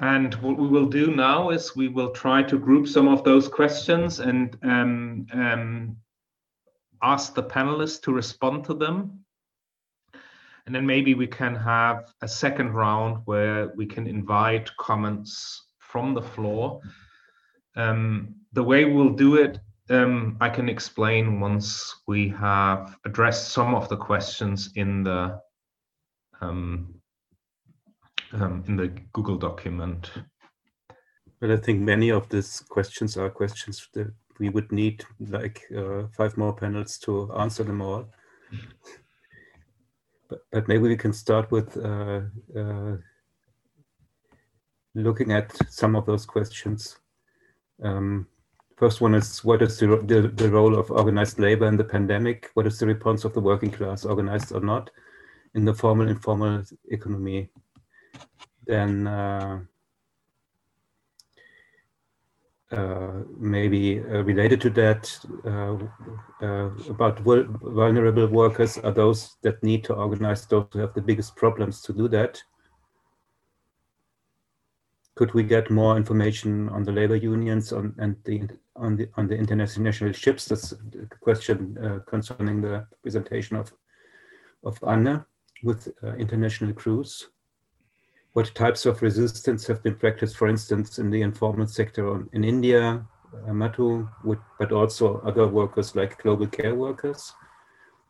and 0.00 0.34
what 0.36 0.56
we 0.56 0.68
will 0.68 0.86
do 0.86 1.14
now 1.14 1.50
is 1.50 1.74
we 1.74 1.88
will 1.88 2.10
try 2.10 2.42
to 2.44 2.58
group 2.58 2.86
some 2.86 3.08
of 3.08 3.24
those 3.24 3.48
questions 3.48 4.20
and 4.20 4.56
um, 4.62 5.26
um, 5.32 5.96
ask 7.02 7.34
the 7.34 7.42
panelists 7.42 8.00
to 8.02 8.12
respond 8.12 8.64
to 8.64 8.74
them. 8.74 9.24
And 10.66 10.74
then 10.74 10.86
maybe 10.86 11.14
we 11.14 11.26
can 11.26 11.56
have 11.56 12.12
a 12.22 12.28
second 12.28 12.74
round 12.74 13.22
where 13.24 13.72
we 13.74 13.86
can 13.86 14.06
invite 14.06 14.70
comments 14.76 15.64
from 15.88 16.14
the 16.14 16.22
floor. 16.22 16.80
Um, 17.76 18.34
the 18.52 18.62
way 18.62 18.84
we'll 18.84 19.14
do 19.14 19.36
it, 19.36 19.58
um, 19.90 20.36
I 20.40 20.48
can 20.50 20.68
explain 20.68 21.40
once 21.40 22.02
we 22.06 22.28
have 22.28 22.96
addressed 23.06 23.48
some 23.52 23.74
of 23.74 23.88
the 23.88 23.96
questions 23.96 24.70
in 24.74 25.02
the 25.02 25.40
um, 26.40 26.94
um 28.32 28.64
in 28.68 28.76
the 28.76 28.88
Google 29.12 29.38
document. 29.38 30.10
But 31.40 31.50
I 31.50 31.56
think 31.56 31.80
many 31.80 32.10
of 32.10 32.28
these 32.28 32.60
questions 32.68 33.16
are 33.16 33.30
questions 33.30 33.88
that 33.94 34.12
we 34.38 34.50
would 34.50 34.70
need 34.72 35.04
like 35.20 35.62
uh, 35.76 36.08
five 36.12 36.36
more 36.36 36.54
panels 36.54 36.98
to 36.98 37.32
answer 37.38 37.64
them 37.64 37.80
all. 37.80 38.04
but, 40.28 40.40
but 40.52 40.68
maybe 40.68 40.88
we 40.88 40.96
can 40.96 41.12
start 41.12 41.50
with 41.50 41.76
uh, 41.76 42.20
uh, 42.56 42.96
looking 44.94 45.32
at 45.32 45.56
some 45.70 45.96
of 45.96 46.06
those 46.06 46.26
questions. 46.26 46.98
Um, 47.82 48.26
first 48.76 49.00
one 49.00 49.14
is 49.14 49.44
what 49.44 49.62
is 49.62 49.78
the, 49.78 49.86
the, 49.86 50.28
the, 50.28 50.50
role 50.50 50.78
of 50.78 50.90
organized 50.90 51.38
labor 51.38 51.66
in 51.66 51.76
the 51.76 51.84
pandemic? 51.84 52.50
What 52.54 52.66
is 52.66 52.78
the 52.78 52.86
response 52.86 53.24
of 53.24 53.34
the 53.34 53.40
working 53.40 53.70
class, 53.70 54.04
organized 54.04 54.52
or 54.52 54.60
not, 54.60 54.90
in 55.54 55.64
the 55.64 55.74
formal 55.74 56.08
informal 56.08 56.64
economy? 56.90 57.50
Then 58.66 59.06
uh, 59.06 59.60
uh, 62.70 63.22
maybe 63.38 64.00
uh, 64.00 64.22
related 64.24 64.60
to 64.60 64.68
that 64.68 65.18
uh, 65.46 66.44
uh, 66.44 66.70
about 66.90 67.18
vulnerable 67.20 68.26
workers 68.26 68.76
are 68.76 68.92
those 68.92 69.36
that 69.42 69.62
need 69.62 69.82
to 69.84 69.94
organize 69.94 70.44
those 70.46 70.66
who 70.72 70.80
have 70.80 70.92
the 70.92 71.00
biggest 71.00 71.34
problems 71.34 71.80
to 71.80 71.94
do 71.94 72.08
that 72.08 72.42
could 75.18 75.34
we 75.34 75.42
get 75.42 75.68
more 75.68 75.96
information 75.96 76.68
on 76.68 76.84
the 76.84 76.92
labor 76.92 77.16
unions 77.16 77.72
on, 77.72 77.92
and 77.98 78.14
the 78.24 78.48
on 78.76 78.94
the 78.94 79.08
on 79.16 79.26
the 79.26 79.34
international 79.34 80.12
ships? 80.12 80.44
That's 80.44 80.70
a 80.70 81.06
question 81.20 81.76
uh, 81.84 81.98
concerning 82.08 82.60
the 82.60 82.86
presentation 83.02 83.56
of 83.56 83.72
of 84.62 84.78
Anna 84.86 85.26
with 85.64 85.88
uh, 86.04 86.14
international 86.14 86.72
crews. 86.72 87.30
What 88.34 88.54
types 88.54 88.86
of 88.86 89.02
resistance 89.02 89.66
have 89.66 89.82
been 89.82 89.96
practiced, 89.96 90.36
for 90.36 90.46
instance, 90.46 91.00
in 91.00 91.10
the 91.10 91.22
informal 91.22 91.66
sector 91.66 92.24
in 92.32 92.44
India, 92.44 93.04
uh, 93.48 93.52
Madhu, 93.52 94.08
would, 94.22 94.38
but 94.60 94.70
also 94.70 95.20
other 95.26 95.48
workers 95.48 95.96
like 95.96 96.22
global 96.22 96.46
care 96.46 96.76
workers? 96.76 97.34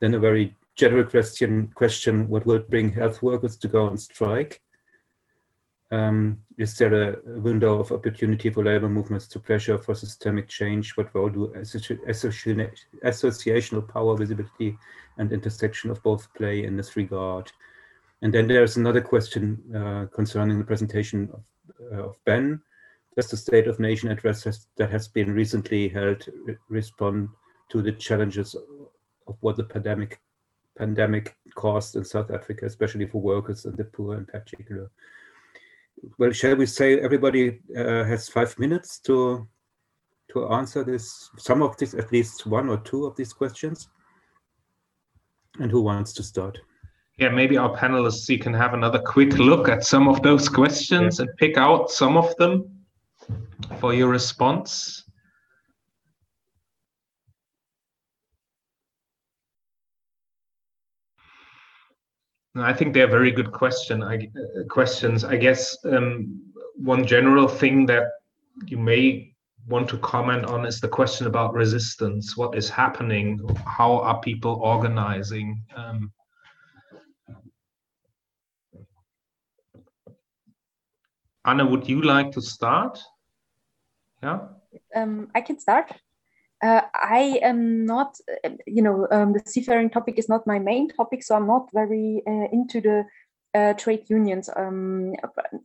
Then 0.01 0.13
a 0.13 0.19
very 0.19 0.55
general 0.77 1.05
question: 1.05 1.73
question 1.75 2.29
What 2.29 2.45
would 2.45 2.69
bring 2.69 2.93
health 2.93 3.23
workers 3.23 3.57
to 3.57 3.69
go 3.69 3.87
on 3.87 3.97
strike? 3.97 4.61
Um, 5.91 6.41
is 6.59 6.77
there 6.77 7.13
a 7.13 7.41
window 7.41 7.81
of 7.81 7.93
opportunity 7.93 8.51
for 8.51 8.63
labor 8.63 8.91
movements 8.91 9.27
to 9.29 9.41
pressure 9.41 9.79
for 9.79 9.95
systemic 9.95 10.49
change? 10.49 10.97
What 10.97 11.15
role 11.15 11.31
do 11.31 11.49
associational 11.57 13.89
power, 13.89 14.17
visibility, 14.17 14.77
and 15.17 15.33
intersection 15.33 15.91
of 15.91 16.03
both 16.03 16.33
play 16.35 16.65
in 16.65 16.77
this 16.77 16.97
regard? 16.97 17.51
And 18.21 18.35
then 18.35 18.49
there's 18.49 18.77
another 18.77 19.01
question 19.01 19.63
uh, 19.75 20.07
concerning 20.15 20.59
the 20.59 20.65
presentation 20.65 21.31
of, 21.33 21.43
uh, 21.93 22.09
of, 22.09 22.17
Ben. 22.25 22.61
Does 23.17 23.31
the 23.31 23.37
State 23.37 23.67
of 23.67 23.81
Nation 23.81 24.11
address 24.11 24.45
has, 24.45 24.67
that 24.77 24.91
has 24.91 25.09
been 25.09 25.33
recently 25.33 25.89
held 25.89 26.27
re 26.45 26.57
respond 26.69 27.31
to 27.71 27.81
the 27.81 27.93
challenges 27.93 28.55
of 29.27 29.37
what 29.41 29.57
the 29.57 29.65
pandemic 29.65 30.21
pandemic 30.77 31.37
caused 31.55 31.97
in 31.97 32.05
South 32.05 32.31
Africa, 32.31 32.67
especially 32.67 33.07
for 33.07 33.21
workers 33.21 33.65
and 33.65 33.77
the 33.77 33.85
poor 33.85 34.17
in 34.17 34.27
particular? 34.27 34.91
Well, 36.19 36.33
shall 36.33 36.57
we 36.57 36.67
say 36.67 37.01
everybody 37.01 37.61
uh, 37.77 38.05
has 38.05 38.29
five 38.29 38.59
minutes 38.59 38.99
to 39.01 39.47
to 40.33 40.47
answer 40.49 40.85
this, 40.85 41.31
some 41.39 41.63
of 41.63 41.77
this, 41.79 41.95
at 41.95 42.13
least 42.13 42.47
one 42.47 42.69
or 42.69 42.77
two 42.79 43.07
of 43.07 43.17
these 43.17 43.33
questions? 43.33 43.89
And 45.59 45.71
who 45.71 45.81
wants 45.81 46.13
to 46.15 46.23
start? 46.23 46.59
Yeah, 47.17 47.31
maybe 47.31 47.57
our 47.57 47.75
panelists, 47.77 48.29
you 48.29 48.39
can 48.39 48.55
have 48.55 48.75
another 48.75 49.01
quick 49.01 49.39
look 49.39 49.69
at 49.69 49.85
some 49.85 50.07
of 50.07 50.23
those 50.23 50.49
questions 50.49 51.19
yeah. 51.19 51.25
and 51.25 51.37
pick 51.37 51.57
out 51.57 51.91
some 51.91 52.17
of 52.17 52.37
them 52.37 52.85
for 53.81 53.95
your 53.95 54.09
response. 54.09 55.05
I 62.61 62.73
think 62.73 62.95
they're 62.95 63.09
very 63.09 63.31
good 63.31 63.53
question. 63.53 64.03
I, 64.03 64.17
uh, 64.17 64.65
questions. 64.69 65.25
I 65.25 65.37
guess 65.37 65.77
um, 65.85 66.41
one 66.77 67.07
general 67.07 67.49
thing 67.49 67.87
that 67.87 68.05
you 68.67 68.79
may 68.79 69.35
want 69.67 69.89
to 69.91 69.99
comment 69.99 70.47
on 70.47 70.65
is 70.65 70.81
the 70.81 70.89
question 70.89 71.27
about 71.27 71.53
resistance. 71.55 72.37
What 72.37 72.57
is 72.57 72.71
happening? 72.71 73.41
How 73.67 74.01
are 74.01 74.21
people 74.21 74.61
organizing? 74.63 75.63
Um, 75.77 76.13
Anna, 81.45 81.67
would 81.67 81.89
you 81.89 82.03
like 82.03 82.33
to 82.33 82.43
start? 82.43 82.99
Yeah. 84.23 84.41
Um, 84.95 85.31
I 85.35 85.41
can 85.41 85.59
start. 85.59 85.93
Uh, 86.63 86.83
I 86.95 87.39
am 87.43 87.87
not, 87.87 88.17
uh, 88.45 88.51
you 88.67 88.83
know, 88.83 89.07
um, 89.11 89.33
the 89.33 89.43
seafaring 89.47 89.91
topic 89.91 90.19
is 90.19 90.29
not 90.29 90.47
my 90.47 90.59
main 90.59 90.89
topic, 90.89 91.23
so 91.23 91.37
I'm 91.37 91.47
not 91.47 91.69
very 91.73 92.23
uh, 92.27 92.49
into 92.53 92.81
the 92.81 93.05
uh, 93.55 93.75
trade 93.75 94.05
unions. 94.09 94.51
Um, 94.57 95.15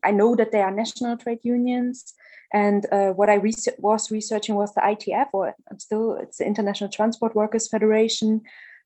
I 0.03 0.11
know 0.11 0.35
that 0.35 0.51
there 0.51 0.65
are 0.65 0.71
national 0.71 1.17
trade 1.17 1.39
unions, 1.43 2.13
and 2.53 2.85
uh, 2.91 3.09
what 3.09 3.29
I 3.29 3.39
was 3.79 4.11
researching 4.11 4.55
was 4.55 4.73
the 4.73 4.81
ITF, 4.81 5.27
or 5.33 5.55
I'm 5.69 5.79
still 5.79 6.13
it's 6.15 6.37
the 6.37 6.45
International 6.45 6.89
Transport 6.89 7.35
Workers 7.35 7.67
Federation, 7.67 8.41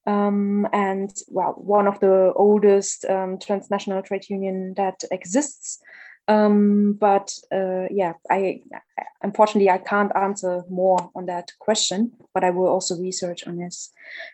um, 0.05 0.68
and 0.72 1.14
well, 1.28 1.53
one 1.58 1.88
of 1.88 1.99
the 1.99 2.32
oldest 2.36 3.05
um, 3.05 3.38
transnational 3.38 4.01
trade 4.01 4.30
union 4.30 4.74
that 4.78 5.03
exists. 5.12 5.80
Um, 6.28 6.94
but 7.00 7.32
uh, 7.54 7.88
yeah, 7.90 8.14
I 8.30 8.62
unfortunately 9.22 9.70
I 9.70 9.78
can't 9.78 10.12
answer 10.16 10.64
more 10.70 11.10
on 11.16 11.26
that 11.28 11.52
question, 11.60 12.12
but 12.34 12.44
I 12.44 12.50
will 12.50 12.68
also 12.68 12.98
research 12.98 13.48
on 13.48 13.58
this. 13.58 13.92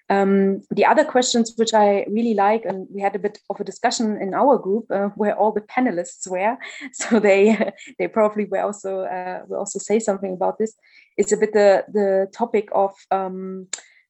Um, 0.09 0.61
the 0.71 0.85
other 0.85 1.05
questions 1.05 1.53
which 1.55 1.73
I 1.73 2.05
really 2.09 2.33
like, 2.33 2.65
and 2.65 2.87
we 2.91 3.01
had 3.01 3.15
a 3.15 3.19
bit 3.19 3.39
of 3.49 3.59
a 3.59 3.63
discussion 3.63 4.17
in 4.21 4.33
our 4.33 4.57
group 4.57 4.85
uh, 4.89 5.09
where 5.15 5.35
all 5.37 5.51
the 5.51 5.61
panelists 5.61 6.27
were, 6.29 6.57
so 6.93 7.19
they 7.19 7.71
they 7.99 8.07
probably 8.07 8.45
will 8.45 8.65
also 8.65 9.01
uh, 9.01 9.41
will 9.47 9.59
also 9.59 9.79
say 9.79 9.99
something 9.99 10.33
about 10.33 10.57
this. 10.57 10.73
It's 11.17 11.31
a 11.31 11.37
bit 11.37 11.53
the 11.53 11.85
the 11.93 12.27
topic 12.33 12.69
of 12.73 12.93
um, 13.11 13.67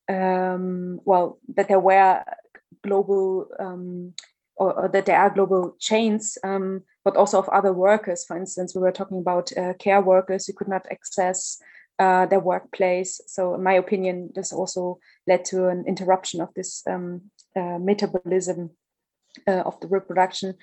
um, 0.10 1.02
well 1.04 1.40
that 1.56 1.68
there 1.68 1.80
were 1.80 2.24
global 2.84 3.48
um, 3.60 4.14
or, 4.56 4.74
or, 4.74 4.88
that 4.90 5.06
there 5.06 5.20
are 5.20 5.30
global 5.30 5.76
chains, 5.80 6.38
um, 6.44 6.82
but 7.04 7.16
also 7.16 7.40
of 7.40 7.50
other 7.50 7.74
workers. 7.74 8.26
For 8.26 8.38
instance, 8.38 8.76
we 8.76 8.82
were 8.82 8.92
talking 8.92 9.20
about 9.20 9.56
uh, 9.58 9.74
care 9.80 10.02
workers 10.02 10.46
who 10.46 10.54
could 10.54 10.68
not 10.68 10.86
access 10.92 11.60
uh, 12.00 12.26
their 12.26 12.40
workplace. 12.40 13.22
So, 13.28 13.56
in 13.56 13.64
my 13.64 13.74
opinion, 13.74 14.32
this 14.36 14.54
also 14.54 15.00
led 15.28 15.46
to 15.46 15.68
an 15.68 15.86
interruption 15.88 16.42
of 16.42 16.50
this 16.56 16.84
um, 16.88 17.32
uh, 17.56 17.78
metabolism 17.80 18.72
uh, 19.48 19.62
of 19.66 19.80
the 19.80 19.88
reproduction. 19.88 20.56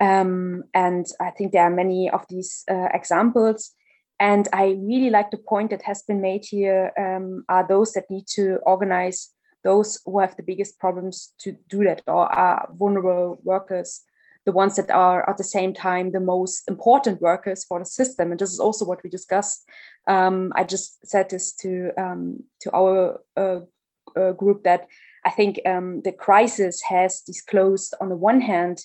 Um, 0.00 0.64
and 0.74 1.06
I 1.20 1.30
think 1.30 1.52
there 1.52 1.62
are 1.62 1.70
many 1.70 2.10
of 2.10 2.24
these 2.28 2.64
uh, 2.70 2.88
examples. 2.92 3.72
And 4.20 4.48
I 4.52 4.76
really 4.80 5.10
like 5.10 5.30
the 5.30 5.38
point 5.38 5.70
that 5.70 5.82
has 5.82 6.02
been 6.02 6.20
made 6.20 6.44
here 6.44 6.92
um, 6.98 7.44
are 7.48 7.66
those 7.66 7.92
that 7.92 8.10
need 8.10 8.26
to 8.34 8.58
organize 8.64 9.30
those 9.64 10.00
who 10.04 10.20
have 10.20 10.36
the 10.36 10.42
biggest 10.42 10.78
problems 10.78 11.34
to 11.38 11.56
do 11.68 11.84
that 11.84 12.02
or 12.06 12.32
are 12.32 12.68
vulnerable 12.74 13.38
workers, 13.42 14.02
the 14.44 14.52
ones 14.52 14.76
that 14.76 14.90
are 14.90 15.28
at 15.28 15.38
the 15.38 15.44
same 15.44 15.72
time 15.72 16.12
the 16.12 16.20
most 16.20 16.68
important 16.68 17.20
workers 17.20 17.64
for 17.64 17.78
the 17.78 17.86
system. 17.86 18.30
And 18.30 18.38
this 18.38 18.52
is 18.52 18.60
also 18.60 18.84
what 18.84 19.02
we 19.02 19.10
discussed. 19.10 19.68
Um, 20.06 20.52
I 20.54 20.64
just 20.64 21.06
said 21.06 21.30
this 21.30 21.52
to 21.56 21.90
um, 21.96 22.44
to 22.60 22.70
our 22.72 23.20
uh, 23.36 23.60
uh, 24.16 24.32
group 24.32 24.64
that 24.64 24.86
I 25.24 25.30
think 25.30 25.60
um, 25.66 26.02
the 26.02 26.12
crisis 26.12 26.82
has 26.82 27.22
disclosed 27.22 27.94
on 28.00 28.10
the 28.10 28.16
one 28.16 28.42
hand 28.42 28.84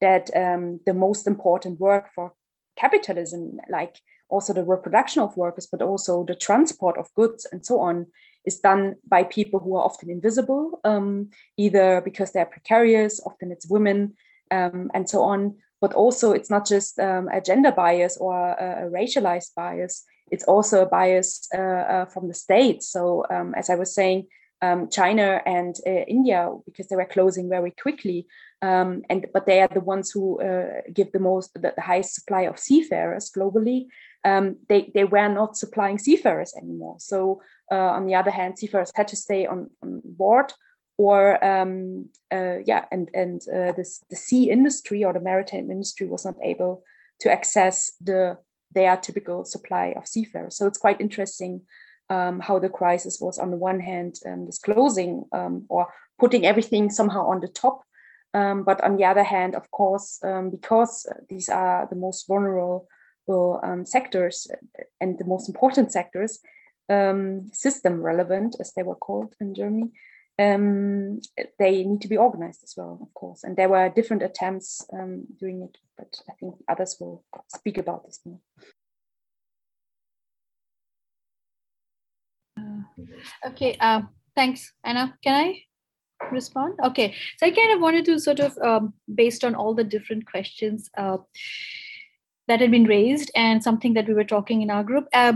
that 0.00 0.30
um, 0.34 0.80
the 0.86 0.94
most 0.94 1.26
important 1.26 1.80
work 1.80 2.08
for 2.14 2.32
capitalism, 2.76 3.58
like 3.68 3.96
also 4.28 4.52
the 4.52 4.64
reproduction 4.64 5.22
of 5.22 5.36
workers, 5.36 5.68
but 5.70 5.82
also 5.82 6.24
the 6.24 6.36
transport 6.36 6.96
of 6.96 7.12
goods 7.14 7.46
and 7.50 7.66
so 7.66 7.80
on, 7.80 8.06
is 8.44 8.58
done 8.60 8.96
by 9.06 9.24
people 9.24 9.60
who 9.60 9.76
are 9.76 9.84
often 9.84 10.10
invisible, 10.10 10.80
um, 10.84 11.30
either 11.56 12.00
because 12.00 12.32
they're 12.32 12.46
precarious, 12.46 13.20
often 13.24 13.52
it's 13.52 13.68
women, 13.68 14.14
um, 14.50 14.90
and 14.94 15.08
so 15.08 15.22
on. 15.22 15.56
But 15.80 15.94
also, 15.94 16.32
it's 16.32 16.50
not 16.50 16.66
just 16.66 16.98
um, 16.98 17.28
a 17.28 17.40
gender 17.40 17.72
bias 17.72 18.18
or 18.18 18.34
a, 18.36 18.86
a, 18.86 18.90
racialized 18.90 19.54
bias, 19.54 20.04
it's 20.30 20.44
also 20.44 20.82
a 20.82 20.86
bias 20.86 21.48
uh, 21.54 21.60
uh, 21.60 22.04
from 22.06 22.28
the 22.28 22.34
states. 22.34 22.90
So, 22.90 23.24
um, 23.30 23.54
as 23.56 23.70
I 23.70 23.74
was 23.74 23.94
saying, 23.94 24.26
um, 24.62 24.88
China 24.90 25.40
and 25.46 25.74
uh, 25.86 26.04
India, 26.06 26.50
because 26.66 26.88
they 26.88 26.96
were 26.96 27.06
closing 27.06 27.48
very 27.48 27.70
quickly, 27.70 28.26
um, 28.62 29.02
and 29.08 29.26
but 29.32 29.46
they 29.46 29.62
are 29.62 29.70
the 29.72 29.80
ones 29.80 30.10
who 30.10 30.40
uh, 30.40 30.82
give 30.92 31.12
the 31.12 31.18
most, 31.18 31.54
the, 31.54 31.72
the 31.74 31.82
highest 31.82 32.14
supply 32.14 32.42
of 32.42 32.58
seafarers 32.58 33.30
globally. 33.30 33.86
Um, 34.22 34.56
they 34.68 34.90
they 34.94 35.04
were 35.04 35.28
not 35.28 35.56
supplying 35.56 35.98
seafarers 35.98 36.52
anymore. 36.56 36.96
So 36.98 37.40
on 37.74 38.06
the 38.06 38.14
other 38.14 38.30
hand, 38.30 38.58
seafarers 38.58 38.92
had 38.94 39.08
to 39.08 39.16
stay 39.16 39.46
on, 39.46 39.70
on 39.82 40.02
board, 40.04 40.52
or 41.00 41.42
um, 41.42 42.10
uh, 42.30 42.58
yeah, 42.66 42.84
and 42.92 43.08
and 43.14 43.40
uh, 43.48 43.72
this 43.72 44.04
the 44.10 44.16
sea 44.16 44.50
industry 44.50 45.02
or 45.02 45.14
the 45.14 45.20
maritime 45.20 45.70
industry 45.70 46.06
was 46.06 46.26
not 46.26 46.34
able 46.42 46.82
to 47.20 47.32
access 47.32 47.92
the 48.02 48.36
their 48.74 48.96
typical 48.98 49.44
supply 49.44 49.94
of 49.96 50.06
seafarers. 50.06 50.56
So 50.56 50.66
it's 50.66 50.78
quite 50.78 51.00
interesting 51.00 51.62
um, 52.10 52.40
how 52.40 52.58
the 52.58 52.68
crisis 52.68 53.18
was 53.18 53.38
on 53.38 53.50
the 53.50 53.56
one 53.56 53.80
hand 53.80 54.16
um, 54.26 54.44
disclosing 54.44 55.24
um, 55.32 55.64
or 55.70 55.86
putting 56.18 56.44
everything 56.44 56.90
somehow 56.90 57.26
on 57.26 57.40
the 57.40 57.48
top, 57.48 57.82
um, 58.34 58.62
but 58.64 58.84
on 58.84 58.96
the 58.96 59.06
other 59.06 59.24
hand, 59.24 59.54
of 59.54 59.70
course, 59.70 60.20
um, 60.22 60.50
because 60.50 61.06
these 61.30 61.48
are 61.48 61.86
the 61.88 61.96
most 61.96 62.26
vulnerable 62.28 62.88
sectors 63.84 64.48
and 65.00 65.18
the 65.18 65.24
most 65.24 65.48
important 65.48 65.92
sectors, 65.92 66.40
um, 66.90 67.48
system 67.52 68.02
relevant, 68.02 68.56
as 68.60 68.72
they 68.74 68.82
were 68.82 68.96
called 68.96 69.34
in 69.40 69.54
Germany, 69.54 69.90
um, 70.38 71.20
they 71.58 71.84
need 71.84 72.00
to 72.00 72.08
be 72.08 72.16
organized 72.16 72.64
as 72.64 72.74
well, 72.76 72.98
of 73.02 73.12
course. 73.14 73.44
And 73.44 73.56
there 73.56 73.68
were 73.68 73.88
different 73.88 74.22
attempts 74.22 74.84
um, 74.92 75.24
doing 75.38 75.62
it, 75.62 75.78
but 75.96 76.16
I 76.28 76.32
think 76.40 76.54
others 76.68 76.96
will 76.98 77.24
speak 77.48 77.78
about 77.78 78.04
this 78.04 78.20
more. 78.24 78.40
Uh, 82.58 83.48
okay, 83.48 83.76
uh, 83.80 84.02
thanks, 84.34 84.72
Anna. 84.82 85.16
Can 85.22 85.34
I 85.34 85.62
respond? 86.32 86.78
Okay, 86.84 87.14
so 87.38 87.46
I 87.46 87.50
kind 87.50 87.72
of 87.72 87.80
wanted 87.80 88.04
to 88.06 88.18
sort 88.18 88.40
of, 88.40 88.56
um, 88.58 88.94
based 89.14 89.44
on 89.44 89.54
all 89.54 89.74
the 89.74 89.84
different 89.84 90.26
questions 90.26 90.90
uh, 90.96 91.18
that 92.48 92.60
had 92.60 92.70
been 92.70 92.84
raised 92.84 93.30
and 93.34 93.62
something 93.62 93.94
that 93.94 94.08
we 94.08 94.14
were 94.14 94.24
talking 94.24 94.62
in 94.62 94.70
our 94.70 94.84
group, 94.84 95.06
uh, 95.12 95.34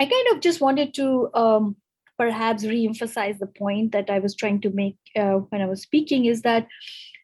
I 0.00 0.06
kind 0.06 0.26
of 0.32 0.40
just 0.40 0.60
wanted 0.60 0.94
to 0.94 1.28
um, 1.34 1.76
perhaps 2.16 2.64
re-emphasize 2.64 3.38
the 3.38 3.46
point 3.46 3.92
that 3.92 4.10
I 4.10 4.18
was 4.18 4.34
trying 4.34 4.60
to 4.62 4.70
make 4.70 4.96
uh, 5.16 5.38
when 5.50 5.60
I 5.60 5.66
was 5.66 5.82
speaking 5.82 6.26
is 6.26 6.42
that 6.42 6.66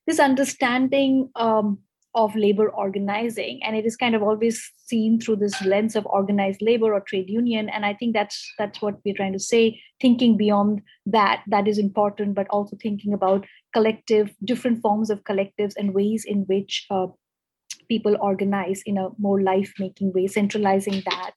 this 0.06 0.20
understanding 0.20 1.30
um, 1.36 1.78
of 2.14 2.36
labor 2.36 2.68
organizing, 2.68 3.60
and 3.64 3.74
it 3.74 3.84
is 3.84 3.96
kind 3.96 4.14
of 4.14 4.22
always 4.22 4.70
seen 4.86 5.18
through 5.18 5.36
this 5.36 5.60
lens 5.64 5.96
of 5.96 6.06
organized 6.06 6.62
labor 6.62 6.94
or 6.94 7.00
trade 7.00 7.28
union. 7.28 7.68
And 7.68 7.84
I 7.84 7.94
think 7.94 8.14
that's 8.14 8.52
that's 8.58 8.80
what 8.80 8.98
we're 9.04 9.14
trying 9.14 9.32
to 9.32 9.40
say. 9.40 9.80
Thinking 10.00 10.36
beyond 10.36 10.82
that, 11.06 11.42
that 11.48 11.66
is 11.66 11.78
important, 11.78 12.34
but 12.34 12.46
also 12.50 12.76
thinking 12.80 13.12
about 13.12 13.46
collective, 13.72 14.32
different 14.44 14.80
forms 14.80 15.10
of 15.10 15.24
collectives 15.24 15.74
and 15.76 15.94
ways 15.94 16.24
in 16.24 16.42
which 16.42 16.86
uh, 16.90 17.06
people 17.88 18.16
organize 18.20 18.82
in 18.86 18.98
a 18.98 19.08
more 19.18 19.40
life 19.40 19.72
making 19.78 20.12
way 20.12 20.26
centralizing 20.26 21.02
that. 21.06 21.32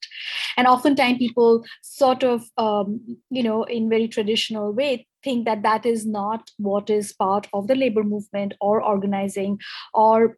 And 0.57 0.67
oftentimes 0.67 1.17
people 1.17 1.63
sort 1.81 2.23
of 2.23 2.43
um, 2.57 3.17
you 3.29 3.43
know 3.43 3.63
in 3.63 3.89
very 3.89 4.07
traditional 4.07 4.73
way 4.73 5.07
think 5.23 5.45
that 5.45 5.63
that 5.63 5.85
is 5.85 6.05
not 6.05 6.49
what 6.57 6.89
is 6.89 7.13
part 7.13 7.47
of 7.53 7.67
the 7.67 7.75
labor 7.75 8.03
movement 8.03 8.53
or 8.61 8.81
organizing 8.81 9.59
or 9.93 10.37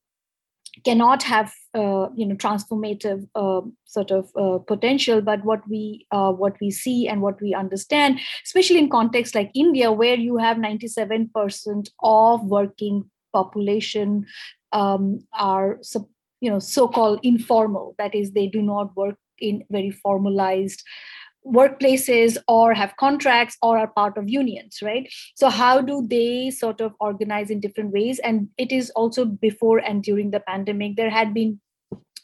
cannot 0.86 1.24
have 1.24 1.52
uh, 1.74 2.08
you 2.16 2.26
know 2.26 2.36
transformative 2.36 3.28
uh, 3.36 3.62
sort 3.86 4.12
of 4.12 4.30
uh, 4.38 4.60
potential. 4.60 5.22
But 5.22 5.44
what 5.44 5.68
we 5.70 6.06
uh, 6.12 6.32
what 6.32 6.56
we 6.62 6.72
see 6.72 7.08
and 7.08 7.22
what 7.22 7.42
we 7.42 7.54
understand 7.54 8.20
especially 8.46 8.80
in 8.80 8.90
context 8.90 9.36
like 9.36 9.52
india 9.54 9.92
where 9.92 10.16
you 10.16 10.38
have 10.38 10.58
97% 10.58 11.90
of 12.02 12.44
working 12.44 13.10
population 13.34 14.26
um, 14.72 15.20
are 15.34 15.80
you 16.42 16.50
know 16.50 16.60
so-called 16.60 17.20
informal. 17.24 17.96
That 17.98 18.16
is 18.16 18.32
they 18.32 18.48
do 18.48 18.62
not 18.62 18.96
work 18.96 19.16
in 19.40 19.64
very 19.70 19.92
formalized 19.92 20.84
workplaces 21.46 22.38
or 22.48 22.74
have 22.74 22.96
contracts 22.98 23.58
or 23.62 23.78
are 23.78 23.88
part 23.88 24.18
of 24.18 24.30
unions 24.30 24.80
right? 24.82 25.12
So 25.36 25.50
how 25.50 25.82
do 25.82 26.06
they 26.08 26.52
sort 26.52 26.82
of 26.82 26.94
organize 27.00 27.50
in 27.50 27.60
different 27.60 27.92
ways? 27.92 28.20
And 28.20 28.50
it 28.58 28.72
is 28.72 28.90
also 28.92 29.26
before 29.26 29.80
and 29.80 30.04
during 30.04 30.32
the 30.32 30.42
pandemic. 30.42 30.96
There 30.96 31.10
had 31.10 31.34
been 31.34 31.60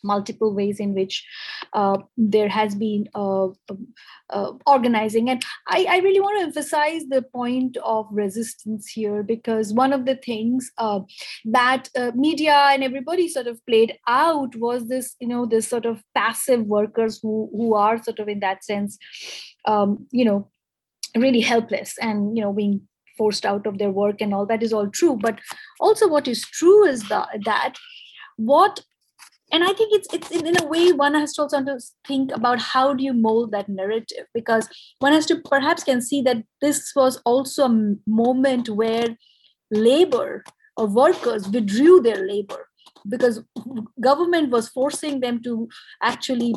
multiple 0.06 0.54
ways 0.54 0.80
in 0.80 0.94
which 0.94 1.26
uh, 1.74 1.98
there 2.18 2.48
has 2.48 2.76
been 2.76 3.08
uh, 3.16 3.46
um, 3.46 3.88
uh, 4.30 4.52
organizing. 4.66 5.30
And 5.30 5.44
I, 5.68 5.86
I, 5.90 5.98
really 6.00 6.20
want 6.20 6.40
to 6.40 6.46
emphasize 6.46 7.04
the 7.10 7.22
point 7.22 7.78
of 7.84 8.08
resistance 8.12 8.88
here 8.88 9.24
because 9.24 9.74
one 9.74 9.94
of 9.94 10.06
the 10.06 10.16
things 10.16 10.72
uh, 10.78 11.02
that 11.46 11.90
uh, 11.98 12.12
media 12.16 12.54
and 12.72 12.84
everybody 12.84 13.28
sort 13.28 13.48
of 13.48 13.64
played 13.66 13.98
out 14.08 14.56
was 14.56 14.88
this, 14.88 15.16
you 15.20 15.28
know, 15.28 15.46
this 15.46 15.68
sort 15.68 15.86
of 15.86 16.02
passive 16.16 16.66
workers 16.66 17.20
who 17.22 17.50
who 17.52 17.76
are 17.76 18.02
sort 18.02 18.20
of 18.20 18.28
in 18.28 18.40
that 18.40 18.64
sense, 18.64 18.98
um, 19.66 20.08
you 20.12 20.26
know, 20.26 20.50
really 21.16 21.42
helpless 21.42 21.98
and 22.00 22.38
you 22.38 22.44
know 22.44 22.54
being 22.54 22.82
forced 23.18 23.46
out 23.46 23.66
of 23.66 23.78
their 23.78 23.92
work 23.92 24.22
and 24.22 24.34
all 24.34 24.46
that 24.46 24.62
is 24.62 24.74
all 24.74 24.90
true 24.90 25.18
but 25.22 25.40
also 25.80 26.08
what 26.08 26.28
is 26.28 26.42
true 26.42 26.86
is 26.86 27.08
that 27.08 27.30
that 27.46 27.76
what 28.38 28.82
and 29.56 29.64
i 29.64 29.74
think 29.80 29.94
it's 29.98 30.14
it's 30.14 30.32
in, 30.32 30.46
in 30.46 30.62
a 30.62 30.66
way 30.68 30.92
one 30.92 31.16
has 31.16 31.34
to 31.34 31.44
also 31.44 31.78
think 32.08 32.32
about 32.32 32.60
how 32.60 32.94
do 32.94 33.04
you 33.04 33.14
mold 33.14 33.52
that 33.52 33.70
narrative? 33.70 34.26
Because 34.34 34.70
one 35.00 35.14
has 35.14 35.26
to 35.28 35.38
perhaps 35.38 35.84
can 35.84 36.02
see 36.02 36.22
that 36.24 36.44
this 36.62 36.92
was 36.96 37.22
also 37.26 37.66
a 37.66 37.96
moment 38.08 38.70
where 38.70 39.18
labor 39.72 40.44
or 40.78 40.88
workers 40.88 41.48
withdrew 41.48 42.02
their 42.02 42.28
labor 42.28 42.68
because 43.08 43.42
mm, 43.58 43.86
government 44.02 44.50
was 44.50 44.70
forcing 44.70 45.20
them 45.20 45.42
to 45.44 45.68
actually 46.02 46.56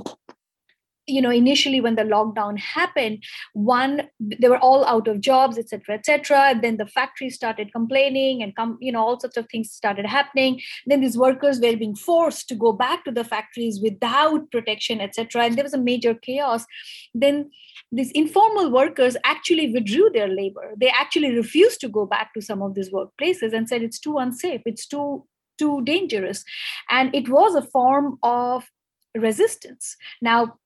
you 1.09 1.20
know 1.22 1.30
initially 1.30 1.80
when 1.80 1.96
the 1.96 2.02
lockdown 2.02 2.59
happened 2.59 3.22
one 3.52 4.09
they 4.20 4.48
were 4.48 4.59
all 4.59 4.84
out 4.84 5.09
of 5.09 5.20
jobs 5.20 5.59
etc 5.59 5.94
etc 5.94 6.40
and 6.50 6.62
then 6.62 6.76
the 6.76 6.86
factories 6.86 7.34
started 7.34 7.72
complaining 7.72 8.42
and 8.42 8.54
come 8.54 8.76
you 8.80 8.92
know 8.92 9.00
all 9.00 9.18
sorts 9.18 9.36
of 9.36 9.46
things 9.50 9.70
started 9.70 10.06
happening. 10.06 10.61
Then 10.86 11.00
these 11.00 11.16
workers 11.16 11.61
were 11.61 11.76
being 11.76 11.96
forced 11.96 12.48
to 12.48 12.54
go 12.54 12.72
back 12.72 13.04
to 13.04 13.11
the 13.11 13.24
factories 13.24 13.80
without 13.82 14.50
protection 14.50 15.00
etc 15.00 15.44
and 15.44 15.56
there 15.56 15.64
was 15.64 15.74
a 15.74 15.78
major 15.78 16.14
chaos. 16.14 16.64
Then 17.14 17.50
these 17.90 18.11
informal 18.12 18.70
workers 18.70 19.16
actually 19.24 19.72
withdrew 19.72 20.11
their 20.12 20.28
labor. 20.28 20.74
They 20.76 20.90
actually 20.90 21.34
refused 21.34 21.80
to 21.80 21.88
go 21.88 22.04
back 22.06 22.34
to 22.34 22.42
some 22.42 22.62
of 22.62 22.74
these 22.74 22.90
workplaces 22.90 23.52
and 23.52 23.68
said 23.68 23.82
it's 23.82 23.98
too 23.98 24.18
unsafe. 24.18 24.62
It's 24.66 24.86
too 24.86 25.24
too 25.59 25.82
dangerous. 25.82 26.44
And 26.88 27.14
it 27.14 27.28
was 27.28 27.54
a 27.54 27.62
form 27.62 28.18
of 28.22 28.70
resistance. 29.14 29.96
Now 30.22 30.59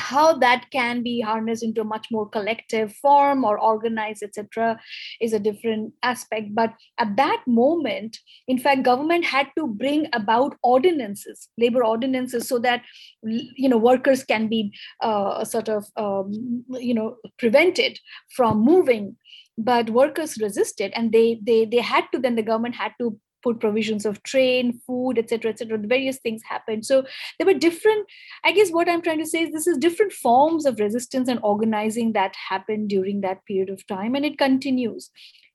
how 0.00 0.36
that 0.38 0.66
can 0.70 1.02
be 1.02 1.20
harnessed 1.20 1.62
into 1.62 1.80
a 1.80 1.84
much 1.84 2.08
more 2.10 2.28
collective 2.28 2.92
form 2.96 3.44
or 3.44 3.58
organized 3.58 4.22
etc 4.22 4.78
is 5.20 5.32
a 5.32 5.38
different 5.38 5.92
aspect. 6.02 6.54
But 6.54 6.74
at 6.98 7.16
that 7.16 7.42
moment 7.46 8.18
in 8.48 8.58
fact 8.58 8.82
government 8.82 9.24
had 9.24 9.48
to 9.56 9.66
bring 9.66 10.08
about 10.12 10.56
ordinances 10.62 11.48
labor 11.58 11.84
ordinances 11.84 12.48
so 12.48 12.58
that 12.58 12.82
you 13.22 13.68
know 13.68 13.78
workers 13.78 14.24
can 14.24 14.48
be 14.48 14.72
uh, 15.00 15.44
sort 15.44 15.68
of 15.68 15.84
um, 15.96 16.64
you 16.70 16.94
know 16.94 17.16
prevented 17.38 17.98
from 18.34 18.58
moving. 18.58 19.16
But 19.56 19.90
workers 19.90 20.36
resisted 20.40 20.92
and 20.96 21.12
they 21.12 21.38
they 21.40 21.64
they 21.64 21.80
had 21.80 22.06
to 22.12 22.18
then 22.18 22.34
the 22.34 22.42
government 22.42 22.74
had 22.74 22.92
to 23.00 23.18
put 23.44 23.60
provisions 23.60 24.06
of 24.06 24.22
train, 24.22 24.80
food, 24.86 25.18
etc., 25.18 25.52
etc. 25.52 25.78
The 25.78 25.86
various 25.86 26.18
things 26.18 26.42
happened. 26.42 26.84
So 26.86 27.04
there 27.38 27.46
were 27.46 27.54
different. 27.54 28.06
I 28.44 28.52
guess 28.52 28.70
what 28.70 28.88
I'm 28.88 29.02
trying 29.02 29.18
to 29.18 29.26
say 29.26 29.42
is 29.42 29.52
this 29.52 29.66
is 29.66 29.78
different 29.78 30.12
forms 30.12 30.66
of 30.66 30.80
resistance 30.80 31.28
and 31.28 31.38
organizing 31.42 32.12
that 32.14 32.34
happened 32.48 32.88
during 32.88 33.20
that 33.20 33.44
period 33.44 33.70
of 33.70 33.86
time, 33.86 34.14
and 34.14 34.24
it 34.24 34.38
continues. 34.38 35.10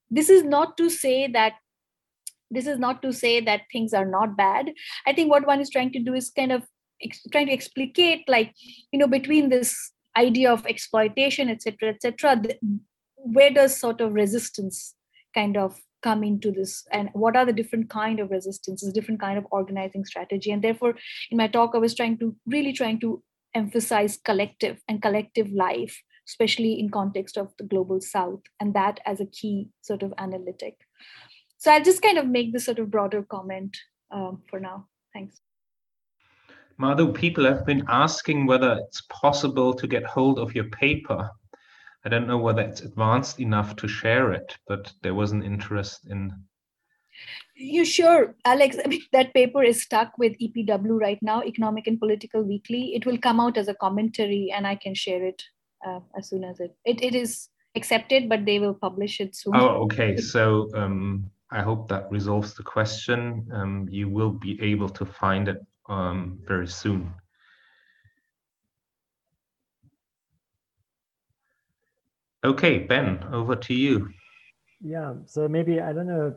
This 0.10 0.30
is 0.30 0.44
not 0.44 0.78
to 0.78 0.90
say 0.90 1.28
that 1.28 1.54
this 2.52 2.68
is 2.68 2.80
not 2.80 3.02
to 3.02 3.14
say 3.14 3.40
that 3.42 3.62
things 3.72 3.94
are 3.94 4.06
not 4.06 4.36
bad. 4.38 4.72
I 5.06 5.14
think 5.14 5.30
what 5.30 5.46
one 5.46 5.60
is 5.60 5.70
trying 5.70 5.92
to 5.94 6.00
do 6.00 6.14
is 6.14 6.32
kind 6.32 6.52
of 6.52 6.64
ex- 7.02 7.28
trying 7.32 7.48
to 7.48 7.54
explicate, 7.54 8.24
like 8.28 8.54
you 8.92 9.00
know, 9.00 9.08
between 9.08 9.50
this 9.50 9.92
idea 10.18 10.52
of 10.52 10.66
exploitation, 10.66 11.50
etc., 11.50 11.90
etc. 11.90 12.42
where 13.16 13.52
does 13.52 13.78
sort 13.78 14.02
of 14.02 14.14
resistance 14.14 14.96
kind 15.36 15.58
of 15.58 15.80
come 16.02 16.24
into 16.24 16.52
this 16.52 16.88
and 16.92 17.10
what 17.14 17.36
are 17.36 17.46
the 17.46 17.54
different 17.54 17.90
kind 17.90 18.20
of 18.20 18.32
resistances 18.32 18.94
different 18.94 19.20
kind 19.20 19.38
of 19.38 19.46
organizing 19.52 20.06
strategy? 20.06 20.52
And 20.52 20.64
therefore 20.64 20.96
in 21.32 21.38
my 21.38 21.48
talk 21.48 21.72
i 21.74 21.78
was 21.78 21.96
trying 21.96 22.18
to 22.20 22.36
really 22.46 22.74
trying 22.74 23.00
to 23.02 23.22
emphasize 23.56 24.18
collective 24.24 24.82
and 24.88 25.02
collective 25.02 25.52
life 25.52 26.02
especially 26.30 26.80
in 26.80 26.90
context 26.90 27.38
of 27.38 27.52
the 27.58 27.64
global 27.64 28.00
south 28.00 28.42
and 28.60 28.74
that 28.76 29.00
as 29.06 29.20
a 29.20 29.26
key 29.26 29.68
sort 29.82 30.04
of 30.04 30.14
analytic. 30.18 30.76
So 31.58 31.72
i'll 31.72 31.84
just 31.84 32.02
kind 32.02 32.18
of 32.18 32.28
make 32.28 32.54
this 32.54 32.66
sort 32.66 32.80
of 32.80 32.92
broader 32.92 33.24
comment 33.24 33.76
um, 34.12 34.44
for 34.50 34.60
now. 34.60 34.88
Thanks. 35.14 35.42
Madhu, 36.78 37.12
people 37.12 37.44
have 37.44 37.66
been 37.66 37.84
asking 37.90 38.46
whether 38.46 38.80
it's 38.80 39.02
possible 39.10 39.74
to 39.74 39.88
get 39.88 40.06
hold 40.06 40.40
of 40.40 40.56
your 40.56 40.70
paper 40.70 41.30
I 42.06 42.10
don't 42.10 42.28
know 42.28 42.38
whether 42.38 42.62
it's 42.62 42.82
advanced 42.82 43.40
enough 43.40 43.76
to 43.78 43.88
share 43.88 44.32
it, 44.32 44.58
but 44.68 44.92
there 45.02 45.14
was 45.14 45.32
an 45.32 45.44
interest 45.44 46.08
in. 46.10 46.32
You 47.56 47.84
sure, 47.84 48.36
Alex? 48.46 48.78
I 48.84 48.88
mean, 48.88 49.02
that 49.12 49.34
paper 49.34 49.62
is 49.64 49.82
stuck 49.82 50.18
with 50.18 50.38
EPW 50.40 51.00
right 51.00 51.20
now, 51.22 51.44
Economic 51.44 51.88
and 51.88 52.00
Political 52.00 52.44
Weekly. 52.44 52.96
It 52.96 53.06
will 53.06 53.18
come 53.18 53.42
out 53.42 53.58
as 53.58 53.68
a 53.68 53.74
commentary, 53.74 54.54
and 54.56 54.66
I 54.66 54.76
can 54.76 54.96
share 54.96 55.26
it 55.26 55.44
uh, 55.86 56.00
as 56.18 56.30
soon 56.30 56.46
as 56.46 56.60
it, 56.62 56.76
it 56.86 57.04
it 57.04 57.16
is 57.16 57.50
accepted, 57.76 58.30
but 58.30 58.46
they 58.46 58.60
will 58.60 58.74
publish 58.74 59.20
it 59.20 59.36
soon. 59.36 59.56
Oh, 59.56 59.84
okay. 59.84 60.16
So 60.18 60.70
um, 60.76 61.30
I 61.52 61.62
hope 61.62 61.90
that 61.90 62.10
resolves 62.12 62.54
the 62.54 62.64
question. 62.64 63.48
Um, 63.54 63.88
you 63.90 64.08
will 64.08 64.32
be 64.32 64.60
able 64.62 64.90
to 64.90 65.06
find 65.06 65.48
it 65.48 65.66
um, 65.88 66.40
very 66.48 66.68
soon. 66.68 67.12
Okay, 72.44 72.80
Ben, 72.80 73.22
over 73.34 73.56
to 73.56 73.74
you. 73.74 74.10
Yeah, 74.82 75.16
so 75.26 75.48
maybe 75.50 75.82
I 75.82 75.92
don't 75.92 76.08
know 76.08 76.36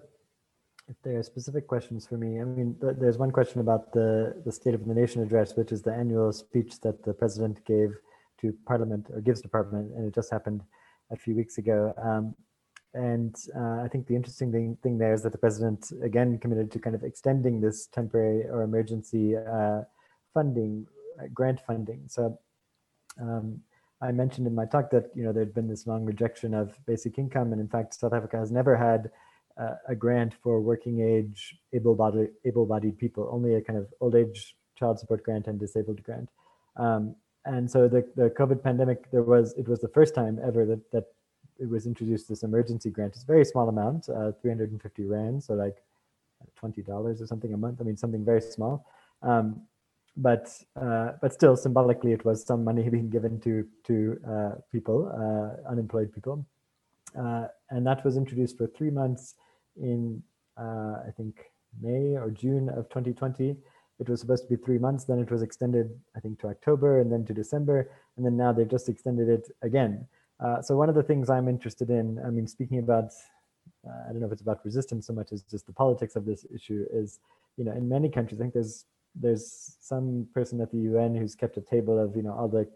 if 0.89 0.97
there 1.05 1.17
are 1.19 1.23
specific 1.23 1.69
questions 1.69 2.09
for 2.09 2.17
me. 2.17 2.41
I 2.41 2.45
mean, 2.45 2.77
th- 2.81 2.97
there's 2.99 3.19
one 3.19 3.31
question 3.31 3.61
about 3.61 3.93
the 3.93 4.35
the 4.45 4.51
State 4.51 4.75
of 4.75 4.85
the 4.85 4.95
Nation 4.95 5.23
address, 5.23 5.55
which 5.55 5.71
is 5.71 5.83
the 5.83 5.93
annual 5.93 6.33
speech 6.33 6.81
that 6.81 7.05
the 7.05 7.15
president 7.15 7.65
gave 7.65 7.95
to 8.41 8.53
Parliament 8.67 9.07
or 9.13 9.21
gives 9.21 9.43
to 9.43 9.49
Parliament, 9.49 9.93
and 9.95 10.05
it 10.05 10.13
just 10.13 10.33
happened 10.33 10.63
a 11.13 11.17
few 11.17 11.37
weeks 11.37 11.59
ago. 11.59 11.95
Um, 12.03 12.35
and 12.95 13.37
uh, 13.57 13.85
I 13.85 13.89
think 13.89 14.09
the 14.09 14.17
interesting 14.17 14.51
thing, 14.51 14.77
thing 14.83 14.99
there 14.99 15.15
is 15.15 15.23
that 15.23 15.33
the 15.33 15.39
president 15.39 15.93
again 16.03 16.37
committed 16.39 16.73
to 16.73 16.81
kind 16.81 16.97
of 16.97 17.05
extending 17.05 17.61
this 17.61 17.87
temporary 17.87 18.43
or 18.49 18.63
emergency 18.63 19.37
uh, 19.37 19.83
funding, 20.35 20.89
uh, 21.21 21.29
grant 21.33 21.61
funding. 21.61 22.09
So. 22.09 22.41
Um, 23.21 23.61
I 24.03 24.11
mentioned 24.11 24.47
in 24.47 24.55
my 24.55 24.67
talk 24.67 24.91
that 24.91 25.11
you 25.15 25.23
know 25.23 25.33
there'd 25.33 25.55
been 25.55 25.69
this 25.69 25.87
long 25.87 26.05
rejection 26.05 26.55
of 26.55 26.79
basic 26.87 27.19
income, 27.19 27.53
and 27.53 27.61
in 27.61 27.69
fact, 27.69 27.95
South 27.95 28.13
Africa 28.13 28.37
has 28.37 28.51
never 28.51 28.77
had 28.77 29.11
uh, 29.57 29.75
a 29.89 29.95
grant 29.95 30.35
for 30.43 30.61
working 30.61 31.01
age 31.01 31.57
able-bodied 31.73 32.31
able-bodied 32.45 32.99
people. 32.99 33.29
Only 33.31 33.55
a 33.55 33.61
kind 33.61 33.79
of 33.79 33.87
old 34.01 34.17
age 34.17 34.57
child 34.77 34.99
support 34.99 35.23
grant 35.23 35.47
and 35.47 35.59
disabled 35.59 36.03
grant. 36.03 36.29
Um, 36.77 37.15
and 37.45 37.71
so 37.71 37.89
the 37.89 38.05
the 38.17 38.31
COVID 38.31 38.63
pandemic, 38.63 39.11
there 39.13 39.23
was 39.23 39.55
it 39.55 39.69
was 39.69 39.81
the 39.81 39.89
first 39.89 40.15
time 40.15 40.41
ever 40.45 40.67
that 40.67 40.91
that 40.91 41.05
it 41.59 41.69
was 41.69 41.87
introduced 41.87 42.29
this 42.29 42.43
emergency 42.43 42.91
grant. 42.91 43.15
It's 43.15 43.23
a 43.23 43.27
very 43.27 43.45
small 43.45 43.69
amount, 43.69 44.09
uh, 44.09 44.33
350 44.43 45.05
rand, 45.05 45.45
so 45.45 45.55
like 45.55 45.77
twenty 46.57 46.83
dollars 46.83 47.23
or 47.23 47.27
something 47.27 47.55
a 47.55 47.57
month. 47.57 47.81
I 47.81 47.85
mean, 47.85 47.97
something 47.97 48.25
very 48.25 48.41
small. 48.41 48.85
Um, 49.23 49.63
but 50.17 50.51
uh, 50.81 51.13
but 51.21 51.33
still 51.33 51.57
symbolically 51.57 52.13
it 52.13 52.25
was 52.25 52.45
some 52.45 52.65
money 52.65 52.89
being 52.91 53.09
given 53.09 53.41
to 53.41 53.67
to 53.85 54.19
uh, 54.29 54.51
people 54.71 55.09
uh, 55.09 55.71
unemployed 55.71 56.13
people. 56.13 56.45
Uh, 57.19 57.47
and 57.71 57.87
that 57.87 58.03
was 58.05 58.17
introduced 58.17 58.57
for 58.57 58.67
three 58.67 58.91
months 58.91 59.35
in 59.77 60.23
uh, 60.59 60.97
i 61.07 61.11
think 61.15 61.51
may 61.83 62.17
or 62.17 62.31
june 62.31 62.71
of 62.71 62.89
2020 62.89 63.55
it 64.01 64.09
was 64.09 64.21
supposed 64.21 64.45
to 64.45 64.49
be 64.49 64.63
three 64.63 64.79
months 64.79 65.05
then 65.05 65.19
it 65.19 65.31
was 65.31 65.43
extended 65.43 65.91
i 66.17 66.21
think 66.21 66.39
to 66.41 66.49
october 66.49 67.01
and 67.01 67.13
then 67.13 67.23
to 67.23 67.35
december 67.35 67.91
and 68.17 68.25
then 68.25 68.35
now 68.35 68.51
they've 68.51 68.71
just 68.71 68.89
extended 68.89 69.29
it 69.29 69.51
again. 69.63 70.07
So 70.63 70.77
one 70.77 70.89
of 70.89 70.95
the 70.95 71.03
things 71.03 71.31
i'm 71.31 71.49
interested 71.49 71.91
in 71.91 72.19
i 72.27 72.31
mean 72.31 72.47
speaking 72.47 72.79
about 72.79 73.13
i 73.87 74.09
don't 74.11 74.21
know 74.21 74.27
if 74.27 74.33
it's 74.33 74.43
about 74.43 74.65
resistance 74.65 75.07
so 75.07 75.13
much 75.13 75.33
as 75.33 75.43
just 75.43 75.67
the 75.67 75.73
politics 75.73 76.17
of 76.17 76.25
this 76.25 76.45
issue 76.55 76.85
is 76.93 77.21
you 77.57 77.65
know 77.65 77.73
in 77.73 77.89
many 77.89 78.09
countries 78.09 78.41
i 78.41 78.45
think 78.45 78.55
there's 78.55 78.87
there's 79.15 79.77
some 79.81 80.27
person 80.35 80.61
at 80.61 80.71
the 80.71 80.79
UN 80.79 81.15
who's 81.15 81.35
kept 81.35 81.57
a 81.57 81.61
table 81.61 81.99
of 81.99 82.17
you 82.17 82.23
know 82.23 82.33
all 82.33 82.49
the 82.49 82.69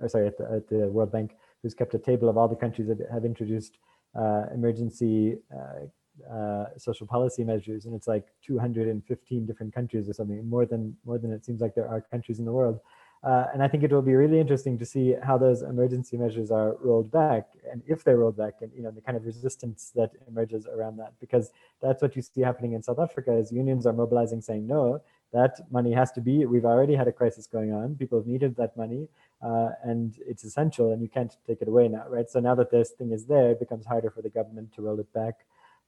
or 0.00 0.08
sorry 0.08 0.26
at 0.26 0.38
the, 0.38 0.44
at 0.50 0.68
the 0.68 0.88
World 0.88 1.12
Bank 1.12 1.36
who's 1.62 1.74
kept 1.74 1.94
a 1.94 1.98
table 1.98 2.28
of 2.28 2.36
all 2.36 2.48
the 2.48 2.56
countries 2.56 2.88
that 2.88 2.98
have 3.12 3.24
introduced 3.24 3.78
uh, 4.14 4.44
emergency 4.54 5.36
uh, 5.54 5.86
uh, 6.30 6.66
social 6.76 7.06
policy 7.06 7.42
measures, 7.42 7.86
and 7.86 7.94
it's 7.94 8.06
like 8.06 8.26
215 8.46 9.46
different 9.46 9.74
countries 9.74 10.08
or 10.08 10.12
something 10.12 10.46
more 10.48 10.66
than 10.66 10.96
more 11.04 11.18
than 11.18 11.32
it 11.32 11.44
seems 11.44 11.60
like 11.60 11.74
there 11.74 11.88
are 11.88 12.00
countries 12.00 12.38
in 12.38 12.44
the 12.44 12.52
world. 12.52 12.80
Uh, 13.24 13.46
and 13.54 13.62
I 13.62 13.68
think 13.68 13.84
it 13.84 13.92
will 13.92 14.02
be 14.02 14.14
really 14.14 14.40
interesting 14.40 14.76
to 14.78 14.84
see 14.84 15.14
how 15.22 15.38
those 15.38 15.62
emergency 15.62 16.16
measures 16.16 16.50
are 16.50 16.76
rolled 16.80 17.10
back, 17.10 17.46
and 17.70 17.80
if 17.86 18.02
they're 18.02 18.18
rolled 18.18 18.36
back, 18.36 18.54
and 18.60 18.70
you 18.74 18.82
know 18.82 18.90
the 18.90 19.00
kind 19.00 19.16
of 19.16 19.24
resistance 19.24 19.92
that 19.94 20.10
emerges 20.28 20.66
around 20.66 20.96
that, 20.98 21.14
because 21.20 21.50
that's 21.80 22.02
what 22.02 22.14
you 22.14 22.22
see 22.22 22.40
happening 22.40 22.72
in 22.72 22.82
South 22.82 22.98
Africa. 22.98 23.32
Is 23.32 23.52
unions 23.52 23.86
are 23.86 23.92
mobilizing, 23.92 24.42
saying 24.42 24.66
no, 24.66 25.00
that 25.32 25.60
money 25.70 25.92
has 25.92 26.12
to 26.12 26.20
be 26.20 26.44
we've 26.46 26.64
already 26.64 26.94
had 26.94 27.08
a 27.08 27.12
crisis 27.12 27.46
going 27.46 27.72
on 27.72 27.94
people 27.94 28.18
have 28.18 28.26
needed 28.26 28.54
that 28.56 28.76
money 28.76 29.08
uh, 29.42 29.70
and 29.84 30.16
it's 30.26 30.44
essential 30.44 30.92
and 30.92 31.02
you 31.02 31.08
can't 31.08 31.36
take 31.46 31.60
it 31.62 31.68
away 31.68 31.88
now 31.88 32.04
right? 32.08 32.28
So 32.28 32.40
now 32.40 32.54
that 32.56 32.70
this 32.70 32.90
thing 32.90 33.12
is 33.12 33.26
there 33.26 33.50
it 33.50 33.60
becomes 33.60 33.86
harder 33.86 34.10
for 34.10 34.22
the 34.22 34.30
government 34.30 34.72
to 34.74 34.82
roll 34.82 34.98
it 35.00 35.12
back 35.12 35.34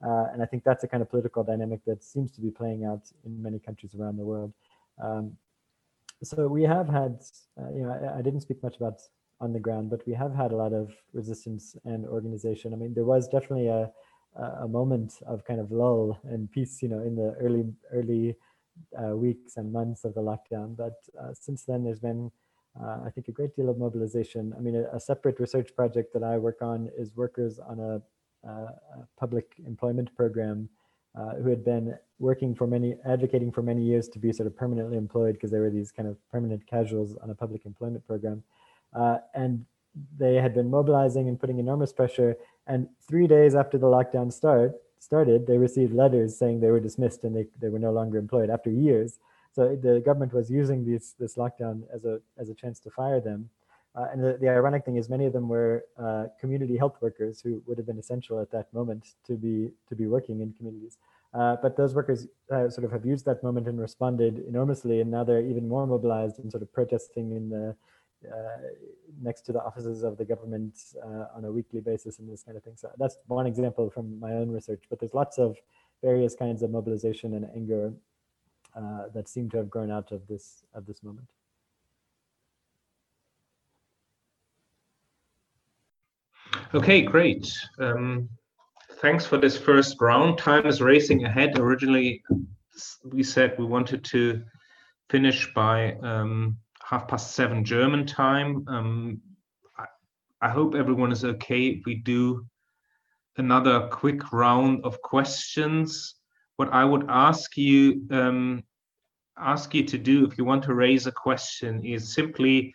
uh, 0.05 0.27
and 0.33 0.43
i 0.43 0.47
think 0.47 0.65
that's 0.65 0.85
a 0.85 0.89
kind 0.89 1.03
of 1.03 1.11
political 1.11 1.43
dynamic 1.45 1.81
that 1.87 2.03
seems 2.03 2.31
to 2.33 2.41
be 2.41 2.51
playing 2.51 2.85
out 2.85 3.05
in 3.25 3.43
many 3.43 3.59
countries 3.59 3.95
around 3.95 4.17
the 4.17 4.25
world. 4.25 4.53
Um, 5.03 5.37
so 6.23 6.49
we 6.49 6.63
have 6.63 6.89
had 6.89 7.21
uh, 7.61 7.71
you 7.71 7.83
know 7.83 7.91
I, 7.91 8.19
I 8.19 8.23
didn't 8.23 8.41
speak 8.41 8.63
much 8.63 8.77
about 8.77 9.01
on 9.41 9.53
the 9.53 9.61
ground 9.61 9.91
but 9.91 10.07
we 10.07 10.15
have 10.15 10.35
had 10.35 10.53
a 10.53 10.57
lot 10.57 10.73
of 10.73 10.93
resistance 11.13 11.77
and 11.85 12.07
organization. 12.07 12.73
I 12.73 12.77
mean 12.77 12.95
there 12.95 13.05
was 13.05 13.29
definitely 13.29 13.69
a 13.69 13.91
a 14.37 14.67
moment 14.67 15.21
of 15.27 15.45
kind 15.45 15.61
of 15.61 15.71
lull 15.71 16.19
and 16.25 16.51
peace 16.51 16.83
you 16.83 16.89
know 16.89 16.99
in 17.01 17.15
the 17.15 17.35
early 17.41 17.65
early 17.93 18.37
uh, 19.01 19.16
weeks 19.16 19.57
and 19.57 19.72
months 19.72 20.05
of 20.05 20.14
the 20.14 20.20
lockdown. 20.20 20.77
But 20.77 20.95
uh, 21.20 21.33
since 21.35 21.64
then, 21.64 21.85
there's 21.85 22.01
been, 22.01 22.31
uh, 22.81 22.99
I 23.07 23.11
think, 23.11 23.29
a 23.29 23.33
great 23.33 23.55
deal 23.57 23.68
of 23.68 23.79
mobilization. 23.79 24.55
I 24.57 24.61
mean, 24.61 24.77
a, 24.77 24.97
a, 24.97 25.01
separate 25.01 25.41
research 25.41 25.75
project 25.75 26.12
that 26.14 26.22
I 26.22 26.39
work 26.39 26.62
on 26.62 26.91
is 26.97 27.14
workers 27.14 27.59
on 27.59 27.81
a, 27.81 28.49
a 28.49 28.68
public 29.18 29.55
employment 29.66 30.14
program 30.16 30.68
uh, 31.16 31.35
who 31.37 31.49
had 31.49 31.64
been 31.64 31.97
working 32.18 32.55
for 32.55 32.66
many, 32.66 32.97
advocating 33.07 33.53
for 33.53 33.62
many 33.62 33.83
years 33.83 34.09
to 34.09 34.18
be 34.18 34.33
sort 34.33 34.47
of 34.47 34.57
permanently 34.57 34.97
employed 34.97 35.35
because 35.35 35.51
they 35.51 35.59
were 35.59 35.70
these 35.70 35.93
kind 35.93 36.09
of 36.09 36.16
permanent 36.31 36.66
casuals 36.66 37.16
on 37.22 37.31
a 37.31 37.35
public 37.35 37.64
employment 37.66 38.05
program. 38.07 38.43
Uh, 38.93 39.18
and 39.35 39.64
they 40.18 40.35
had 40.35 40.55
been 40.55 40.70
mobilizing 40.70 41.29
and 41.29 41.39
putting 41.39 41.59
enormous 41.59 41.93
pressure. 41.93 42.37
And 42.66 42.89
three 43.07 43.27
days 43.27 43.55
after 43.55 43.79
the 43.79 43.87
lockdown 43.87 44.33
start, 44.33 44.72
started, 45.05 45.47
they 45.47 45.59
received 45.59 45.93
letters 46.03 46.31
saying 46.41 46.55
they 46.61 46.73
were 46.77 46.81
dismissed 46.89 47.25
and 47.25 47.35
they, 47.37 47.47
they 47.61 47.69
were 47.69 47.79
no 47.89 47.93
longer 47.93 48.19
employed 48.19 48.51
after 48.51 48.71
years. 48.71 49.19
So 49.55 49.61
the 49.77 50.01
government 50.09 50.33
was 50.33 50.51
using 50.51 50.85
this 50.91 51.15
this 51.23 51.35
lockdown 51.43 51.77
as 51.95 52.05
a, 52.05 52.15
as 52.43 52.49
a 52.49 52.55
chance 52.63 52.81
to 52.81 52.91
fire 52.91 53.21
them. 53.21 53.41
Uh, 53.97 54.07
and 54.13 54.25
the, 54.25 54.33
the 54.41 54.49
ironic 54.49 54.85
thing 54.85 54.97
is 54.97 55.09
many 55.09 55.27
of 55.27 55.33
them 55.33 55.47
were 55.49 55.85
uh, 56.05 56.25
community 56.41 56.77
health 56.77 56.97
workers 57.01 57.41
who 57.41 57.63
would 57.67 57.79
have 57.79 57.87
been 57.87 58.01
essential 58.05 58.41
at 58.41 58.51
that 58.51 58.67
moment 58.79 59.03
to 59.29 59.35
be 59.45 59.71
to 59.89 59.95
be 59.95 60.07
working 60.07 60.41
in 60.41 60.53
communities. 60.59 60.97
Uh, 61.33 61.57
but 61.63 61.77
those 61.77 61.95
workers 61.95 62.27
uh, 62.55 62.69
sort 62.69 62.85
of 62.85 62.93
have 62.93 63.05
used 63.05 63.25
that 63.25 63.43
moment 63.43 63.67
and 63.67 63.79
responded 63.81 64.39
enormously, 64.49 65.01
and 65.01 65.11
now 65.11 65.23
they're 65.25 65.49
even 65.53 65.69
more 65.69 65.87
mobilized 65.87 66.39
and 66.41 66.51
sort 66.51 66.63
of 66.63 66.73
protesting 66.73 67.33
in 67.39 67.49
the 67.51 67.75
next 69.22 69.43
to 69.43 69.53
the 69.53 69.62
offices 69.62 70.03
of 70.03 70.16
the 70.16 70.25
government 70.25 70.75
uh, 71.03 71.27
on 71.37 71.45
a 71.45 71.53
weekly 71.53 71.81
basis 71.81 72.18
and 72.18 72.31
this 72.31 72.43
kind 72.43 72.57
of 72.57 72.62
thing. 72.62 72.75
So 72.77 72.91
that's 72.99 73.18
one 73.27 73.47
example 73.47 73.91
from 73.91 74.18
my 74.18 74.33
own 74.33 74.51
research, 74.51 74.85
but 74.91 75.01
there's 75.01 75.14
lots 75.14 75.39
of 75.39 75.57
various 76.03 76.35
kinds 76.35 76.62
of 76.62 76.70
mobilization 76.70 77.35
and 77.35 77.47
anger 77.55 77.93
uh, 78.77 79.05
that 79.14 79.29
seem 79.29 79.49
to 79.51 79.57
have 79.57 79.70
grown 79.70 79.91
out 79.91 80.12
of 80.12 80.27
this 80.27 80.64
of 80.75 80.87
this 80.87 81.03
moment. 81.03 81.29
Okay, 86.75 87.03
great. 87.03 87.53
Um, 87.79 88.29
thanks 89.01 89.25
for 89.25 89.39
this 89.39 89.57
first 89.57 90.01
round. 90.01 90.39
Time 90.39 90.66
is 90.66 90.81
racing 90.81 91.25
ahead. 91.25 91.59
Originally, 91.59 92.22
we 93.05 93.22
said 93.22 93.57
we 93.59 93.64
wanted 93.64 94.03
to 94.07 94.43
finish 95.09 95.53
by 95.55 95.95
um, 96.03 96.57
half 96.85 97.09
past 97.09 97.32
seven 97.32 97.64
German 97.64 98.07
time. 98.07 98.64
Um, 98.68 99.20
I, 99.78 99.87
I 100.43 100.49
hope 100.51 100.74
everyone 100.74 101.12
is 101.12 101.24
okay 101.24 101.82
we 101.87 101.97
do 101.97 102.47
another 103.37 103.89
quick 103.89 104.32
round 104.32 104.85
of 104.85 105.01
questions. 105.03 106.14
What 106.57 106.72
I 106.72 106.85
would 106.85 107.07
ask 107.09 107.57
you 107.57 108.07
um, 108.11 108.62
ask 109.37 109.74
you 109.74 109.82
to 109.85 109.99
do 109.99 110.24
if 110.24 110.39
you 110.39 110.45
want 110.45 110.62
to 110.64 110.74
raise 110.74 111.07
a 111.07 111.12
question 111.12 111.85
is 111.85 112.14
simply 112.14 112.74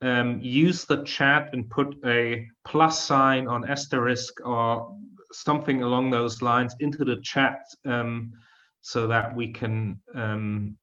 um, 0.00 0.38
use 0.40 0.84
the 0.84 1.02
chat 1.02 1.50
and 1.52 1.68
put 1.68 1.96
a 2.04 2.46
plus 2.64 3.02
sign 3.02 3.48
on 3.48 3.68
asterisk 3.68 4.34
or 4.46 4.94
something 5.32 5.82
along 5.82 6.10
those 6.10 6.40
lines 6.40 6.76
into 6.78 7.04
the 7.04 7.20
chat 7.22 7.60
um, 7.84 8.32
so 8.80 9.08
that 9.08 9.34
we 9.34 9.52
can 9.52 10.00
um, 10.14 10.76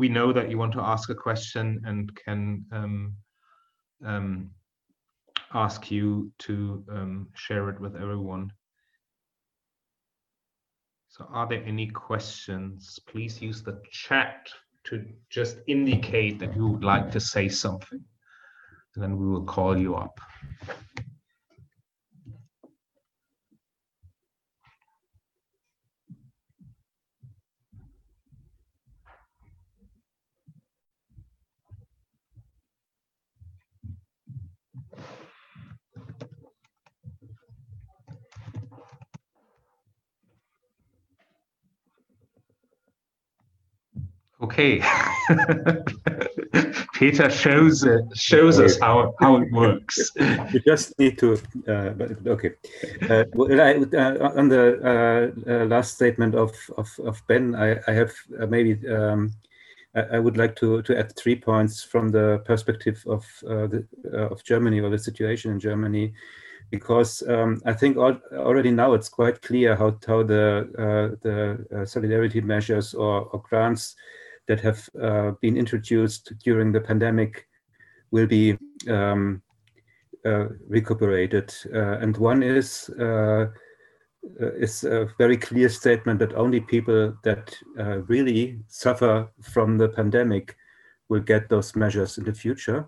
we 0.00 0.08
know 0.08 0.32
that 0.32 0.48
you 0.50 0.56
want 0.56 0.72
to 0.72 0.80
ask 0.80 1.10
a 1.10 1.14
question 1.14 1.82
and 1.84 2.10
can 2.24 2.64
um, 2.72 3.14
um, 4.02 4.50
ask 5.52 5.90
you 5.90 6.32
to 6.38 6.82
um, 6.90 7.28
share 7.34 7.68
it 7.68 7.78
with 7.78 7.94
everyone. 7.96 8.50
So 11.08 11.26
are 11.30 11.46
there 11.46 11.62
any 11.66 11.86
questions? 11.88 12.98
Please 13.06 13.42
use 13.42 13.62
the 13.62 13.78
chat 13.90 14.48
to 14.84 15.04
just 15.28 15.58
indicate 15.66 16.38
that 16.38 16.56
you 16.56 16.66
would 16.68 16.82
like 16.82 17.10
to 17.10 17.20
say 17.20 17.50
something. 17.50 18.02
And 18.94 19.04
then 19.04 19.18
we 19.18 19.26
will 19.26 19.44
call 19.44 19.76
you 19.76 19.96
up. 19.96 20.18
Okay. 44.50 44.82
Peter 46.94 47.30
shows 47.30 47.84
it 47.84 48.02
shows 48.14 48.58
us 48.58 48.78
how 48.80 49.14
how 49.20 49.36
it 49.36 49.50
works. 49.52 50.10
We 50.52 50.60
just 50.66 50.98
need 50.98 51.18
to. 51.18 51.34
Uh, 51.68 51.90
but 51.90 52.10
okay. 52.26 52.52
Uh, 53.08 53.24
I, 53.38 53.78
uh, 53.96 54.32
on 54.40 54.48
the 54.48 54.64
uh, 54.82 55.50
uh, 55.50 55.64
last 55.66 55.94
statement 55.94 56.34
of 56.34 56.52
of, 56.76 56.88
of 57.04 57.22
Ben, 57.28 57.54
I, 57.54 57.78
I 57.86 57.92
have 57.92 58.12
uh, 58.40 58.46
maybe. 58.46 58.72
Um, 58.88 59.32
I, 59.92 60.20
would 60.20 60.36
like 60.36 60.54
to, 60.60 60.82
to 60.82 60.96
add 60.96 61.16
three 61.16 61.34
points 61.34 61.82
from 61.82 62.10
the 62.10 62.40
perspective 62.44 63.02
of 63.08 63.26
the, 63.42 63.84
of 64.30 64.44
Germany 64.44 64.78
or 64.78 64.88
the 64.88 64.96
situation 64.96 65.50
in 65.50 65.58
Germany, 65.58 66.12
because 66.70 67.24
um, 67.26 67.60
I 67.66 67.72
think 67.72 67.96
al 67.96 68.20
already 68.32 68.70
now 68.70 68.92
it's 68.92 69.08
quite 69.08 69.42
clear 69.42 69.74
how 69.74 69.98
how 70.06 70.22
the 70.22 70.68
the 71.22 71.86
solidarity 71.86 72.40
measures 72.40 72.94
or, 72.94 73.22
or 73.32 73.42
grants 73.42 73.96
that 74.48 74.60
have 74.60 74.88
uh, 75.00 75.32
been 75.40 75.56
introduced 75.56 76.32
during 76.44 76.72
the 76.72 76.80
pandemic 76.80 77.46
will 78.10 78.26
be 78.26 78.56
um, 78.88 79.42
uh, 80.24 80.48
recuperated. 80.68 81.54
Uh, 81.72 81.98
and 81.98 82.16
one 82.16 82.42
is 82.42 82.90
uh, 82.98 83.46
uh, 84.40 84.52
is 84.52 84.84
a 84.84 85.08
very 85.16 85.36
clear 85.36 85.68
statement 85.68 86.18
that 86.18 86.34
only 86.34 86.60
people 86.60 87.16
that 87.24 87.56
uh, 87.78 88.00
really 88.02 88.58
suffer 88.68 89.26
from 89.40 89.78
the 89.78 89.88
pandemic 89.88 90.56
will 91.08 91.20
get 91.20 91.48
those 91.48 91.74
measures 91.74 92.18
in 92.18 92.24
the 92.24 92.34
future 92.34 92.86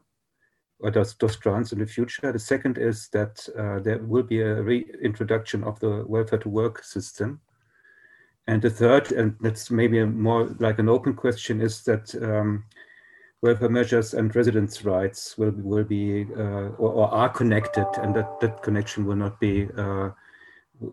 or 0.81 0.91
those, 0.91 1.15
those 1.15 1.37
grants 1.37 1.73
in 1.73 1.79
the 1.79 1.87
future. 1.87 2.33
The 2.33 2.39
second 2.39 2.77
is 2.77 3.09
that 3.13 3.49
there 3.83 3.99
will 3.99 4.25
be 4.25 4.43
a 4.43 4.63
reintroduction 4.63 5.65
of 5.65 5.81
the 5.81 6.05
welfare 6.07 6.41
to 6.41 6.49
work 6.51 6.85
system 6.85 7.41
and 8.47 8.61
the 8.61 8.71
third, 8.71 9.13
and 9.13 9.37
that's 9.41 9.71
maybe 9.71 10.05
more 10.05 10.55
like 10.59 10.79
an 10.79 10.89
open 10.89 11.15
question, 11.15 11.61
is 11.61 11.83
that 11.85 12.15
um, 12.23 12.65
welfare 13.41 13.69
measures 13.69 14.15
and 14.15 14.35
residence 14.35 14.85
rights 14.85 15.39
will 15.39 15.53
will 15.53 15.85
be 15.85 16.27
uh, 16.37 16.71
or, 16.79 16.93
or, 16.93 17.09
are 17.09 17.29
connected, 17.29 17.87
and 17.99 18.15
that 18.17 18.41
that 18.41 18.63
connection 18.63 19.07
will 19.07 19.17
not 19.17 19.39
be 19.39 19.69
uh, 19.77 20.11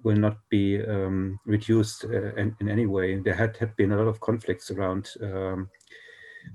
will 0.04 0.18
not 0.18 0.38
be 0.50 0.84
um, 0.86 1.40
reduced 1.46 2.06
uh, 2.06 2.36
in, 2.36 2.56
in, 2.60 2.70
any 2.70 2.86
way. 2.86 3.16
There 3.18 3.34
had, 3.34 3.58
had 3.58 3.76
been 3.76 3.92
a 3.92 3.98
lot 3.98 4.08
of 4.08 4.20
conflicts 4.20 4.70
around 4.70 5.10
um, 5.22 5.70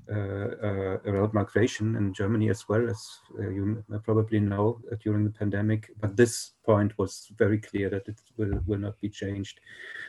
Uh, 0.07 0.53
uh, 0.61 0.97
around 1.07 1.33
migration 1.33 1.95
in 1.95 2.13
Germany 2.13 2.49
as 2.51 2.69
well, 2.69 2.87
as 2.87 3.03
uh, 3.39 3.49
you 3.49 3.83
uh, 3.91 3.97
probably 3.97 4.39
know 4.39 4.79
during 5.03 5.23
the 5.23 5.31
pandemic. 5.31 5.89
But 5.99 6.15
this 6.15 6.51
point 6.63 6.95
was 6.99 7.31
very 7.37 7.57
clear 7.57 7.89
that 7.89 8.07
it 8.07 8.21
will, 8.37 8.59
will 8.67 8.77
not 8.77 9.01
be 9.01 9.09
changed. 9.09 9.59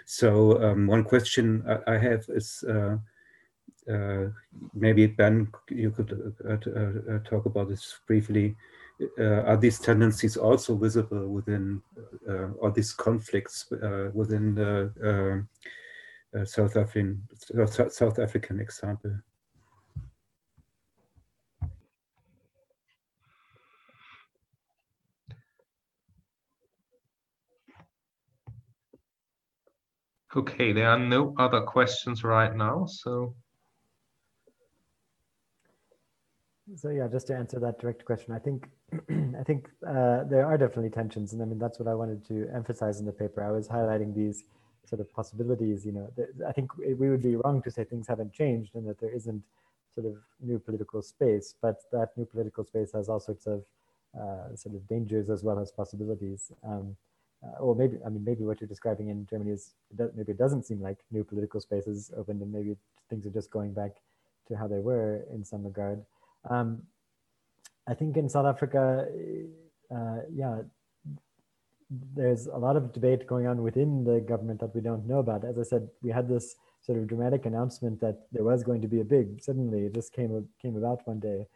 So 0.04 0.62
um, 0.62 0.86
one 0.86 1.02
question 1.02 1.64
I, 1.66 1.94
I 1.94 1.98
have 1.98 2.26
is 2.28 2.62
uh, 2.68 2.98
uh, 3.90 4.26
maybe 4.74 5.06
Ben, 5.06 5.48
you 5.70 5.90
could 5.90 6.34
uh, 6.46 7.18
talk 7.28 7.46
about 7.46 7.70
this 7.70 7.98
briefly. 8.06 8.54
are 9.18 9.56
these 9.56 9.78
tendencies 9.78 10.36
also 10.36 10.76
visible 10.76 11.26
within, 11.26 11.80
or 12.58 12.70
these 12.70 12.92
conflicts 12.92 13.72
within 14.12 14.54
the 14.54 15.46
South 16.44 16.76
African 16.76 17.22
South 17.88 18.18
African 18.18 18.60
example? 18.60 19.12
Okay, 30.36 30.72
there 30.72 30.90
are 30.90 30.98
no 30.98 31.34
other 31.38 31.62
questions 31.62 32.22
right 32.22 32.54
now, 32.54 32.84
so. 32.84 33.34
So 36.76 36.90
yeah, 36.90 37.08
just 37.08 37.28
to 37.28 37.34
answer 37.34 37.58
that 37.60 37.78
direct 37.78 38.04
question, 38.04 38.34
I 38.34 38.38
think 38.38 38.68
I 39.40 39.42
think 39.44 39.70
uh, 39.86 40.24
there 40.24 40.44
are 40.44 40.58
definitely 40.58 40.90
tensions, 40.90 41.32
and 41.32 41.40
I 41.40 41.46
mean 41.46 41.58
that's 41.58 41.78
what 41.78 41.88
I 41.88 41.94
wanted 41.94 42.26
to 42.26 42.50
emphasize 42.52 43.00
in 43.00 43.06
the 43.06 43.12
paper. 43.12 43.42
I 43.42 43.50
was 43.50 43.66
highlighting 43.66 44.14
these 44.14 44.44
sort 44.84 45.00
of 45.00 45.10
possibilities. 45.10 45.86
You 45.86 45.92
know, 45.92 46.12
I 46.46 46.52
think 46.52 46.76
we 46.76 47.08
would 47.08 47.22
be 47.22 47.36
wrong 47.36 47.62
to 47.62 47.70
say 47.70 47.84
things 47.84 48.06
haven't 48.06 48.34
changed 48.34 48.74
and 48.74 48.86
that 48.88 49.00
there 49.00 49.14
isn't 49.14 49.42
sort 49.94 50.06
of 50.06 50.16
new 50.40 50.58
political 50.58 51.00
space, 51.00 51.54
but 51.62 51.76
that 51.92 52.10
new 52.18 52.26
political 52.26 52.62
space 52.62 52.92
has 52.92 53.08
all 53.08 53.20
sorts 53.20 53.46
of 53.46 53.64
uh, 54.20 54.54
sort 54.54 54.74
of 54.74 54.86
dangers 54.86 55.30
as 55.30 55.42
well 55.42 55.58
as 55.58 55.72
possibilities. 55.72 56.52
Um, 56.62 56.94
uh, 57.46 57.58
or 57.60 57.74
maybe 57.74 57.98
I 58.04 58.08
mean 58.08 58.24
maybe 58.24 58.44
what 58.44 58.60
you're 58.60 58.68
describing 58.68 59.08
in 59.08 59.26
Germany 59.26 59.52
is 59.52 59.74
maybe 60.14 60.32
it 60.32 60.38
doesn't 60.38 60.64
seem 60.64 60.80
like 60.80 60.98
new 61.10 61.24
political 61.24 61.60
spaces 61.60 62.10
opened, 62.16 62.42
and 62.42 62.52
maybe 62.52 62.76
things 63.08 63.26
are 63.26 63.30
just 63.30 63.50
going 63.50 63.72
back 63.72 63.96
to 64.48 64.56
how 64.56 64.66
they 64.66 64.78
were 64.78 65.24
in 65.32 65.44
some 65.44 65.64
regard. 65.64 66.04
Um, 66.48 66.82
I 67.88 67.94
think 67.94 68.16
in 68.16 68.28
South 68.28 68.46
Africa, 68.46 69.06
uh, 69.94 70.18
yeah, 70.32 70.62
there's 71.90 72.46
a 72.46 72.56
lot 72.56 72.76
of 72.76 72.92
debate 72.92 73.26
going 73.26 73.46
on 73.46 73.62
within 73.62 74.04
the 74.04 74.20
government 74.20 74.60
that 74.60 74.74
we 74.74 74.80
don't 74.80 75.06
know 75.06 75.18
about. 75.18 75.44
As 75.44 75.58
I 75.58 75.62
said, 75.62 75.88
we 76.02 76.10
had 76.10 76.28
this 76.28 76.56
sort 76.82 76.98
of 76.98 77.06
dramatic 77.06 77.46
announcement 77.46 78.00
that 78.00 78.26
there 78.32 78.44
was 78.44 78.64
going 78.64 78.80
to 78.82 78.88
be 78.88 79.00
a 79.00 79.04
big. 79.04 79.42
Suddenly, 79.42 79.86
it 79.86 79.94
just 79.94 80.12
came 80.12 80.48
came 80.60 80.76
about 80.76 81.06
one 81.06 81.20
day, 81.20 81.46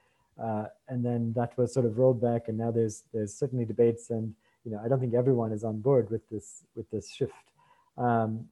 uh, 0.40 0.66
and 0.88 1.04
then 1.04 1.32
that 1.34 1.56
was 1.58 1.74
sort 1.74 1.86
of 1.86 1.98
rolled 1.98 2.20
back. 2.20 2.48
And 2.48 2.58
now 2.58 2.70
there's 2.70 3.04
there's 3.12 3.34
certainly 3.34 3.64
debates, 3.64 4.10
and 4.10 4.34
you 4.64 4.70
know 4.72 4.80
I 4.84 4.88
don't 4.88 5.00
think 5.00 5.14
everyone 5.14 5.52
is 5.52 5.64
on 5.64 5.80
board 5.80 6.10
with 6.10 6.28
this 6.28 6.64
with 6.74 6.90
this 6.90 7.10
shift. 7.10 7.32
Um, 7.96 8.48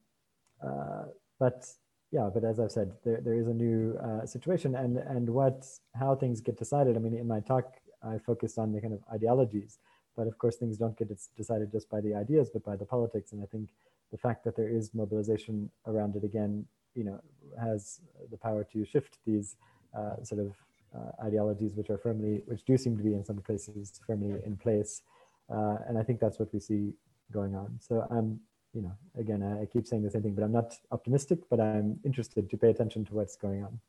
uh, 0.63 1.05
but 1.39 1.65
yeah, 2.11 2.29
but 2.33 2.43
as 2.43 2.59
I've 2.59 2.71
said, 2.71 2.91
there, 3.05 3.21
there 3.21 3.35
is 3.35 3.47
a 3.47 3.53
new 3.53 3.97
uh, 3.97 4.25
situation, 4.25 4.75
and 4.75 4.97
and 4.97 5.29
what 5.29 5.67
how 5.93 6.15
things 6.15 6.41
get 6.41 6.57
decided. 6.57 6.95
I 6.95 6.99
mean, 6.99 7.15
in 7.15 7.27
my 7.27 7.39
talk, 7.39 7.73
I 8.03 8.17
focused 8.17 8.57
on 8.57 8.71
the 8.73 8.81
kind 8.81 8.93
of 8.93 9.01
ideologies, 9.13 9.79
but 10.17 10.27
of 10.27 10.37
course, 10.37 10.55
things 10.55 10.77
don't 10.77 10.97
get 10.97 11.09
decided 11.37 11.71
just 11.71 11.89
by 11.89 12.01
the 12.01 12.15
ideas, 12.15 12.49
but 12.51 12.63
by 12.63 12.75
the 12.75 12.85
politics. 12.85 13.31
And 13.31 13.41
I 13.43 13.45
think 13.45 13.69
the 14.11 14.17
fact 14.17 14.43
that 14.45 14.55
there 14.55 14.67
is 14.67 14.93
mobilization 14.93 15.69
around 15.85 16.15
it 16.15 16.23
again, 16.23 16.65
you 16.95 17.03
know, 17.03 17.19
has 17.61 17.99
the 18.31 18.37
power 18.37 18.63
to 18.73 18.85
shift 18.85 19.19
these 19.25 19.55
uh, 19.95 20.23
sort 20.23 20.41
of 20.41 20.55
uh, 20.95 21.23
ideologies, 21.23 21.75
which 21.75 21.89
are 21.89 21.97
firmly, 21.97 22.41
which 22.45 22.63
do 22.65 22.77
seem 22.77 22.97
to 22.97 23.03
be 23.03 23.13
in 23.13 23.23
some 23.23 23.37
places 23.37 23.99
firmly 24.05 24.39
in 24.45 24.57
place. 24.57 25.03
Uh, 25.51 25.77
and 25.87 25.97
I 25.97 26.03
think 26.03 26.19
that's 26.19 26.39
what 26.39 26.53
we 26.53 26.59
see 26.59 26.93
going 27.31 27.55
on. 27.55 27.79
So 27.79 28.07
I'm 28.09 28.39
you 28.73 28.81
know, 28.81 28.91
again, 29.17 29.41
I, 29.43 29.65
keep 29.65 29.87
saying 29.87 30.03
the 30.03 30.11
same 30.11 30.21
thing, 30.21 30.35
but 30.35 30.43
I'm 30.43 30.51
not 30.51 30.75
optimistic, 30.91 31.39
but 31.49 31.59
I'm 31.59 31.99
interested 32.05 32.49
to 32.49 32.57
pay 32.57 32.69
attention 32.69 33.03
to 33.05 33.13
what's 33.15 33.35
going 33.35 33.63
on. 33.63 33.79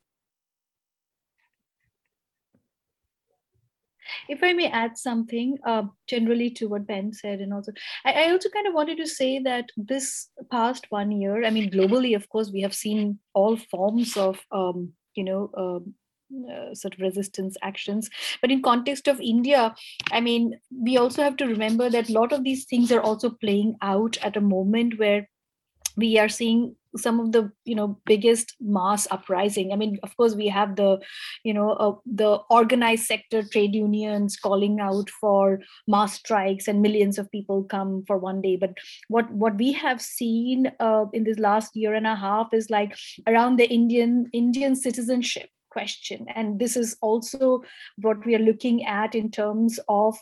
If 4.29 4.43
I 4.43 4.53
may 4.53 4.69
add 4.69 4.97
something 4.97 5.59
uh, 5.67 5.85
generally 6.07 6.51
to 6.51 6.67
what 6.67 6.87
Ben 6.87 7.13
said, 7.13 7.41
and 7.41 7.53
also, 7.53 7.73
I, 8.05 8.13
I, 8.13 8.31
also 8.31 8.49
kind 8.49 8.67
of 8.67 8.75
wanted 8.75 8.97
to 8.99 9.07
say 9.07 9.41
that 9.41 9.71
this 9.77 10.29
past 10.51 10.87
one 10.91 11.11
year, 11.11 11.45
I 11.45 11.51
mean, 11.51 11.71
globally, 11.71 12.15
of 12.15 12.29
course, 12.29 12.51
we 12.51 12.61
have 12.63 12.75
seen 12.75 13.19
all 13.35 13.57
forms 13.57 14.17
of, 14.17 14.39
um, 14.53 14.93
you 15.15 15.25
know, 15.25 15.51
um, 15.57 15.95
uh, 16.53 16.75
sort 16.75 16.95
of 16.95 17.01
resistance 17.01 17.57
actions. 17.63 18.09
But 18.41 18.51
in 18.51 18.63
context 18.63 19.09
of 19.09 19.21
india 19.21 19.75
i 20.11 20.21
mean 20.21 20.55
we 20.89 20.97
also 20.97 21.23
have 21.23 21.37
to 21.37 21.47
remember 21.47 21.91
that 21.91 22.09
a 22.09 22.13
lot 22.13 22.33
of 22.33 22.45
these 22.45 22.65
things 22.65 22.93
are 22.93 23.01
also 23.01 23.31
playing 23.31 23.77
out 23.83 24.19
at 24.23 24.37
a 24.37 24.49
moment 24.57 24.99
where 24.99 25.29
we 25.97 26.19
are 26.19 26.29
seeing 26.29 26.77
some 26.97 27.21
of 27.21 27.31
the 27.33 27.51
you 27.65 27.75
know 27.75 27.99
biggest 28.05 28.55
mass 28.61 29.07
uprising. 29.11 29.73
I 29.73 29.77
mean 29.77 29.99
of 30.03 30.17
course 30.17 30.35
we 30.35 30.49
have 30.49 30.75
the 30.77 30.99
you 31.45 31.55
know 31.55 31.71
uh, 31.73 31.93
the 32.05 32.31
organized 32.51 33.05
sector 33.05 33.43
trade 33.43 33.75
unions 33.75 34.37
calling 34.37 34.81
out 34.81 35.11
for 35.21 35.61
mass 35.87 36.15
strikes 36.15 36.67
and 36.69 36.83
millions 36.83 37.19
of 37.19 37.31
people 37.31 37.63
come 37.65 38.03
for 38.09 38.19
one 38.19 38.41
day. 38.41 38.57
But 38.57 38.75
what 39.09 39.31
what 39.45 39.57
we 39.59 39.73
have 39.73 40.01
seen 40.01 40.73
uh, 40.81 41.05
in 41.13 41.25
this 41.25 41.39
last 41.39 41.77
year 41.77 41.95
and 41.95 42.07
a 42.07 42.17
half 42.17 42.53
is 42.53 42.71
like 42.71 42.97
around 43.27 43.57
the 43.57 43.71
indian 43.79 44.29
indian 44.33 44.75
citizenship 44.75 45.51
question 45.71 46.27
and 46.35 46.59
this 46.59 46.77
is 46.77 46.97
also 47.01 47.63
what 47.99 48.25
we 48.27 48.35
are 48.35 48.47
looking 48.51 48.85
at 48.85 49.15
in 49.15 49.31
terms 49.31 49.79
of 49.89 50.17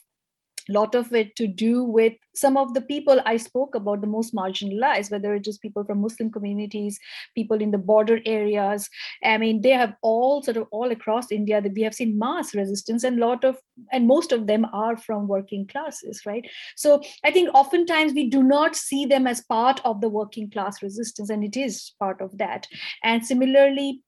a 0.68 0.72
lot 0.72 0.94
of 0.94 1.12
it 1.14 1.34
to 1.36 1.46
do 1.46 1.82
with 1.82 2.12
some 2.34 2.56
of 2.56 2.74
the 2.74 2.80
people 2.80 3.20
I 3.24 3.36
spoke 3.36 3.74
about, 3.74 4.00
the 4.00 4.06
most 4.06 4.34
marginalized, 4.34 5.10
whether 5.10 5.34
it 5.34 5.46
is 5.48 5.58
people 5.58 5.84
from 5.84 6.00
Muslim 6.00 6.30
communities, 6.30 6.98
people 7.34 7.60
in 7.60 7.70
the 7.70 7.78
border 7.78 8.20
areas. 8.26 8.88
I 9.24 9.38
mean, 9.38 9.62
they 9.62 9.70
have 9.70 9.94
all 10.02 10.42
sort 10.42 10.56
of 10.56 10.68
all 10.70 10.90
across 10.90 11.32
India 11.32 11.60
that 11.60 11.74
we 11.74 11.82
have 11.82 11.94
seen 11.94 12.18
mass 12.18 12.54
resistance, 12.54 13.02
and 13.02 13.16
lot 13.16 13.44
of 13.44 13.56
and 13.92 14.06
most 14.06 14.32
of 14.32 14.46
them 14.46 14.66
are 14.72 14.96
from 14.96 15.26
working 15.26 15.66
classes, 15.66 16.22
right? 16.26 16.46
So 16.76 17.02
I 17.24 17.30
think 17.30 17.50
oftentimes 17.54 18.12
we 18.12 18.28
do 18.28 18.42
not 18.42 18.76
see 18.76 19.06
them 19.06 19.26
as 19.26 19.42
part 19.42 19.80
of 19.84 20.00
the 20.00 20.08
working 20.08 20.50
class 20.50 20.82
resistance, 20.82 21.30
and 21.30 21.42
it 21.42 21.56
is 21.56 21.92
part 21.98 22.20
of 22.20 22.36
that. 22.38 22.66
And 23.02 23.24
similarly, 23.24 24.02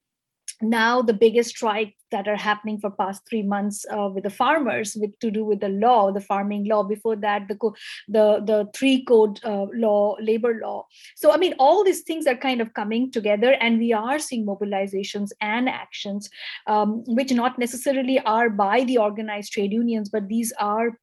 now 0.62 1.03
the 1.03 1.12
biggest 1.12 1.51
strike 1.51 1.95
that 2.11 2.27
are 2.27 2.37
happening 2.37 2.78
for 2.78 2.91
past 2.91 3.23
three 3.28 3.43
months 3.43 3.87
uh, 3.93 4.09
with 4.12 4.24
the 4.24 4.31
farmers 4.31 4.97
with 4.97 5.16
to 5.20 5.31
do 5.31 5.45
with 5.45 5.61
the 5.61 5.69
law 5.69 6.12
the 6.12 6.20
farming 6.20 6.66
law. 6.66 6.82
Before 6.82 7.16
that 7.16 7.49
the 7.49 7.55
co- 7.55 7.74
the 8.09 8.43
the 8.45 8.69
three 8.74 9.05
code 9.05 9.41
uh, 9.45 9.66
law 9.74 10.16
labor 10.20 10.61
law. 10.62 10.87
So 11.16 11.32
i 11.32 11.37
mean 11.37 11.55
all 11.59 11.85
these 11.85 12.03
things 12.03 12.27
are 12.27 12.37
kind 12.37 12.61
of 12.61 12.74
coming 12.74 13.11
together 13.11 13.53
and 13.61 13.78
we 13.78 13.93
are 13.93 14.19
seeing 14.19 14.47
mobilizations 14.47 15.31
and 15.41 15.69
actions 15.69 16.28
um, 16.66 17.03
which 17.07 17.32
not 17.32 17.59
necessarily 17.59 18.19
are 18.20 18.51
by 18.51 18.85
the 18.85 18.99
organized 18.99 19.53
trade 19.53 19.73
unions 19.73 20.09
but 20.09 20.28
these 20.28 20.53
are 20.59 20.99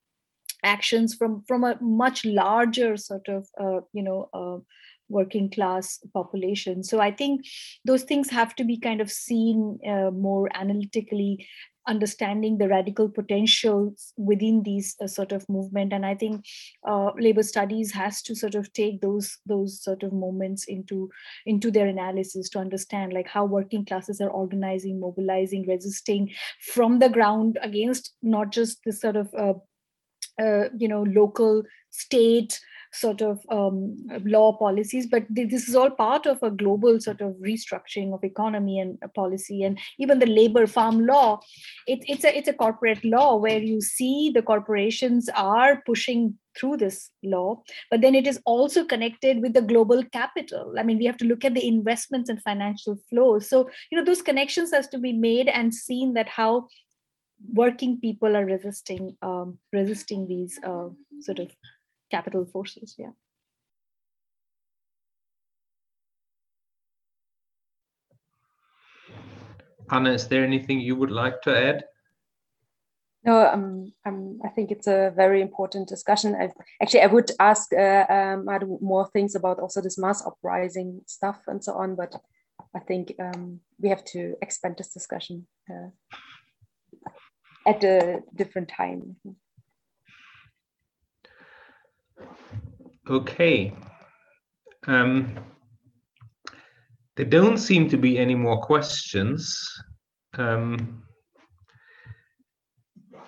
actions 0.63 1.13
from 1.13 1.43
from 1.47 1.63
a 1.63 1.77
much 1.81 2.25
larger 2.25 2.97
sort 2.97 3.27
of 3.27 3.47
uh, 3.59 3.81
you 3.93 4.03
know 4.03 4.29
uh, 4.33 4.57
working 5.09 5.49
class 5.49 5.99
population. 6.13 6.83
So 6.83 6.99
I 6.99 7.11
think 7.11 7.45
those 7.85 8.03
things 8.03 8.29
have 8.29 8.55
to 8.55 8.63
be 8.63 8.79
kind 8.79 9.01
of 9.01 9.11
seen 9.11 9.79
uh, 9.87 10.11
more 10.11 10.49
analytically 10.53 11.47
understanding 11.87 12.57
the 12.57 12.67
radical 12.67 13.09
potentials 13.09 14.13
within 14.17 14.61
these 14.63 14.95
uh, 15.01 15.07
sort 15.07 15.31
of 15.31 15.47
movement 15.49 15.93
and 15.93 16.05
i 16.05 16.13
think 16.13 16.45
uh, 16.87 17.11
labor 17.17 17.43
studies 17.43 17.91
has 17.91 18.21
to 18.21 18.35
sort 18.35 18.55
of 18.55 18.71
take 18.73 18.99
those 19.01 19.37
those 19.45 19.81
sort 19.81 20.03
of 20.03 20.11
moments 20.11 20.65
into 20.65 21.09
into 21.45 21.71
their 21.71 21.87
analysis 21.87 22.49
to 22.49 22.59
understand 22.59 23.13
like 23.13 23.27
how 23.27 23.45
working 23.45 23.85
classes 23.85 24.21
are 24.21 24.29
organizing 24.29 24.99
mobilizing 24.99 25.65
resisting 25.67 26.29
from 26.73 26.99
the 26.99 27.09
ground 27.09 27.57
against 27.61 28.13
not 28.21 28.51
just 28.51 28.79
this 28.85 29.01
sort 29.01 29.15
of 29.15 29.33
uh, 29.33 29.53
uh 30.41 30.69
you 30.77 30.87
know 30.87 31.03
local 31.03 31.63
state 31.89 32.59
sort 32.93 33.21
of 33.21 33.39
um, 33.49 33.95
law 34.23 34.53
policies 34.53 35.07
but 35.07 35.23
this 35.29 35.67
is 35.67 35.75
all 35.75 35.89
part 35.89 36.25
of 36.25 36.41
a 36.41 36.51
global 36.51 36.99
sort 36.99 37.21
of 37.21 37.33
restructuring 37.35 38.13
of 38.13 38.23
economy 38.23 38.79
and 38.79 38.97
policy 39.15 39.63
and 39.63 39.79
even 39.99 40.19
the 40.19 40.25
labor 40.25 40.67
farm 40.67 41.05
law 41.05 41.39
it, 41.85 41.99
it's 42.07 42.23
a 42.23 42.37
it's 42.37 42.47
a 42.47 42.53
corporate 42.53 43.03
law 43.03 43.35
where 43.35 43.59
you 43.59 43.81
see 43.81 44.31
the 44.33 44.41
corporations 44.41 45.29
are 45.35 45.81
pushing 45.85 46.35
through 46.57 46.77
this 46.77 47.11
law 47.23 47.61
but 47.91 48.01
then 48.01 48.15
it 48.15 48.27
is 48.27 48.39
also 48.45 48.83
connected 48.83 49.41
with 49.41 49.53
the 49.53 49.61
global 49.61 50.03
capital. 50.11 50.75
I 50.77 50.83
mean 50.83 50.97
we 50.97 51.05
have 51.05 51.17
to 51.17 51.25
look 51.25 51.45
at 51.45 51.53
the 51.53 51.67
investments 51.67 52.29
and 52.29 52.41
financial 52.41 52.97
flows. 53.09 53.49
So 53.49 53.69
you 53.91 53.97
know 53.97 54.05
those 54.05 54.21
connections 54.21 54.71
has 54.71 54.87
to 54.89 54.97
be 54.97 55.13
made 55.13 55.47
and 55.47 55.73
seen 55.73 56.13
that 56.13 56.27
how 56.27 56.67
working 57.53 57.99
people 57.99 58.35
are 58.35 58.45
resisting 58.45 59.15
um, 59.21 59.57
resisting 59.71 60.27
these 60.27 60.59
uh, 60.63 60.89
sort 61.21 61.39
of 61.39 61.51
capital 62.09 62.45
forces. 62.45 62.95
Yeah. 62.97 63.11
Anna, 69.89 70.11
is 70.11 70.27
there 70.27 70.43
anything 70.43 70.79
you 70.79 70.95
would 70.95 71.11
like 71.11 71.41
to 71.43 71.57
add? 71.57 71.83
No, 73.23 73.45
um, 73.45 73.93
um, 74.05 74.39
I 74.45 74.49
think 74.49 74.71
it's 74.71 74.87
a 74.87 75.11
very 75.15 75.41
important 75.41 75.89
discussion. 75.89 76.35
I've, 76.35 76.53
actually, 76.81 77.01
I 77.01 77.07
would 77.07 77.31
ask 77.39 77.73
uh, 77.73 78.05
um, 78.09 78.47
more 78.81 79.09
things 79.11 79.35
about 79.35 79.59
also 79.59 79.81
this 79.81 79.97
mass 79.97 80.25
uprising 80.25 81.01
stuff 81.07 81.41
and 81.47 81.63
so 81.63 81.73
on, 81.73 81.95
but 81.95 82.15
I 82.75 82.79
think 82.79 83.13
um, 83.19 83.59
we 83.79 83.89
have 83.89 84.05
to 84.05 84.35
expand 84.41 84.75
this 84.77 84.93
discussion 84.93 85.47
uh, 85.69 85.89
at 87.65 87.83
a 87.83 88.21
different 88.35 88.69
time. 88.69 89.17
Okay. 93.09 93.73
Um, 94.85 95.39
there 97.15 97.25
don't 97.25 97.57
seem 97.57 97.89
to 97.89 97.97
be 97.97 98.17
any 98.17 98.35
more 98.35 98.61
questions. 98.61 99.59
Um, 100.37 101.03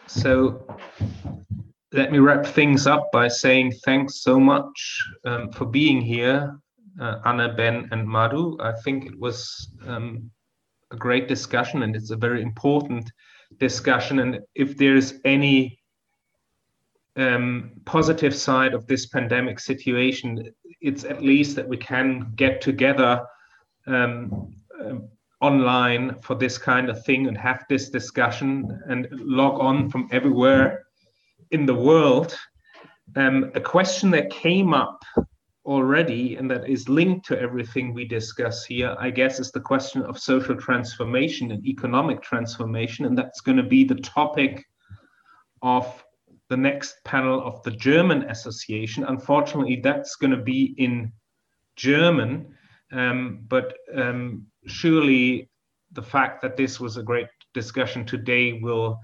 so 0.08 0.66
let 1.92 2.12
me 2.12 2.20
wrap 2.20 2.46
things 2.46 2.86
up 2.86 3.10
by 3.12 3.28
saying 3.28 3.74
thanks 3.84 4.22
so 4.22 4.40
much 4.40 5.04
um, 5.26 5.52
for 5.52 5.66
being 5.66 6.02
here, 6.02 6.60
uh, 7.00 7.20
Anna, 7.26 7.54
Ben, 7.54 7.88
and 7.92 8.08
Madhu. 8.08 8.58
I 8.60 8.74
think 8.84 9.06
it 9.06 9.20
was 9.20 9.72
um, 9.88 10.30
a 10.92 10.96
great 10.96 11.28
discussion 11.28 11.84
and 11.84 11.96
it's 11.96 12.12
a 12.12 12.16
very 12.16 12.42
important 12.42 13.12
discussion. 13.58 14.20
And 14.20 14.40
if 14.56 14.78
there's 14.78 15.16
any 15.26 15.79
um, 17.20 17.72
positive 17.86 18.36
side 18.36 18.74
of 18.74 18.88
this 18.88 19.08
pandemic 19.08 19.60
situation, 19.60 20.54
it's 20.82 21.04
at 21.04 21.22
least 21.22 21.56
that 21.56 21.68
we 21.68 21.78
can 21.78 22.32
get 22.36 22.62
together 22.62 23.26
um, 23.88 24.54
uh, 24.82 24.96
online 25.42 26.16
for 26.22 26.36
this 26.36 26.58
kind 26.58 26.90
of 26.90 27.04
thing 27.06 27.28
and 27.28 27.38
have 27.38 27.64
this 27.70 27.90
discussion 27.90 28.82
and 28.88 29.08
log 29.12 29.60
on 29.60 29.90
from 29.90 30.08
everywhere 30.12 30.86
in 31.52 31.66
the 31.66 31.76
world. 31.76 32.38
um, 33.16 33.52
a 33.56 33.62
question 33.62 34.12
that 34.12 34.30
came 34.30 34.74
up 34.74 35.04
already 35.66 36.36
and 36.36 36.50
that 36.50 36.68
is 36.70 36.90
linked 36.90 37.26
to 37.28 37.40
everything 37.40 37.94
we 37.94 38.06
discuss 38.06 38.66
here, 38.66 38.96
I 39.00 39.10
guess, 39.10 39.40
is 39.40 39.52
the 39.52 39.60
question 39.60 40.02
of 40.04 40.18
social 40.18 40.56
transformation 40.56 41.52
and 41.52 41.66
economic 41.66 42.22
transformation. 42.22 43.06
And 43.06 43.18
that's 43.18 43.42
going 43.42 43.58
to 43.58 43.64
be 43.64 43.84
the 43.84 43.96
topic 43.96 44.64
of 45.62 46.04
the 46.50 46.58
next 46.58 46.96
panel 47.06 47.42
of 47.46 47.62
the 47.64 47.72
German 47.72 48.24
Association. 48.24 49.04
Unfortunately, 49.04 49.80
that's 49.82 50.16
going 50.16 50.32
to 50.32 50.44
be 50.44 50.74
in 50.78 51.12
German, 51.76 52.54
um, 52.92 53.46
but 53.48 53.78
um, 53.96 54.46
surely 54.66 55.50
the 55.92 56.02
fact 56.02 56.42
that 56.42 56.58
this 56.58 56.80
was 56.80 56.98
a 56.98 57.04
great 57.04 57.28
discussion 57.54 58.06
today 58.06 58.54
will 58.54 59.00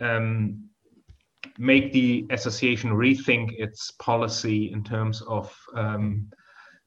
um, 0.00 0.68
make 1.58 1.92
the 1.92 2.26
association 2.30 2.90
rethink 2.90 3.52
its 3.58 3.90
policy 3.92 4.70
in 4.72 4.84
terms 4.84 5.22
of 5.22 5.54
um, 5.74 6.28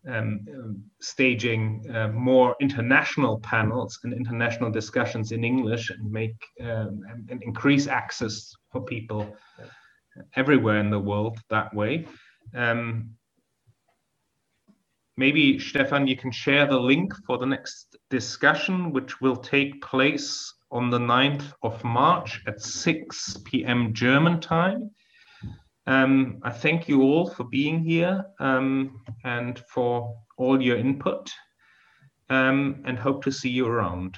um, 0.07 0.83
staging 1.01 1.83
uh, 1.93 2.09
more 2.09 2.55
international 2.59 3.39
panels 3.39 3.99
and 4.03 4.13
international 4.13 4.69
discussions 4.71 5.31
in 5.31 5.43
English 5.43 5.89
and 5.89 6.11
make 6.11 6.35
um, 6.61 7.01
and 7.29 7.41
increase 7.41 7.87
access 7.87 8.53
for 8.71 8.83
people 8.83 9.35
everywhere 10.35 10.79
in 10.79 10.89
the 10.89 10.99
world 10.99 11.39
that 11.49 11.73
way. 11.73 12.07
Um, 12.53 13.11
maybe 15.17 15.59
Stefan, 15.59 16.07
you 16.07 16.17
can 16.17 16.31
share 16.31 16.67
the 16.67 16.79
link 16.79 17.13
for 17.25 17.37
the 17.37 17.45
next 17.45 17.95
discussion, 18.09 18.91
which 18.91 19.21
will 19.21 19.35
take 19.35 19.81
place 19.81 20.53
on 20.71 20.89
the 20.89 20.99
9th 20.99 21.53
of 21.63 21.83
March 21.83 22.41
at 22.47 22.61
6 22.61 23.37
p.m. 23.45 23.93
German 23.93 24.39
time. 24.39 24.91
Um, 25.87 26.39
I 26.43 26.49
thank 26.49 26.87
you 26.89 27.03
all 27.03 27.29
for 27.29 27.43
being 27.43 27.83
here 27.83 28.25
um, 28.39 29.01
and 29.23 29.59
for 29.69 30.17
all 30.37 30.61
your 30.61 30.77
input 30.77 31.31
um, 32.29 32.81
and 32.85 32.97
hope 32.97 33.23
to 33.23 33.31
see 33.31 33.49
you 33.49 33.67
around. 33.67 34.17